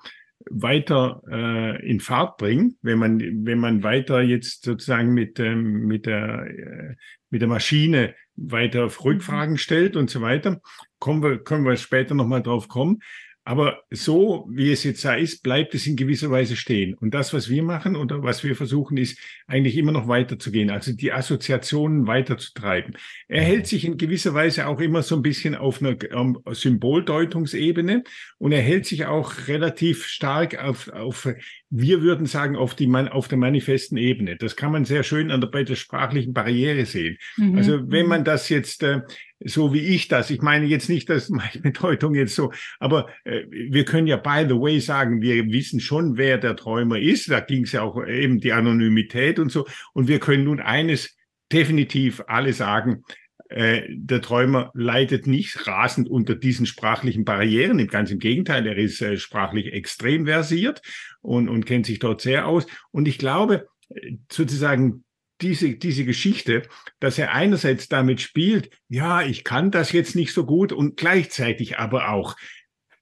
weiter 0.50 1.22
äh, 1.30 1.90
in 1.90 2.00
Fahrt 2.00 2.38
bringen, 2.38 2.78
wenn 2.82 2.98
man, 2.98 3.20
wenn 3.46 3.60
man 3.60 3.84
weiter 3.84 4.22
jetzt 4.22 4.64
sozusagen 4.64 5.14
mit, 5.14 5.40
ähm, 5.40 5.86
mit, 5.86 6.06
der, 6.06 6.46
äh, 6.48 6.96
mit 7.30 7.42
der 7.42 7.48
Maschine 7.48 8.16
weiter 8.36 8.90
Rückfragen 9.04 9.58
stellt 9.58 9.96
und 9.96 10.10
so 10.10 10.22
weiter. 10.22 10.62
Kommen 11.00 11.22
wir, 11.24 11.38
können 11.44 11.66
wir 11.66 11.78
später 11.78 12.16
nochmal 12.16 12.42
drauf 12.42 12.68
kommen. 12.68 13.00
Aber 13.46 13.84
so, 13.90 14.48
wie 14.50 14.72
es 14.72 14.86
jetzt 14.86 15.04
da 15.04 15.16
ist, 15.16 15.44
bleibt 15.44 15.76
es 15.76 15.86
in 15.86 15.98
gewisser 15.98 16.32
Weise 16.32 16.56
stehen. 16.56 16.94
Und 16.94 17.14
das, 17.14 17.34
was 17.34 17.50
wir 17.50 17.62
machen 17.62 17.98
oder 17.98 18.24
was 18.24 18.44
wir 18.46 18.56
versuchen, 18.56 18.96
ist 18.96 19.20
eigentlich 19.48 19.76
immer 19.78 19.92
noch 19.92 20.08
weiterzugehen, 20.08 20.70
also 20.70 20.94
die 20.94 21.12
Assoziationen 21.12 22.08
weiterzutreiben. 22.08 22.96
Er 23.28 23.44
hält 23.44 23.68
sich 23.68 23.84
in 23.84 23.98
gewisser 23.98 24.34
Weise 24.34 24.68
auch 24.68 24.80
immer 24.80 25.04
so 25.04 25.16
ein 25.16 25.22
bisschen 25.22 25.56
auf 25.56 25.82
einer 25.82 25.98
um, 26.16 26.42
Symboldeutungsebene 26.50 28.04
und 28.38 28.54
er 28.54 28.62
hält 28.62 28.86
sich 28.86 29.06
auch 29.06 29.48
relativ 29.50 30.06
stark 30.06 30.58
auf, 30.58 30.88
auf 30.90 31.28
wir 31.70 32.02
würden 32.02 32.28
sagen, 32.28 32.56
auf, 32.56 32.76
die, 32.76 32.88
auf 32.88 33.28
der 33.28 33.38
manifesten 33.38 33.98
Ebene. 33.98 34.38
Das 34.38 34.56
kann 34.56 34.72
man 34.72 34.86
sehr 34.86 35.04
schön 35.04 35.32
an 35.32 35.42
der, 35.42 35.48
bei 35.48 35.64
der 35.64 35.76
sprachlichen 35.76 36.32
Barriere 36.32 36.86
sehen. 36.86 37.18
Mhm. 37.36 37.58
Also 37.58 37.92
wenn 37.92 38.08
man 38.08 38.24
das 38.24 38.48
jetzt 38.48 38.84
äh, 38.84 39.02
so 39.46 39.74
wie 39.74 39.80
ich 39.80 40.08
das. 40.08 40.30
Ich 40.30 40.42
meine 40.42 40.66
jetzt 40.66 40.90
nicht, 40.90 41.10
dass 41.10 41.30
meine 41.30 41.60
Bedeutung 41.62 42.16
jetzt 42.16 42.36
so, 42.36 42.52
aber 42.80 43.10
äh, 43.24 43.42
wir 43.50 43.86
können 43.86 44.08
ja 44.08 44.18
by 44.18 44.46
the 44.48 44.56
way 44.56 44.80
sagen, 44.80 45.22
wir 45.22 45.46
wissen 45.48 45.80
schon, 45.80 46.18
wer 46.18 46.38
der 46.38 46.56
Träumer 46.56 47.00
ist. 47.00 47.30
Da 47.30 47.40
ging 47.40 47.64
es 47.64 47.72
ja 47.72 47.82
auch 47.82 48.06
eben 48.06 48.40
die 48.40 48.54
Anonymität 48.54 49.40
und 49.40 49.52
so. 49.52 49.66
Und 49.94 50.08
wir 50.08 50.20
können 50.20 50.46
nun 50.46 50.60
eines 50.60 51.16
definitiv 51.52 52.24
alle 52.28 52.54
sagen, 52.54 53.04
äh, 53.50 53.84
der 53.90 54.22
Träumer 54.22 54.72
leidet 54.74 55.28
nicht 55.28 55.68
rasend 55.68 56.10
unter 56.10 56.34
diesen 56.34 56.66
sprachlichen 56.66 57.24
Barrieren. 57.24 57.86
Ganz 57.88 58.10
im 58.10 58.20
Gegenteil, 58.20 58.66
er 58.66 58.78
ist 58.78 59.02
äh, 59.02 59.18
sprachlich 59.18 59.74
extrem 59.74 60.26
versiert 60.26 60.82
und, 61.22 61.50
und 61.50 61.66
kennt 61.66 61.86
sich 61.86 62.00
dort 62.00 62.22
sehr 62.22 62.48
aus. 62.48 62.66
Und 62.92 63.08
ich 63.08 63.20
glaube, 63.20 63.68
äh, 63.90 64.14
sozusagen 64.32 65.04
diese, 65.44 65.76
diese 65.76 66.06
Geschichte, 66.06 66.64
dass 67.00 67.20
er 67.20 67.34
einerseits 67.34 67.90
damit 67.90 68.22
spielt, 68.22 68.70
ja, 68.88 69.22
ich 69.22 69.44
kann 69.44 69.72
das 69.72 69.92
jetzt 69.92 70.16
nicht 70.16 70.34
so 70.34 70.46
gut 70.46 70.72
und 70.72 70.98
gleichzeitig 70.98 71.78
aber 71.78 72.10
auch 72.10 72.36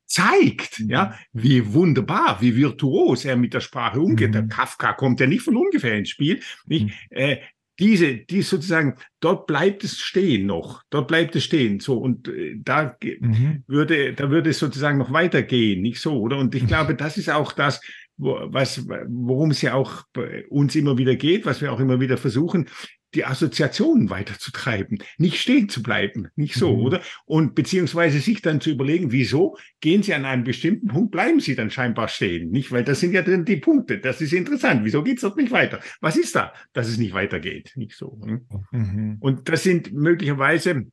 zeigt, 0.08 0.82
mhm. 0.82 0.90
ja, 0.90 1.20
wie 1.32 1.74
wunderbar, 1.74 2.42
wie 2.42 2.56
virtuos 2.56 3.24
er 3.24 3.38
mit 3.38 3.54
der 3.54 3.62
Sprache 3.62 4.02
umgeht. 4.02 4.30
Mhm. 4.30 4.34
Der 4.34 4.48
Kafka 4.48 4.94
kommt 4.94 5.20
ja 5.20 5.28
nicht 5.28 5.44
von 5.44 5.56
ungefähr 5.56 5.98
ins 5.98 6.10
Spiel. 6.10 6.42
Nicht? 6.66 6.86
Mhm. 6.86 6.92
Äh, 7.12 7.38
diese, 7.80 8.18
die 8.18 8.42
sozusagen, 8.42 8.96
dort 9.22 9.48
bleibt 9.48 9.84
es 9.84 9.98
stehen 10.00 10.46
noch, 10.46 10.84
dort 10.90 11.08
bleibt 11.08 11.36
es 11.36 11.46
stehen, 11.46 11.80
so 11.80 11.98
und 11.98 12.28
äh, 12.28 12.56
da 12.58 12.96
mhm. 13.02 13.64
würde, 13.66 14.14
da 14.14 14.30
würde 14.30 14.52
es 14.52 14.60
sozusagen 14.60 14.98
noch 14.98 15.14
weitergehen, 15.14 15.82
nicht 15.82 16.00
so, 16.00 16.20
oder? 16.20 16.38
Und 16.38 16.54
ich 16.54 16.68
glaube, 16.68 16.96
das 16.96 17.18
ist 17.18 17.30
auch 17.30 17.54
das, 17.54 17.82
was, 18.22 18.88
worum 19.08 19.52
es 19.52 19.62
ja 19.62 19.74
auch 19.74 20.04
uns 20.50 20.76
immer 20.76 20.98
wieder 20.98 21.16
geht, 21.16 21.46
was 21.46 21.62
wir 21.62 21.72
auch 21.74 21.80
immer 21.80 22.00
wieder 22.00 22.18
versuchen, 22.18 22.68
die 23.14 23.26
Assoziationen 23.26 24.10
weiterzutreiben, 24.10 25.04
nicht 25.18 25.38
stehen 25.42 25.68
zu 25.68 25.84
bleiben, 25.84 26.30
nicht 26.36 26.56
so, 26.56 26.76
mhm. 26.76 26.84
oder? 26.84 27.02
Und 27.26 27.56
beziehungsweise 27.56 28.20
sich 28.20 28.42
dann 28.42 28.62
zu 28.62 28.70
überlegen, 28.70 29.12
wieso 29.12 29.58
gehen 29.82 30.02
Sie 30.02 30.14
an 30.14 30.26
einem 30.26 30.44
bestimmten 30.44 30.88
Punkt, 30.88 31.12
bleiben 31.12 31.40
Sie 31.40 31.56
dann 31.56 31.72
scheinbar 31.72 32.08
stehen, 32.08 32.52
nicht? 32.52 32.72
Weil 32.72 32.84
das 32.84 33.00
sind 33.00 33.14
ja 33.14 33.22
dann 33.22 33.44
die 33.44 33.58
Punkte, 33.58 34.00
das 34.00 34.22
ist 34.22 34.34
interessant, 34.34 34.86
wieso 34.86 35.04
geht 35.04 35.18
es 35.18 35.22
dort 35.22 35.38
nicht 35.38 35.52
weiter? 35.52 35.82
Was 36.00 36.16
ist 36.16 36.36
da, 36.36 36.54
dass 36.74 36.88
es 36.88 36.98
nicht 36.98 37.14
weitergeht, 37.14 37.74
nicht 37.76 37.98
so? 37.98 38.18
Hm? 38.24 38.48
Mhm. 38.72 39.18
Und 39.20 39.50
das 39.50 39.64
sind 39.64 39.92
möglicherweise, 39.92 40.86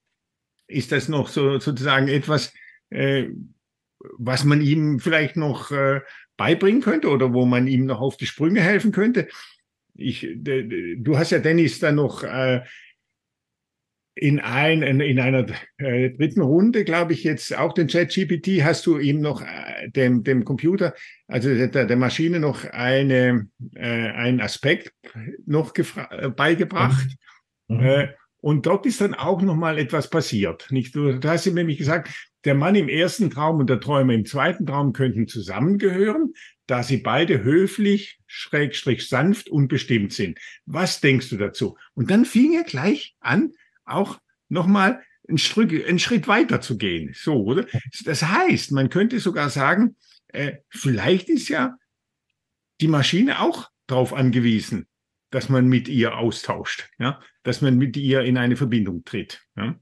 ist 0.67 0.91
das 0.91 1.09
noch 1.09 1.29
so 1.29 1.61
sozusagen 1.61 2.09
etwas, 2.09 2.53
äh, 2.91 3.29
was 4.19 4.45
man 4.45 4.61
ihm 4.61 4.99
vielleicht 4.99 5.37
noch 5.37 5.71
äh, 5.71 6.01
beibringen 6.39 6.81
könnte 6.81 7.11
oder 7.11 7.35
wo 7.35 7.45
man 7.45 7.67
ihm 7.67 7.85
noch 7.85 8.01
auf 8.01 8.17
die 8.17 8.27
Sprünge 8.27 8.63
helfen 8.63 8.93
könnte. 8.93 9.29
Ich, 9.95 10.27
du 10.35 11.19
hast 11.19 11.33
ja 11.33 11.41
Dennis 11.41 11.81
dann 11.81 11.97
noch 11.97 12.23
äh, 12.23 12.63
in, 14.15 14.41
ein, 14.41 14.83
in 14.83 15.21
einer 15.21 15.47
äh, 15.79 16.11
dritten 16.11 16.41
Runde, 16.41 16.85
glaube 16.85 17.13
ich, 17.13 17.25
jetzt 17.25 17.57
auch 17.57 17.73
den 17.73 17.89
ChatGPT, 17.89 18.63
hast 18.63 18.87
du 18.87 18.99
ihm 18.99 19.21
noch 19.21 19.43
äh, 19.43 19.91
dem, 19.91 20.23
dem 20.23 20.45
Computer, 20.45 20.95
also 21.27 21.49
der, 21.55 21.87
der 21.87 21.97
Maschine 21.97 22.41
noch 22.41 22.65
eine, 22.65 23.49
äh, 23.75 23.87
einen 23.87 24.41
Aspekt 24.41 24.93
noch 25.47 25.73
äh, 25.77 26.29
beigebracht. 26.31 27.09
Mhm. 27.69 27.81
Äh, 27.81 28.09
und 28.41 28.67
dort 28.67 28.87
ist 28.87 29.01
dann 29.01 29.15
auch 29.15 29.43
noch 29.43 29.57
mal 29.57 29.79
etwas 29.79 30.09
passiert. 30.11 30.69
Nicht? 30.71 30.95
Du, 30.95 31.19
du 31.19 31.29
hast 31.29 31.47
ihm 31.47 31.55
nämlich 31.55 31.79
gesagt, 31.79 32.09
der 32.49 32.55
Mann 32.55 32.75
im 32.77 32.89
ersten 32.89 33.29
Traum 33.29 33.59
und 33.59 33.69
der 33.69 33.79
Träumer 33.79 34.15
im 34.15 34.25
zweiten 34.25 34.65
Traum 34.65 34.95
könnten 34.95 35.29
zusammengehören, 35.29 36.33
da 36.67 36.83
sie 36.83 36.97
beide 36.97 37.43
höflich, 37.43 38.21
schrägstrich 38.27 39.07
sanft 39.07 39.51
und 39.51 39.69
bestimmt 39.69 40.15
sind. 40.15 40.39
Was 40.65 41.03
denkst 41.03 41.29
du 41.29 41.37
dazu? 41.37 41.77
Und 41.93 42.11
dann 42.11 42.25
fing 42.25 42.55
er 42.55 42.65
gleich 42.65 43.17
an, 43.21 43.53
auch 43.85 44.19
nochmal 44.49 45.03
einen 45.29 45.37
Schritt, 45.37 45.87
einen 45.87 45.99
Schritt 45.99 46.27
weiter 46.27 46.63
zu 46.63 46.79
gehen. 46.79 47.13
So, 47.15 47.45
oder? 47.45 47.67
Das 48.07 48.23
heißt, 48.23 48.73
man 48.73 48.89
könnte 48.89 49.21
sogar 49.21 49.51
sagen, 49.51 49.97
äh, 50.29 50.57
vielleicht 50.71 51.29
ist 51.29 51.51
ja 51.51 51.77
die 52.81 52.89
Maschine 52.89 53.43
auch 53.43 53.69
darauf 53.87 54.15
angewiesen, 54.15 54.87
dass 55.29 55.51
man 55.51 55.67
mit 55.67 55.87
ihr 55.87 56.17
austauscht, 56.17 56.89
ja, 56.99 57.21
dass 57.43 57.61
man 57.61 57.77
mit 57.77 57.99
ihr 57.99 58.23
in 58.23 58.39
eine 58.39 58.57
Verbindung 58.57 59.05
tritt. 59.05 59.43
Ja? 59.55 59.79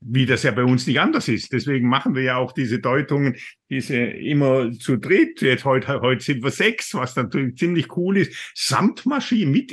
Wie 0.00 0.26
das 0.26 0.42
ja 0.42 0.52
bei 0.52 0.64
uns 0.64 0.86
nicht 0.86 1.00
anders 1.00 1.28
ist. 1.28 1.52
Deswegen 1.52 1.88
machen 1.88 2.14
wir 2.14 2.22
ja 2.22 2.36
auch 2.36 2.52
diese 2.52 2.78
Deutungen, 2.78 3.36
diese 3.70 3.96
immer 3.96 4.72
zu 4.72 4.96
dritt. 4.96 5.42
Jetzt 5.42 5.64
heute, 5.64 6.00
heute 6.00 6.22
sind 6.22 6.42
wir 6.42 6.50
sechs, 6.50 6.94
was 6.94 7.16
natürlich 7.16 7.56
ziemlich 7.56 7.96
cool 7.96 8.18
ist. 8.18 8.52
Samt 8.54 9.06
Maschine, 9.06 9.50
mit 9.50 9.72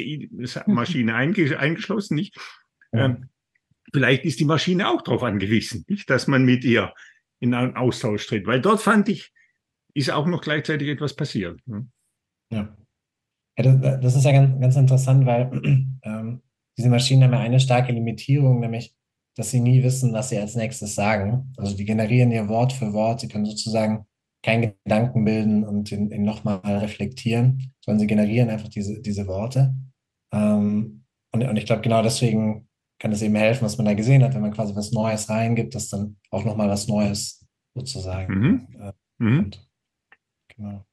Maschine 0.68 1.16
eingeschlossen, 1.16 2.16
nicht? 2.16 2.36
Ähm, 2.94 3.30
vielleicht 3.94 4.26
ist 4.26 4.40
die 4.40 4.46
Maschine 4.46 4.90
auch 4.90 5.02
darauf 5.02 5.24
angewiesen, 5.24 5.86
nicht? 5.88 6.10
Dass 6.10 6.28
man 6.28 6.46
mit 6.46 6.64
ihr 6.64 6.94
in 7.40 7.54
einen 7.54 7.76
Austausch 7.76 8.26
tritt. 8.28 8.48
Weil 8.48 8.62
dort 8.62 8.82
fand 8.82 9.10
ich, 9.10 9.32
ist 9.94 10.10
auch 10.12 10.26
noch 10.26 10.42
gleichzeitig 10.42 10.88
etwas 10.88 11.16
passiert. 11.16 11.60
Ne? 11.68 11.88
Ja. 12.52 12.76
ja 13.58 13.64
das, 13.64 14.02
das, 14.02 14.16
ist 14.16 14.24
ja 14.24 14.32
ganz, 14.32 14.60
ganz 14.60 14.76
interessant, 14.76 15.26
weil 15.26 15.52
ähm, 16.04 16.42
diese 16.78 16.90
Maschinen 16.90 17.24
haben 17.24 17.34
ja 17.34 17.40
eine 17.40 17.60
starke 17.60 17.92
Limitierung, 17.92 18.60
nämlich 18.60 18.96
dass 19.36 19.52
sie 19.52 19.60
nie 19.60 19.84
wissen, 19.84 20.14
was 20.14 20.30
sie 20.30 20.38
als 20.38 20.56
nächstes 20.56 20.96
sagen. 20.96 21.54
Also 21.58 21.76
die 21.76 21.86
generieren 21.86 22.32
ihr 22.32 22.48
Wort 22.48 22.74
für 22.74 22.94
Wort, 22.94 23.22
sie 23.22 23.28
können 23.28 23.46
sozusagen 23.46 24.06
keinen 24.44 24.74
Gedanken 24.84 25.26
bilden 25.26 25.64
und 25.64 25.92
ihn, 25.92 26.12
ihn 26.12 26.24
nochmal 26.24 26.60
reflektieren, 26.60 27.74
sondern 27.80 28.00
sie 28.00 28.08
generieren 28.08 28.50
einfach 28.50 28.68
diese, 28.68 29.02
diese 29.02 29.26
Worte. 29.28 29.74
Ähm, 30.34 31.06
und, 31.32 31.44
und 31.44 31.58
ich 31.58 31.66
glaube, 31.66 31.82
genau 31.82 32.04
deswegen 32.04 32.68
kann 33.00 33.12
es 33.12 33.22
eben 33.22 33.36
helfen, 33.36 33.66
was 33.66 33.78
man 33.78 33.86
da 33.86 33.94
gesehen 33.94 34.24
hat, 34.24 34.34
wenn 34.34 34.42
man 34.42 34.54
quasi 34.54 34.76
was 34.76 34.92
Neues 34.92 35.30
reingibt, 35.30 35.74
dass 35.76 35.90
dann 35.90 36.18
auch 36.30 36.46
nochmal 36.46 36.70
was 36.70 36.88
Neues 36.88 37.46
sozusagen 37.74 38.34
mhm. 38.34 38.68
Äh, 38.80 38.94
mhm. 39.18 39.52
Genau. 40.56 40.86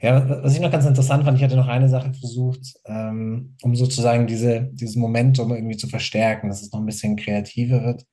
Ja, 0.00 0.42
was 0.44 0.54
ich 0.54 0.60
noch 0.60 0.70
ganz 0.70 0.86
interessant 0.86 1.24
fand, 1.24 1.36
ich 1.36 1.42
hatte 1.42 1.56
noch 1.56 1.66
eine 1.66 1.88
Sache 1.88 2.12
versucht, 2.14 2.74
ähm, 2.84 3.56
um 3.62 3.74
sozusagen 3.74 4.28
diese, 4.28 4.70
dieses 4.72 4.94
Momentum 4.94 5.52
irgendwie 5.52 5.76
zu 5.76 5.88
verstärken, 5.88 6.48
dass 6.48 6.62
es 6.62 6.70
noch 6.70 6.78
ein 6.78 6.86
bisschen 6.86 7.16
kreativer 7.16 7.82
wird. 7.82 8.06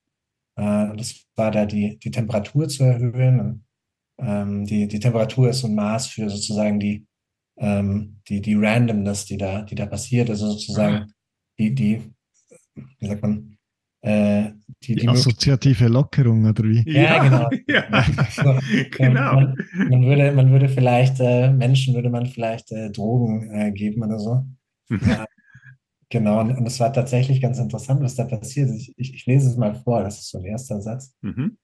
Äh, 0.56 0.90
und 0.90 1.00
das 1.00 1.26
war 1.36 1.52
da 1.52 1.66
die, 1.66 2.00
die 2.00 2.10
Temperatur 2.10 2.68
zu 2.68 2.84
erhöhen. 2.84 3.40
Und, 3.40 3.66
ähm, 4.18 4.66
die, 4.66 4.88
die 4.88 5.00
Temperatur 5.00 5.50
ist 5.50 5.60
so 5.60 5.68
ein 5.68 5.76
Maß 5.76 6.08
für 6.08 6.28
sozusagen 6.28 6.80
die, 6.80 7.06
ähm, 7.58 8.20
die, 8.30 8.42
die 8.42 8.56
Randomness, 8.56 9.26
die 9.26 9.38
da, 9.38 9.62
die 9.62 9.76
da 9.76 9.86
passiert. 9.86 10.30
Also 10.32 10.52
sozusagen 10.52 11.14
die, 11.60 11.76
die, 11.76 12.02
wie 13.00 13.08
sagt 13.08 13.22
man, 13.22 13.55
äh, 14.06 14.52
die, 14.84 14.94
Die 14.94 15.02
die 15.02 15.10
assoziative 15.10 15.88
Lockerung, 15.88 16.46
oder 16.46 16.64
wie? 16.64 16.84
Ja, 16.86 17.24
genau. 17.24 17.50
Ja, 17.68 18.06
So, 18.30 18.56
genau. 18.92 19.34
Man, 19.34 19.58
man, 19.90 20.06
würde, 20.06 20.32
man 20.32 20.52
würde 20.52 20.70
vielleicht, 20.70 21.20
äh, 21.20 21.52
Menschen 21.52 21.96
würde 21.96 22.12
man 22.12 22.28
vielleicht 22.28 22.72
äh, 22.72 22.92
Drogen 22.92 23.50
äh, 23.52 23.72
geben 23.72 24.04
oder 24.04 24.20
so. 24.20 24.46
Ja, 24.90 25.26
genau, 26.10 26.40
und, 26.40 26.56
und 26.56 26.68
es 26.68 26.80
war 26.80 26.94
tatsächlich 26.94 27.42
ganz 27.42 27.58
interessant, 27.58 28.02
was 28.02 28.14
da 28.16 28.26
passiert 28.26 28.70
ist. 28.70 28.76
Ich, 28.76 28.94
ich, 28.98 29.16
ich 29.16 29.26
lese 29.26 29.50
es 29.50 29.58
mal 29.58 29.74
vor, 29.74 30.04
das 30.04 30.20
ist 30.20 30.30
so 30.30 30.38
ein 30.38 30.46
erster 30.46 30.80
Satz. 30.82 31.16
Mhm. 31.22 31.58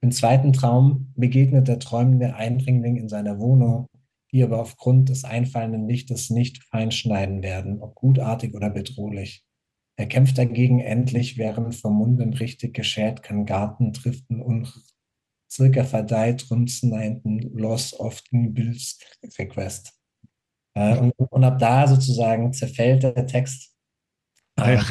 Im 0.00 0.12
zweiten 0.12 0.54
Traum 0.54 1.12
begegnet 1.14 1.68
der 1.68 1.78
träumende 1.78 2.34
Eindringling 2.36 2.96
in 2.96 3.10
seiner 3.10 3.38
Wohnung, 3.38 3.86
die 4.32 4.42
aber 4.42 4.60
aufgrund 4.60 5.10
des 5.10 5.24
einfallenden 5.24 5.86
Lichtes 5.86 6.30
nicht 6.30 6.64
feinschneiden 6.70 7.42
werden, 7.42 7.82
ob 7.82 7.96
gutartig 7.96 8.54
oder 8.54 8.70
bedrohlich. 8.70 9.44
Er 10.00 10.06
kämpft 10.06 10.38
dagegen 10.38 10.80
endlich, 10.80 11.36
während 11.36 11.74
vom 11.74 11.98
Munden 11.98 12.32
richtig 12.32 12.72
geschät 12.72 13.22
kann 13.22 13.44
Garten 13.44 13.92
driften 13.92 14.40
und 14.40 14.72
circa 15.46 15.84
verdeiht 15.84 16.50
runzeneinten 16.50 17.38
Loss 17.52 17.92
often 18.00 18.54
Bills 18.54 18.98
Request. 19.38 19.92
Äh, 20.74 20.96
und, 20.96 21.12
und 21.18 21.44
ab 21.44 21.58
da 21.58 21.86
sozusagen 21.86 22.50
zerfällt 22.54 23.02
der 23.02 23.26
Text 23.26 23.76
ja. 24.58 24.82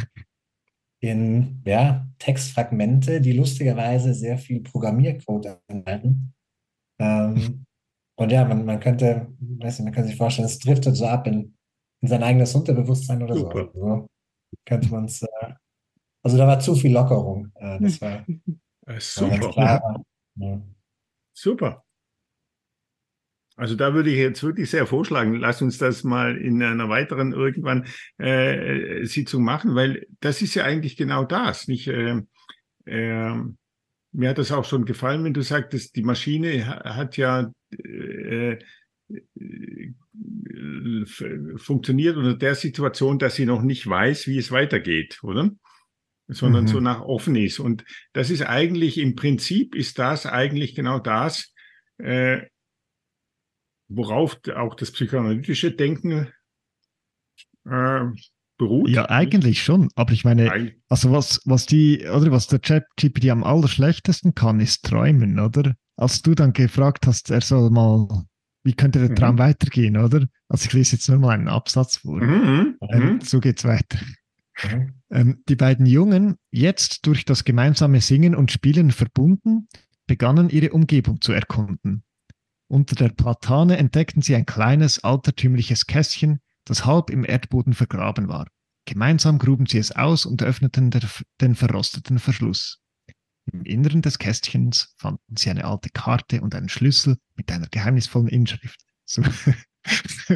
in 1.00 1.64
ja, 1.66 2.08
Textfragmente, 2.20 3.20
die 3.20 3.34
lustigerweise 3.34 4.14
sehr 4.14 4.38
viel 4.38 4.62
Programmiercode 4.62 5.60
enthalten. 5.66 6.36
Ähm, 7.00 7.66
und 8.16 8.32
ja, 8.32 8.46
man, 8.46 8.64
man 8.64 8.80
könnte, 8.80 9.34
weiß 9.40 9.80
nicht, 9.80 9.86
man 9.86 9.94
kann 9.96 10.06
sich 10.06 10.18
vorstellen, 10.18 10.46
es 10.46 10.60
driftet 10.60 10.96
so 10.96 11.08
ab 11.08 11.26
in, 11.26 11.58
in 12.02 12.08
sein 12.08 12.22
eigenes 12.22 12.54
Unterbewusstsein 12.54 13.24
oder 13.24 13.36
Super. 13.36 13.72
so. 13.74 14.08
Könnte 14.70 14.90
man 14.90 15.06
es. 15.06 15.22
Äh, 15.24 15.28
also 16.24 16.38
da 16.38 16.48
war 16.48 16.60
zu 16.60 16.76
viel 16.76 16.94
Lockerung. 16.94 17.52
Äh, 17.56 17.80
das 17.82 18.00
war 18.02 18.26
Äh, 18.28 18.94
war 18.94 19.00
Super. 19.02 19.50
klar. 19.52 20.04
Ja. 20.36 20.62
Super. 21.34 21.84
Also 23.56 23.76
da 23.76 23.94
würde 23.94 24.10
ich 24.10 24.18
jetzt 24.18 24.42
wirklich 24.42 24.70
sehr 24.70 24.88
vorschlagen, 24.88 25.36
lass 25.36 25.62
uns 25.62 25.78
das 25.78 26.06
mal 26.06 26.38
in 26.38 26.64
einer 26.64 26.88
weiteren 26.88 27.34
irgendwann 27.34 27.86
äh, 28.18 29.04
Sitzung 29.04 29.44
machen, 29.44 29.76
weil 29.76 30.08
das 30.22 30.42
ist 30.42 30.56
ja 30.56 30.64
eigentlich 30.64 30.96
genau 30.96 31.26
das. 31.26 31.68
Nicht, 31.68 31.88
äh, 31.90 32.22
äh, 32.86 33.36
mir 34.14 34.30
hat 34.30 34.38
das 34.38 34.54
auch 34.54 34.64
schon 34.64 34.86
gefallen, 34.86 35.26
wenn 35.26 35.34
du 35.34 35.42
sagtest, 35.42 35.96
die 35.98 36.04
Maschine 36.04 36.66
ha- 36.68 36.96
hat 36.96 37.18
ja 37.18 37.52
äh, 37.72 38.58
äh, 39.10 39.94
funktioniert 41.58 42.18
unter 42.18 42.36
der 42.36 42.56
Situation, 42.56 43.20
dass 43.20 43.36
sie 43.36 43.46
noch 43.46 43.62
nicht 43.62 43.88
weiß, 43.88 44.28
wie 44.28 44.38
es 44.38 44.52
weitergeht, 44.52 45.20
oder? 45.24 45.52
Sondern 46.28 46.64
Mhm. 46.66 46.68
so 46.68 46.80
nach 46.80 47.02
offen 47.02 47.36
ist. 47.36 47.60
Und 47.60 47.84
das 48.14 48.30
ist 48.30 48.44
eigentlich 48.44 48.98
im 48.98 49.16
Prinzip 49.16 49.76
ist 49.76 49.98
das 49.98 50.26
eigentlich 50.26 50.76
genau 50.76 51.00
das, 51.00 51.54
äh, 51.98 52.42
worauf 53.88 54.40
auch 54.56 54.76
das 54.76 54.92
psychoanalytische 54.92 55.72
Denken 55.72 56.32
äh, 57.66 58.02
beruht. 58.58 58.90
Ja, 58.90 59.10
eigentlich 59.10 59.64
schon. 59.64 59.90
Aber 59.96 60.14
ich 60.14 60.24
meine, 60.26 60.52
Eig- 60.52 60.76
also 60.90 61.12
was, 61.12 61.42
was 61.46 61.66
die, 61.66 62.06
oder 62.06 62.32
was 62.32 62.48
der 62.48 62.60
ChatGPT 62.60 63.30
am 63.30 63.44
allerschlechtesten 63.44 64.36
kann, 64.36 64.60
ist 64.60 64.86
träumen, 64.86 65.40
oder? 65.40 65.76
Als 65.96 66.22
du 66.22 66.36
dann 66.36 66.54
gefragt 66.54 67.08
hast, 67.08 67.32
er 67.32 67.42
soll 67.42 67.72
mal, 67.72 68.26
wie 68.64 68.74
könnte 68.74 69.00
der 69.00 69.10
Mhm. 69.10 69.16
Traum 69.16 69.38
weitergehen, 69.40 69.98
oder? 69.98 70.28
Also 70.48 70.66
ich 70.66 70.74
lese 70.74 70.96
jetzt 70.96 71.08
nur 71.10 71.20
mal 71.20 71.32
einen 71.32 71.48
Absatz 71.48 71.98
vor. 71.98 72.22
Mhm, 72.22 72.76
Ähm, 72.90 73.04
mhm. 73.14 73.22
so 73.22 73.40
geht's 73.40 73.66
weiter. 73.66 74.00
Mhm. 74.64 74.94
Ähm, 75.12 75.44
die 75.48 75.56
beiden 75.56 75.86
Jungen, 75.86 76.36
jetzt 76.52 77.06
durch 77.06 77.26
das 77.26 77.46
gemeinsame 77.46 78.02
Singen 78.02 78.36
und 78.36 78.52
Spielen 78.52 78.92
verbunden, 78.92 79.68
begannen 80.08 80.50
ihre 80.50 80.72
Umgebung 80.72 81.22
zu 81.22 81.32
erkunden. 81.32 82.04
Unter 82.68 82.96
der 82.96 83.10
Platane 83.10 83.78
entdeckten 83.78 84.22
sie 84.22 84.36
ein 84.36 84.46
kleines, 84.46 85.04
altertümliches 85.04 85.88
Kästchen, 85.88 86.40
das 86.66 86.86
halb 86.86 87.10
im 87.10 87.26
Erdboden 87.26 87.74
vergraben 87.74 88.28
war. 88.28 88.48
Gemeinsam 88.86 89.40
gruben 89.40 89.66
sie 89.66 89.78
es 89.78 89.92
aus 89.92 90.26
und 90.26 90.44
öffneten 90.44 90.92
der, 90.92 91.02
den 91.42 91.56
verrosteten 91.56 92.20
Verschluss. 92.20 92.80
Im 93.52 93.64
Inneren 93.64 94.02
des 94.02 94.20
Kästchens 94.20 94.94
fanden 94.98 95.36
sie 95.38 95.50
eine 95.50 95.66
alte 95.66 95.90
Karte 95.90 96.42
und 96.42 96.56
einen 96.56 96.70
Schlüssel 96.70 97.18
mit 97.36 97.52
einer 97.52 97.68
geheimnisvollen 97.68 98.28
Inschrift. 98.30 98.80
So 99.08 99.24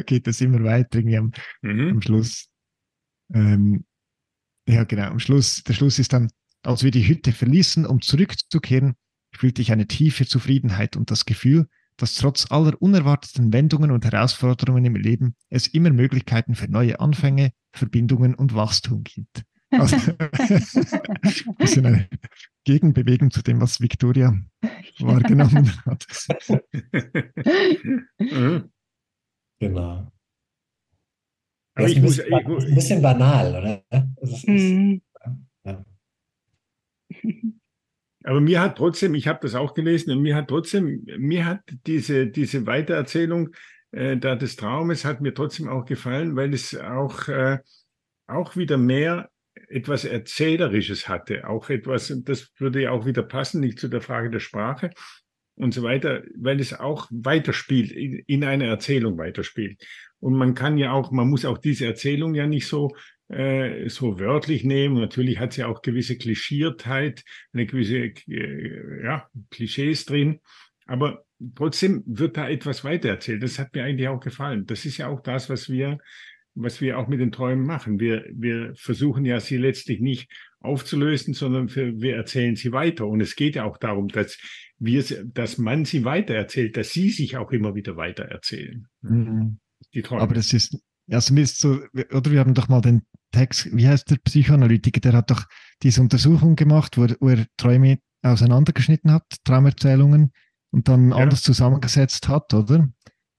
geht 0.04 0.26
es 0.26 0.40
immer 0.40 0.64
weiter 0.64 0.98
irgendwie 0.98 1.18
am, 1.18 1.32
Mhm. 1.62 1.88
am 1.90 2.02
Schluss. 2.02 2.48
Ähm, 3.32 3.84
ja, 4.66 4.84
genau. 4.84 5.04
Am 5.04 5.18
Schluss, 5.20 5.62
der 5.62 5.74
Schluss 5.74 5.98
ist 5.98 6.12
dann, 6.12 6.30
als 6.62 6.82
wir 6.82 6.90
die 6.90 7.06
Hütte 7.06 7.32
verließen, 7.32 7.86
um 7.86 8.00
zurückzukehren, 8.00 8.94
fühlte 9.32 9.60
ich 9.62 9.70
eine 9.70 9.86
tiefe 9.86 10.26
Zufriedenheit 10.26 10.96
und 10.96 11.10
das 11.10 11.26
Gefühl, 11.26 11.68
dass 11.96 12.14
trotz 12.14 12.50
aller 12.50 12.80
unerwarteten 12.80 13.52
Wendungen 13.52 13.90
und 13.90 14.04
Herausforderungen 14.04 14.84
im 14.84 14.96
Leben 14.96 15.36
es 15.50 15.66
immer 15.68 15.90
Möglichkeiten 15.90 16.54
für 16.54 16.68
neue 16.68 16.98
Anfänge, 16.98 17.52
Verbindungen 17.72 18.34
und 18.34 18.54
Wachstum 18.54 19.04
gibt. 19.04 19.44
Also, 19.80 19.96
bisschen 21.58 21.86
eine 21.86 22.08
Gegenbewegung 22.64 23.30
zu 23.30 23.42
dem, 23.42 23.60
was 23.60 23.80
Victoria 23.80 24.34
wahrgenommen 25.00 25.70
hat. 25.84 26.06
Genau. 29.60 30.10
Aber 31.76 31.86
Das 31.86 31.90
ich 31.92 31.96
ist 31.96 31.96
ein 31.98 32.02
muss, 32.04 32.16
bisschen, 32.16 32.38
ich, 32.38 32.46
mu- 32.46 32.56
ist 32.56 32.66
ein 32.68 32.74
bisschen 32.74 33.02
banal, 33.02 33.54
oder? 33.90 34.04
Ist, 34.20 34.46
Mhm. 34.48 35.02
ja. 35.64 35.84
aber 38.24 38.40
mir 38.40 38.60
hat 38.60 38.76
trotzdem, 38.76 39.14
ich 39.14 39.28
habe 39.28 39.40
das 39.42 39.54
auch 39.54 39.74
gelesen, 39.74 40.10
und 40.12 40.22
mir 40.22 40.34
hat 40.36 40.48
trotzdem, 40.48 41.04
mir 41.18 41.46
hat 41.46 41.60
diese, 41.86 42.26
diese 42.26 42.66
Weitererzählung 42.66 43.50
äh, 43.92 44.16
da 44.16 44.34
des 44.36 44.56
Traumes 44.56 45.04
hat 45.04 45.20
mir 45.20 45.34
trotzdem 45.34 45.68
auch 45.68 45.84
gefallen, 45.84 46.34
weil 46.36 46.52
es 46.52 46.76
auch, 46.76 47.28
äh, 47.28 47.58
auch 48.26 48.56
wieder 48.56 48.76
mehr 48.76 49.30
etwas 49.68 50.04
Erzählerisches 50.04 51.08
hatte, 51.08 51.48
auch 51.48 51.70
etwas, 51.70 52.10
und 52.10 52.28
das 52.28 52.52
würde 52.58 52.82
ja 52.82 52.90
auch 52.90 53.06
wieder 53.06 53.22
passen, 53.22 53.60
nicht 53.60 53.78
zu 53.78 53.88
der 53.88 54.00
Frage 54.00 54.30
der 54.30 54.40
Sprache 54.40 54.90
und 55.56 55.72
so 55.72 55.82
weiter, 55.82 56.22
weil 56.36 56.60
es 56.60 56.72
auch 56.72 57.08
weiterspielt, 57.10 57.92
in, 57.92 58.18
in 58.26 58.44
einer 58.44 58.66
Erzählung 58.66 59.18
weiterspielt. 59.18 59.82
Und 60.20 60.34
man 60.34 60.54
kann 60.54 60.78
ja 60.78 60.92
auch, 60.92 61.12
man 61.12 61.28
muss 61.28 61.44
auch 61.44 61.58
diese 61.58 61.86
Erzählung 61.86 62.34
ja 62.34 62.46
nicht 62.46 62.66
so, 62.66 62.90
äh, 63.28 63.88
so 63.88 64.18
wörtlich 64.18 64.64
nehmen. 64.64 64.98
Natürlich 65.00 65.38
hat 65.38 65.52
sie 65.52 65.64
auch 65.64 65.82
gewisse 65.82 66.16
Klischiertheit, 66.16 67.24
eine 67.52 67.66
gewisse 67.66 68.12
äh, 68.28 69.04
ja, 69.04 69.28
Klischees 69.50 70.04
drin. 70.04 70.40
Aber 70.86 71.24
trotzdem 71.54 72.02
wird 72.06 72.36
da 72.36 72.48
etwas 72.48 72.84
weitererzählt. 72.84 73.42
Das 73.42 73.58
hat 73.58 73.74
mir 73.74 73.84
eigentlich 73.84 74.08
auch 74.08 74.20
gefallen. 74.20 74.66
Das 74.66 74.84
ist 74.84 74.98
ja 74.98 75.08
auch 75.08 75.20
das, 75.20 75.48
was 75.48 75.68
wir, 75.68 75.98
was 76.54 76.80
wir 76.80 76.98
auch 76.98 77.08
mit 77.08 77.20
den 77.20 77.32
Träumen 77.32 77.66
machen. 77.66 78.00
Wir, 78.00 78.24
wir 78.32 78.72
versuchen 78.76 79.24
ja, 79.24 79.40
sie 79.40 79.56
letztlich 79.56 80.00
nicht 80.00 80.30
aufzulösen, 80.60 81.34
sondern 81.34 81.68
für, 81.68 82.00
wir 82.00 82.16
erzählen 82.16 82.56
sie 82.56 82.72
weiter. 82.72 83.06
Und 83.06 83.20
es 83.20 83.36
geht 83.36 83.56
ja 83.56 83.64
auch 83.64 83.78
darum, 83.78 84.08
dass 84.08 84.38
wir, 84.78 85.04
dass 85.24 85.58
man 85.58 85.84
sie 85.84 86.04
weitererzählt, 86.04 86.76
dass 86.76 86.92
sie 86.92 87.10
sich 87.10 87.36
auch 87.36 87.50
immer 87.50 87.74
wieder 87.74 87.96
weitererzählen. 87.96 88.86
Mhm. 89.02 89.58
Die 89.92 90.02
Träume. 90.02 90.22
Aber 90.22 90.34
das 90.34 90.52
ist, 90.52 90.78
also 91.10 91.34
mir 91.34 91.42
ist 91.42 91.58
so, 91.60 91.80
oder 92.12 92.30
wir 92.30 92.40
haben 92.40 92.54
doch 92.54 92.68
mal 92.68 92.80
den 92.80 93.02
Text, 93.32 93.74
wie 93.76 93.86
heißt 93.86 94.10
der 94.10 94.16
Psychoanalytiker, 94.16 95.00
der 95.00 95.12
hat 95.12 95.30
doch 95.30 95.44
diese 95.82 96.00
Untersuchung 96.00 96.56
gemacht, 96.56 96.96
wo 96.96 97.04
er, 97.04 97.16
wo 97.20 97.28
er 97.28 97.46
Träume 97.56 97.98
auseinandergeschnitten 98.22 99.10
hat, 99.10 99.24
Traumerzählungen, 99.44 100.32
und 100.70 100.88
dann 100.88 101.10
Ja. 101.10 101.16
anders 101.16 101.42
zusammengesetzt 101.42 102.28
hat, 102.28 102.52
oder? 102.52 102.88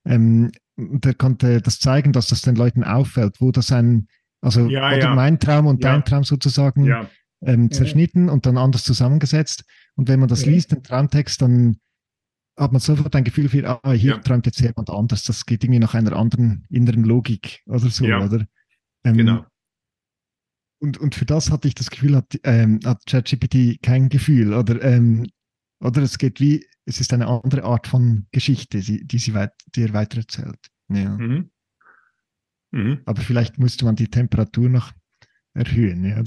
Ähm, 0.05 0.51
der 0.77 1.13
konnte 1.13 1.61
das 1.61 1.79
zeigen, 1.79 2.11
dass 2.13 2.27
das 2.27 2.41
den 2.41 2.55
Leuten 2.55 2.83
auffällt, 2.83 3.39
wo 3.39 3.51
das 3.51 3.71
ein, 3.71 4.07
also 4.41 4.67
Ja, 4.67 4.87
oder 4.89 4.99
ja. 4.99 5.15
mein 5.15 5.39
Traum 5.39 5.67
und 5.67 5.83
Ja. 5.83 5.93
dein 5.93 6.05
Traum 6.05 6.23
sozusagen 6.23 6.85
ähm, 7.41 7.71
zerschnitten 7.71 8.29
und 8.29 8.45
dann 8.45 8.57
anders 8.57 8.83
zusammengesetzt. 8.83 9.65
Und 9.95 10.07
wenn 10.09 10.19
man 10.19 10.29
das 10.29 10.45
liest, 10.45 10.71
den 10.71 10.83
Traumtext, 10.83 11.41
dann 11.41 11.77
hat 12.57 12.71
man 12.71 12.79
sofort 12.79 13.15
ein 13.15 13.23
Gefühl 13.23 13.49
für, 13.49 13.67
ah, 13.83 13.91
hier 13.91 14.21
träumt 14.21 14.45
jetzt 14.45 14.59
jemand 14.59 14.89
anders. 14.89 15.23
Das 15.23 15.45
geht 15.45 15.63
irgendwie 15.63 15.79
nach 15.79 15.93
einer 15.93 16.13
anderen 16.13 16.65
inneren 16.69 17.03
Logik 17.03 17.61
oder 17.67 17.79
so, 17.89 18.05
oder? 18.05 18.45
Ähm, 19.03 19.17
genau. 19.17 19.45
Und, 20.81 20.97
und 20.97 21.15
für 21.15 21.25
das 21.25 21.51
hatte 21.51 21.67
ich 21.67 21.75
das 21.75 21.89
Gefühl, 21.89 22.15
hat, 22.15 22.37
ähm, 22.43 22.79
hat 22.85 23.05
ChatGPT 23.05 23.81
kein 23.81 24.09
Gefühl. 24.09 24.53
Oder, 24.53 24.81
ähm, 24.83 25.27
oder 25.79 26.01
es 26.01 26.17
geht 26.17 26.39
wie, 26.39 26.65
es 26.85 26.99
ist 26.99 27.13
eine 27.13 27.27
andere 27.27 27.63
Art 27.63 27.87
von 27.87 28.27
Geschichte, 28.31 28.79
die, 28.79 29.05
die 29.05 29.17
sie 29.17 29.33
weit, 29.33 29.53
die 29.75 29.83
er 29.83 29.93
weitererzählt. 29.93 30.59
Ja. 30.89 31.09
Mhm. 31.17 31.49
Mhm. 32.71 33.01
Aber 33.05 33.21
vielleicht 33.21 33.57
müsste 33.57 33.85
man 33.85 33.95
die 33.95 34.09
Temperatur 34.09 34.69
noch 34.69 34.91
erhöhen. 35.53 36.03
Ja. 36.05 36.17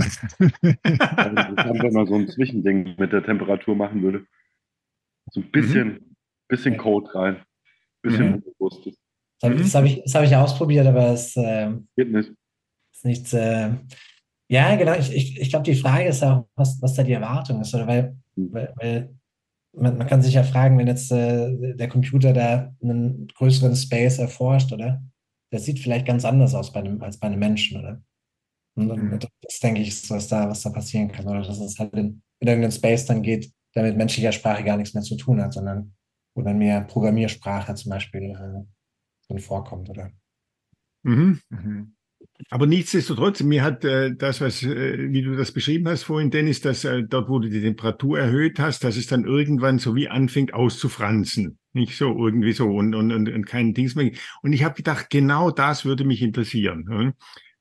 Also 1.17 1.83
wenn 1.83 1.93
man 1.93 2.07
so 2.07 2.15
ein 2.15 2.29
Zwischending 2.29 2.95
mit 2.99 3.13
der 3.13 3.23
Temperatur 3.23 3.77
machen 3.77 4.03
würde. 4.03 4.27
So 5.31 5.41
ein 5.41 5.51
bisschen, 5.51 6.17
bisschen 6.49 6.77
Code 6.77 7.15
rein. 7.15 7.43
Bisschen 8.03 8.29
Mhm. 8.29 8.35
Unbewusstes. 8.37 8.97
Das 9.41 9.51
habe 9.51 9.55
Mhm. 9.59 9.63
das 9.63 9.75
hab 9.75 9.85
ich, 9.85 10.03
das 10.03 10.15
hab 10.15 10.25
ich 10.25 10.35
ausprobiert, 10.37 10.87
aber 10.87 11.13
es 11.13 11.37
äh, 11.37 11.73
Geht 11.97 12.11
nicht. 12.11 12.33
ist 12.93 13.05
nicht, 13.05 13.33
äh, 13.35 13.71
Ja, 14.49 14.75
genau. 14.77 14.95
Ich, 14.99 15.15
ich, 15.15 15.41
ich 15.41 15.51
glaube, 15.51 15.65
die 15.65 15.75
Frage 15.77 16.09
ist 16.09 16.23
auch, 16.25 16.49
was, 16.55 16.81
was 16.81 16.95
da 16.95 17.03
die 17.03 17.13
Erwartung 17.13 17.61
ist. 17.61 17.75
Oder 17.75 17.87
weil, 17.87 18.17
weil, 18.37 18.73
weil 18.77 19.18
man, 19.73 19.99
man 19.99 20.07
kann 20.07 20.23
sich 20.23 20.35
ja 20.35 20.43
fragen, 20.43 20.79
wenn 20.79 20.87
jetzt 20.87 21.11
äh, 21.13 21.75
der 21.75 21.89
Computer 21.89 22.33
da 22.33 22.75
einen 22.83 23.29
größeren 23.29 23.77
Space 23.77 24.19
erforscht, 24.19 24.73
oder? 24.73 25.03
Der 25.53 25.61
sieht 25.61 25.79
vielleicht 25.79 26.07
ganz 26.07 26.25
anders 26.25 26.55
aus 26.55 26.73
bei 26.73 26.81
einem, 26.81 27.03
als 27.03 27.19
bei 27.19 27.29
einem 27.29 27.39
Menschen, 27.39 27.79
oder? 27.79 28.03
Und, 28.75 28.91
und 28.91 29.29
das 29.43 29.59
denke 29.59 29.81
ich, 29.81 29.89
ist, 29.89 30.11
was 30.11 30.29
da, 30.29 30.49
was 30.49 30.63
da 30.63 30.71
passieren 30.71 31.11
kann. 31.11 31.27
Oder 31.27 31.43
dass 31.43 31.59
es 31.59 31.79
halt 31.79 31.93
in, 31.95 32.23
in 32.41 32.49
irgendeinen 32.49 32.73
Space 32.73 33.07
dann 33.07 33.23
geht, 33.23 33.53
der 33.75 33.83
mit 33.83 33.97
menschlicher 33.97 34.33
Sprache 34.33 34.63
gar 34.63 34.77
nichts 34.77 34.95
mehr 34.95 35.03
zu 35.03 35.17
tun 35.17 35.43
hat, 35.43 35.53
sondern 35.53 35.95
wo 36.35 36.43
dann 36.43 36.59
mehr 36.59 36.83
Programmiersprache 36.83 37.75
zum 37.75 37.91
Beispiel 37.91 38.31
äh, 38.31 39.27
drin 39.27 39.39
vorkommt, 39.41 39.91
oder? 39.91 40.13
Mhm. 41.03 41.41
Mhm. 41.49 41.97
Aber 42.51 42.67
nichtsdestotrotz, 42.67 43.43
mir 43.43 43.63
hat 43.63 43.85
äh, 43.85 44.15
das, 44.15 44.41
was, 44.41 44.63
äh, 44.63 45.11
wie 45.11 45.23
du 45.23 45.35
das 45.35 45.53
beschrieben 45.53 45.89
hast 45.89 46.05
vorhin, 46.05 46.31
Dennis, 46.31 46.61
dass 46.61 46.85
äh, 46.85 47.03
dort, 47.03 47.29
wo 47.29 47.41
du 47.41 47.49
die 47.49 47.61
Temperatur 47.61 48.19
erhöht 48.19 48.59
hast, 48.59 48.85
dass 48.85 48.97
es 48.97 49.07
dann 49.09 49.25
irgendwann 49.25 49.79
so 49.79 49.97
wie 49.97 50.09
anfängt 50.09 50.55
auszufransen. 50.55 51.59
Nicht 51.73 51.97
so 51.97 52.17
irgendwie 52.17 52.53
so 52.53 52.69
und, 52.69 52.95
und, 52.95 53.13
und, 53.13 53.29
und 53.29 53.45
kein 53.45 53.75
Dings 53.75 53.97
mehr. 53.97 54.13
Und 54.43 54.53
ich 54.53 54.63
habe 54.63 54.75
gedacht, 54.75 55.11
genau 55.11 55.51
das 55.51 55.85
würde 55.85 56.05
mich 56.05 56.23
interessieren. 56.23 56.87
Hm? 56.89 57.13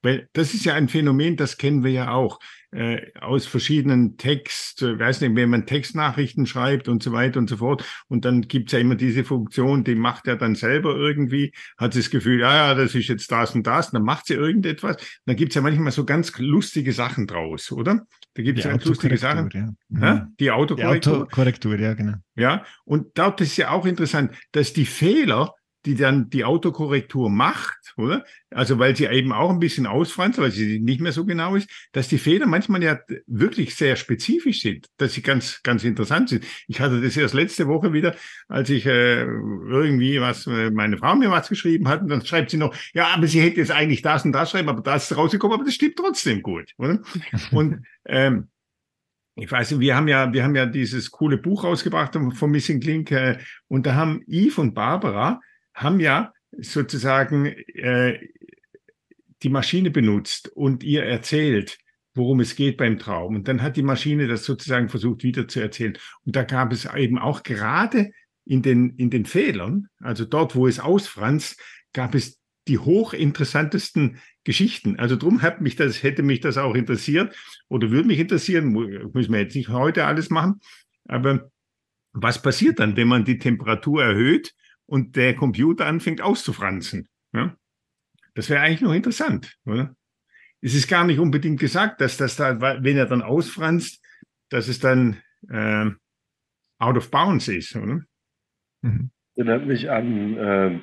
Weil 0.03 0.29
das 0.33 0.53
ist 0.53 0.65
ja 0.65 0.75
ein 0.75 0.89
Phänomen, 0.89 1.37
das 1.37 1.57
kennen 1.57 1.83
wir 1.83 1.91
ja 1.91 2.11
auch 2.11 2.39
äh, 2.77 3.11
aus 3.19 3.47
verschiedenen 3.47 4.17
Text, 4.17 4.83
äh, 4.83 4.99
weiß 4.99 5.21
nicht, 5.21 5.35
wenn 5.35 5.49
man 5.49 5.65
Textnachrichten 5.65 6.45
schreibt 6.45 6.87
und 6.87 7.01
so 7.01 7.11
weiter 7.11 7.39
und 7.39 7.49
so 7.49 7.57
fort. 7.57 7.83
Und 8.07 8.23
dann 8.23 8.41
gibt's 8.41 8.71
ja 8.71 8.79
immer 8.79 8.93
diese 8.95 9.23
Funktion, 9.23 9.83
die 9.83 9.95
macht 9.95 10.27
er 10.27 10.35
dann 10.35 10.53
selber 10.53 10.95
irgendwie, 10.95 11.53
hat 11.77 11.95
das 11.95 12.11
Gefühl, 12.11 12.41
ja, 12.41 12.53
ja, 12.53 12.75
das 12.75 12.93
ist 12.93 13.07
jetzt 13.07 13.31
das 13.31 13.55
und 13.55 13.65
das, 13.65 13.87
und 13.87 13.95
dann 13.95 14.03
macht 14.03 14.27
sie 14.27 14.35
irgendetwas. 14.35 14.97
Dann 15.25 15.35
gibt's 15.35 15.55
ja 15.55 15.61
manchmal 15.61 15.91
so 15.91 16.05
ganz 16.05 16.37
lustige 16.37 16.93
Sachen 16.93 17.25
draus, 17.25 17.71
oder? 17.71 18.05
Da 18.35 18.43
gibt's 18.43 18.63
ja 18.63 18.69
ganz 18.69 18.85
lustige 18.85 19.17
Sachen. 19.17 19.49
Ja. 19.51 19.73
Ja? 19.99 20.27
Die 20.39 20.51
Autokorrektur. 20.51 21.13
Die 21.13 21.19
Autokorrektur, 21.21 21.79
ja, 21.79 21.95
genau. 21.95 22.13
Ja, 22.35 22.63
und 22.85 23.17
dort 23.17 23.41
ist 23.41 23.57
ja 23.57 23.71
auch 23.71 23.87
interessant, 23.87 24.35
dass 24.51 24.73
die 24.73 24.85
Fehler, 24.85 25.55
die 25.87 25.95
dann 25.95 26.29
die 26.29 26.43
Autokorrektur 26.43 27.29
macht, 27.29 27.93
oder? 27.95 28.25
Also 28.51 28.77
weil 28.77 28.93
sie 28.93 29.05
eben 29.05 29.31
auch 29.31 29.49
ein 29.49 29.59
bisschen 29.59 29.87
ausfranst, 29.87 30.37
weil 30.37 30.51
sie 30.51 30.79
nicht 30.79 30.99
mehr 30.99 31.13
so 31.13 31.25
genau 31.25 31.55
ist, 31.55 31.69
dass 31.93 32.09
die 32.09 32.17
Fehler 32.17 32.45
manchmal 32.45 32.83
ja 32.83 32.99
wirklich 33.25 33.75
sehr 33.75 33.95
spezifisch 33.95 34.61
sind, 34.61 34.87
dass 34.97 35.13
sie 35.13 35.21
ganz, 35.21 35.63
ganz 35.63 35.85
interessant 35.85 36.27
sind. 36.27 36.45
Ich 36.67 36.81
hatte 36.81 36.99
das 36.99 37.15
erst 37.15 37.33
letzte 37.33 37.67
Woche 37.67 37.93
wieder, 37.93 38.15
als 38.49 38.69
ich 38.69 38.85
äh, 38.85 39.21
irgendwie 39.21 40.19
was, 40.19 40.45
äh, 40.45 40.71
meine 40.71 40.97
Frau 40.97 41.15
mir 41.15 41.31
was 41.31 41.47
geschrieben 41.47 41.87
hat, 41.87 42.01
und 42.01 42.09
dann 42.09 42.25
schreibt 42.25 42.51
sie 42.51 42.57
noch, 42.57 42.75
ja, 42.93 43.07
aber 43.07 43.27
sie 43.27 43.39
hätte 43.39 43.61
jetzt 43.61 43.71
eigentlich 43.71 44.01
das 44.01 44.25
und 44.25 44.33
das 44.33 44.51
schreiben, 44.51 44.67
aber 44.67 44.81
das 44.81 45.09
ist 45.09 45.17
rausgekommen, 45.17 45.55
aber 45.55 45.65
das 45.65 45.75
stimmt 45.75 45.95
trotzdem 45.95 46.41
gut, 46.41 46.73
oder? 46.77 46.99
Und 47.51 47.85
ähm, 48.05 48.49
ich 49.35 49.49
weiß 49.49 49.71
nicht, 49.71 49.79
wir 49.79 49.95
haben 49.95 50.09
ja, 50.09 50.33
wir 50.33 50.43
haben 50.43 50.55
ja 50.55 50.65
dieses 50.65 51.11
coole 51.11 51.37
Buch 51.37 51.63
rausgebracht 51.63 52.17
vom 52.33 52.51
Missing 52.51 52.81
Link 52.81 53.11
äh, 53.11 53.37
und 53.69 53.85
da 53.85 53.95
haben 53.95 54.21
Yves 54.27 54.57
und 54.57 54.73
Barbara 54.73 55.39
haben 55.77 55.99
ja 55.99 56.33
sozusagen 56.57 57.45
äh, 57.45 58.19
die 59.43 59.49
Maschine 59.49 59.91
benutzt 59.91 60.49
und 60.49 60.83
ihr 60.83 61.03
erzählt, 61.03 61.77
worum 62.15 62.39
es 62.39 62.55
geht 62.55 62.77
beim 62.77 62.97
Traum. 62.97 63.35
Und 63.35 63.47
dann 63.47 63.61
hat 63.61 63.77
die 63.77 63.83
Maschine 63.83 64.27
das 64.27 64.43
sozusagen 64.43 64.89
versucht 64.89 65.23
wieder 65.23 65.47
zu 65.47 65.59
erzählen. 65.59 65.97
Und 66.25 66.35
da 66.35 66.43
gab 66.43 66.73
es 66.73 66.85
eben 66.85 67.19
auch 67.19 67.43
gerade 67.43 68.11
in 68.43 68.63
den, 68.63 68.95
in 68.97 69.11
den 69.11 69.25
Fehlern, 69.25 69.87
also 69.99 70.25
dort, 70.25 70.55
wo 70.55 70.67
es 70.67 70.79
ausfranst, 70.79 71.61
gab 71.93 72.15
es 72.15 72.39
die 72.67 72.79
hochinteressantesten 72.79 74.17
Geschichten. 74.43 74.97
Also 74.97 75.15
drum 75.15 75.43
hat 75.43 75.61
mich 75.61 75.75
das, 75.75 76.01
hätte 76.01 76.23
mich 76.23 76.39
das 76.39 76.57
auch 76.57 76.73
interessiert 76.73 77.35
oder 77.67 77.91
würde 77.91 78.07
mich 78.07 78.19
interessieren, 78.19 78.71
müssen 79.13 79.31
wir 79.31 79.41
jetzt 79.41 79.55
nicht 79.55 79.69
heute 79.69 80.05
alles 80.05 80.31
machen, 80.31 80.59
aber 81.05 81.51
was 82.13 82.41
passiert 82.41 82.79
dann, 82.79 82.97
wenn 82.97 83.07
man 83.07 83.25
die 83.25 83.37
Temperatur 83.37 84.03
erhöht 84.03 84.55
und 84.87 85.15
der 85.15 85.35
Computer 85.35 85.85
anfängt 85.85 86.21
auszufransen. 86.21 87.07
Ja? 87.33 87.55
Das 88.33 88.49
wäre 88.49 88.61
eigentlich 88.61 88.81
noch 88.81 88.93
interessant, 88.93 89.57
oder? 89.65 89.95
Es 90.61 90.73
ist 90.73 90.87
gar 90.87 91.05
nicht 91.05 91.19
unbedingt 91.19 91.59
gesagt, 91.59 92.01
dass 92.01 92.17
das 92.17 92.35
da, 92.35 92.59
wenn 92.59 92.97
er 92.97 93.05
dann 93.05 93.21
ausfranst, 93.21 94.03
dass 94.49 94.67
es 94.67 94.79
dann 94.79 95.21
äh, 95.49 95.91
out 96.79 96.97
of 96.97 97.11
bounds 97.11 97.47
ist, 97.47 97.75
oder? 97.75 98.01
Mhm. 98.81 99.11
Erinnert 99.35 99.67
mich 99.67 99.91
an 99.91 100.37
äh, 100.37 100.79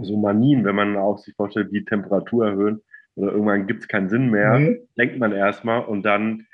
so 0.00 0.16
Manien, 0.16 0.64
wenn 0.64 0.76
man 0.76 0.96
auch 0.96 1.18
sich 1.18 1.34
vorstellt, 1.34 1.72
die 1.72 1.84
Temperatur 1.84 2.46
erhöhen 2.46 2.80
oder 3.14 3.32
irgendwann 3.32 3.66
gibt 3.66 3.82
es 3.82 3.88
keinen 3.88 4.08
Sinn 4.08 4.30
mehr, 4.30 4.58
mhm. 4.58 4.78
denkt 4.96 5.18
man 5.18 5.32
erstmal 5.32 5.84
und 5.84 6.02
dann 6.02 6.46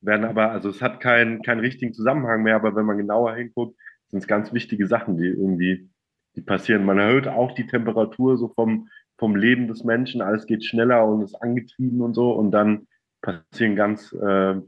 werden 0.00 0.24
aber, 0.26 0.50
also 0.50 0.68
es 0.68 0.82
hat 0.82 1.00
keinen 1.00 1.42
keinen 1.42 1.60
richtigen 1.60 1.94
Zusammenhang 1.94 2.42
mehr, 2.42 2.56
aber 2.56 2.76
wenn 2.76 2.84
man 2.84 2.98
genauer 2.98 3.34
hinguckt, 3.34 3.78
sind 4.08 4.20
es 4.20 4.26
ganz 4.26 4.52
wichtige 4.52 4.86
Sachen, 4.86 5.16
die 5.16 5.26
irgendwie 5.26 5.88
die 6.36 6.42
passieren. 6.42 6.84
Man 6.84 6.98
erhöht 6.98 7.28
auch 7.28 7.52
die 7.52 7.66
Temperatur 7.66 8.36
so 8.36 8.48
vom, 8.48 8.88
vom 9.18 9.36
Leben 9.36 9.68
des 9.68 9.84
Menschen, 9.84 10.20
alles 10.20 10.46
geht 10.46 10.64
schneller 10.64 11.06
und 11.06 11.22
ist 11.22 11.34
angetrieben 11.36 12.00
und 12.00 12.14
so 12.14 12.32
und 12.32 12.50
dann 12.50 12.86
passieren 13.20 13.76
ganz, 13.76 14.12
äh, 14.12 14.60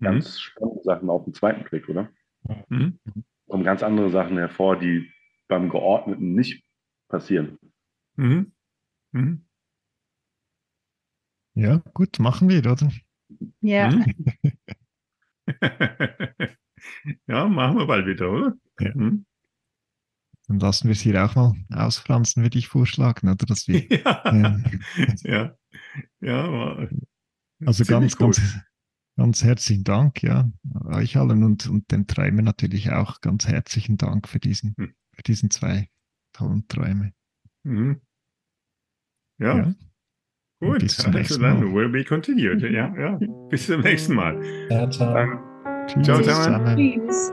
ganz 0.00 0.26
mhm. 0.26 0.38
spannende 0.38 0.82
Sachen 0.82 1.10
auf 1.10 1.24
den 1.24 1.34
zweiten 1.34 1.64
Blick, 1.64 1.88
oder? 1.88 2.10
Mhm. 2.68 2.98
Kommen 3.48 3.64
ganz 3.64 3.82
andere 3.82 4.10
Sachen 4.10 4.38
hervor, 4.38 4.78
die 4.78 5.10
beim 5.48 5.68
Geordneten 5.68 6.34
nicht 6.34 6.64
passieren. 7.08 7.58
Mhm. 8.16 8.52
Mhm. 9.12 9.46
Ja, 11.54 11.82
gut, 11.94 12.18
machen 12.18 12.48
wir, 12.48 12.58
oder? 12.58 12.90
Ja. 13.60 13.90
Mhm. 13.90 14.04
ja, 17.26 17.46
machen 17.46 17.78
wir 17.78 17.86
bald 17.86 18.06
wieder, 18.06 18.30
oder? 18.30 18.56
Ja. 18.80 18.94
Mhm. 18.94 19.24
Dann 20.48 20.60
lassen 20.60 20.88
wir 20.88 20.92
es 20.92 21.00
hier 21.00 21.24
auch 21.24 21.34
mal 21.34 21.54
auspflanzen, 21.72 22.42
würde 22.42 22.58
ich 22.58 22.68
vorschlagen, 22.68 23.28
oder? 23.28 23.46
Dass 23.46 23.66
wir, 23.66 23.84
ja. 23.90 25.22
ja. 25.24 25.56
ja. 26.20 26.88
Also 27.64 27.84
ganz, 27.84 28.16
ganz, 28.16 28.40
ganz 29.16 29.42
herzlichen 29.42 29.84
Dank, 29.84 30.22
ja, 30.22 30.50
euch 30.84 31.16
allen 31.16 31.42
und, 31.42 31.68
und 31.68 31.90
den 31.90 32.06
Träumen 32.06 32.44
natürlich 32.44 32.92
auch 32.92 33.20
ganz 33.20 33.48
herzlichen 33.48 33.96
Dank 33.96 34.28
für 34.28 34.38
diesen, 34.38 34.74
hm. 34.76 34.94
für 35.12 35.22
diesen 35.22 35.50
zwei 35.50 35.88
tollen 36.32 36.68
Träume. 36.68 37.12
Mhm. 37.64 38.00
Ja. 39.38 39.56
ja. 39.56 39.74
Gut, 40.60 40.80
bis 40.80 40.96
zum 40.96 41.12
nächsten 41.12 41.42
Mal. 41.42 41.60
Will 41.60 41.88
be 41.88 42.04
continued. 42.04 42.62
Ja, 42.62 42.94
ja. 42.96 43.18
Bis 43.50 43.66
zum 43.66 43.80
nächsten 43.80 44.14
Mal. 44.14 44.40
Ja, 44.70 44.88
ciao. 44.90 45.86
Tschüss. 45.86 46.06
Ciao 46.06 46.22
zusammen. 46.22 46.76
Tschüss. 46.76 47.32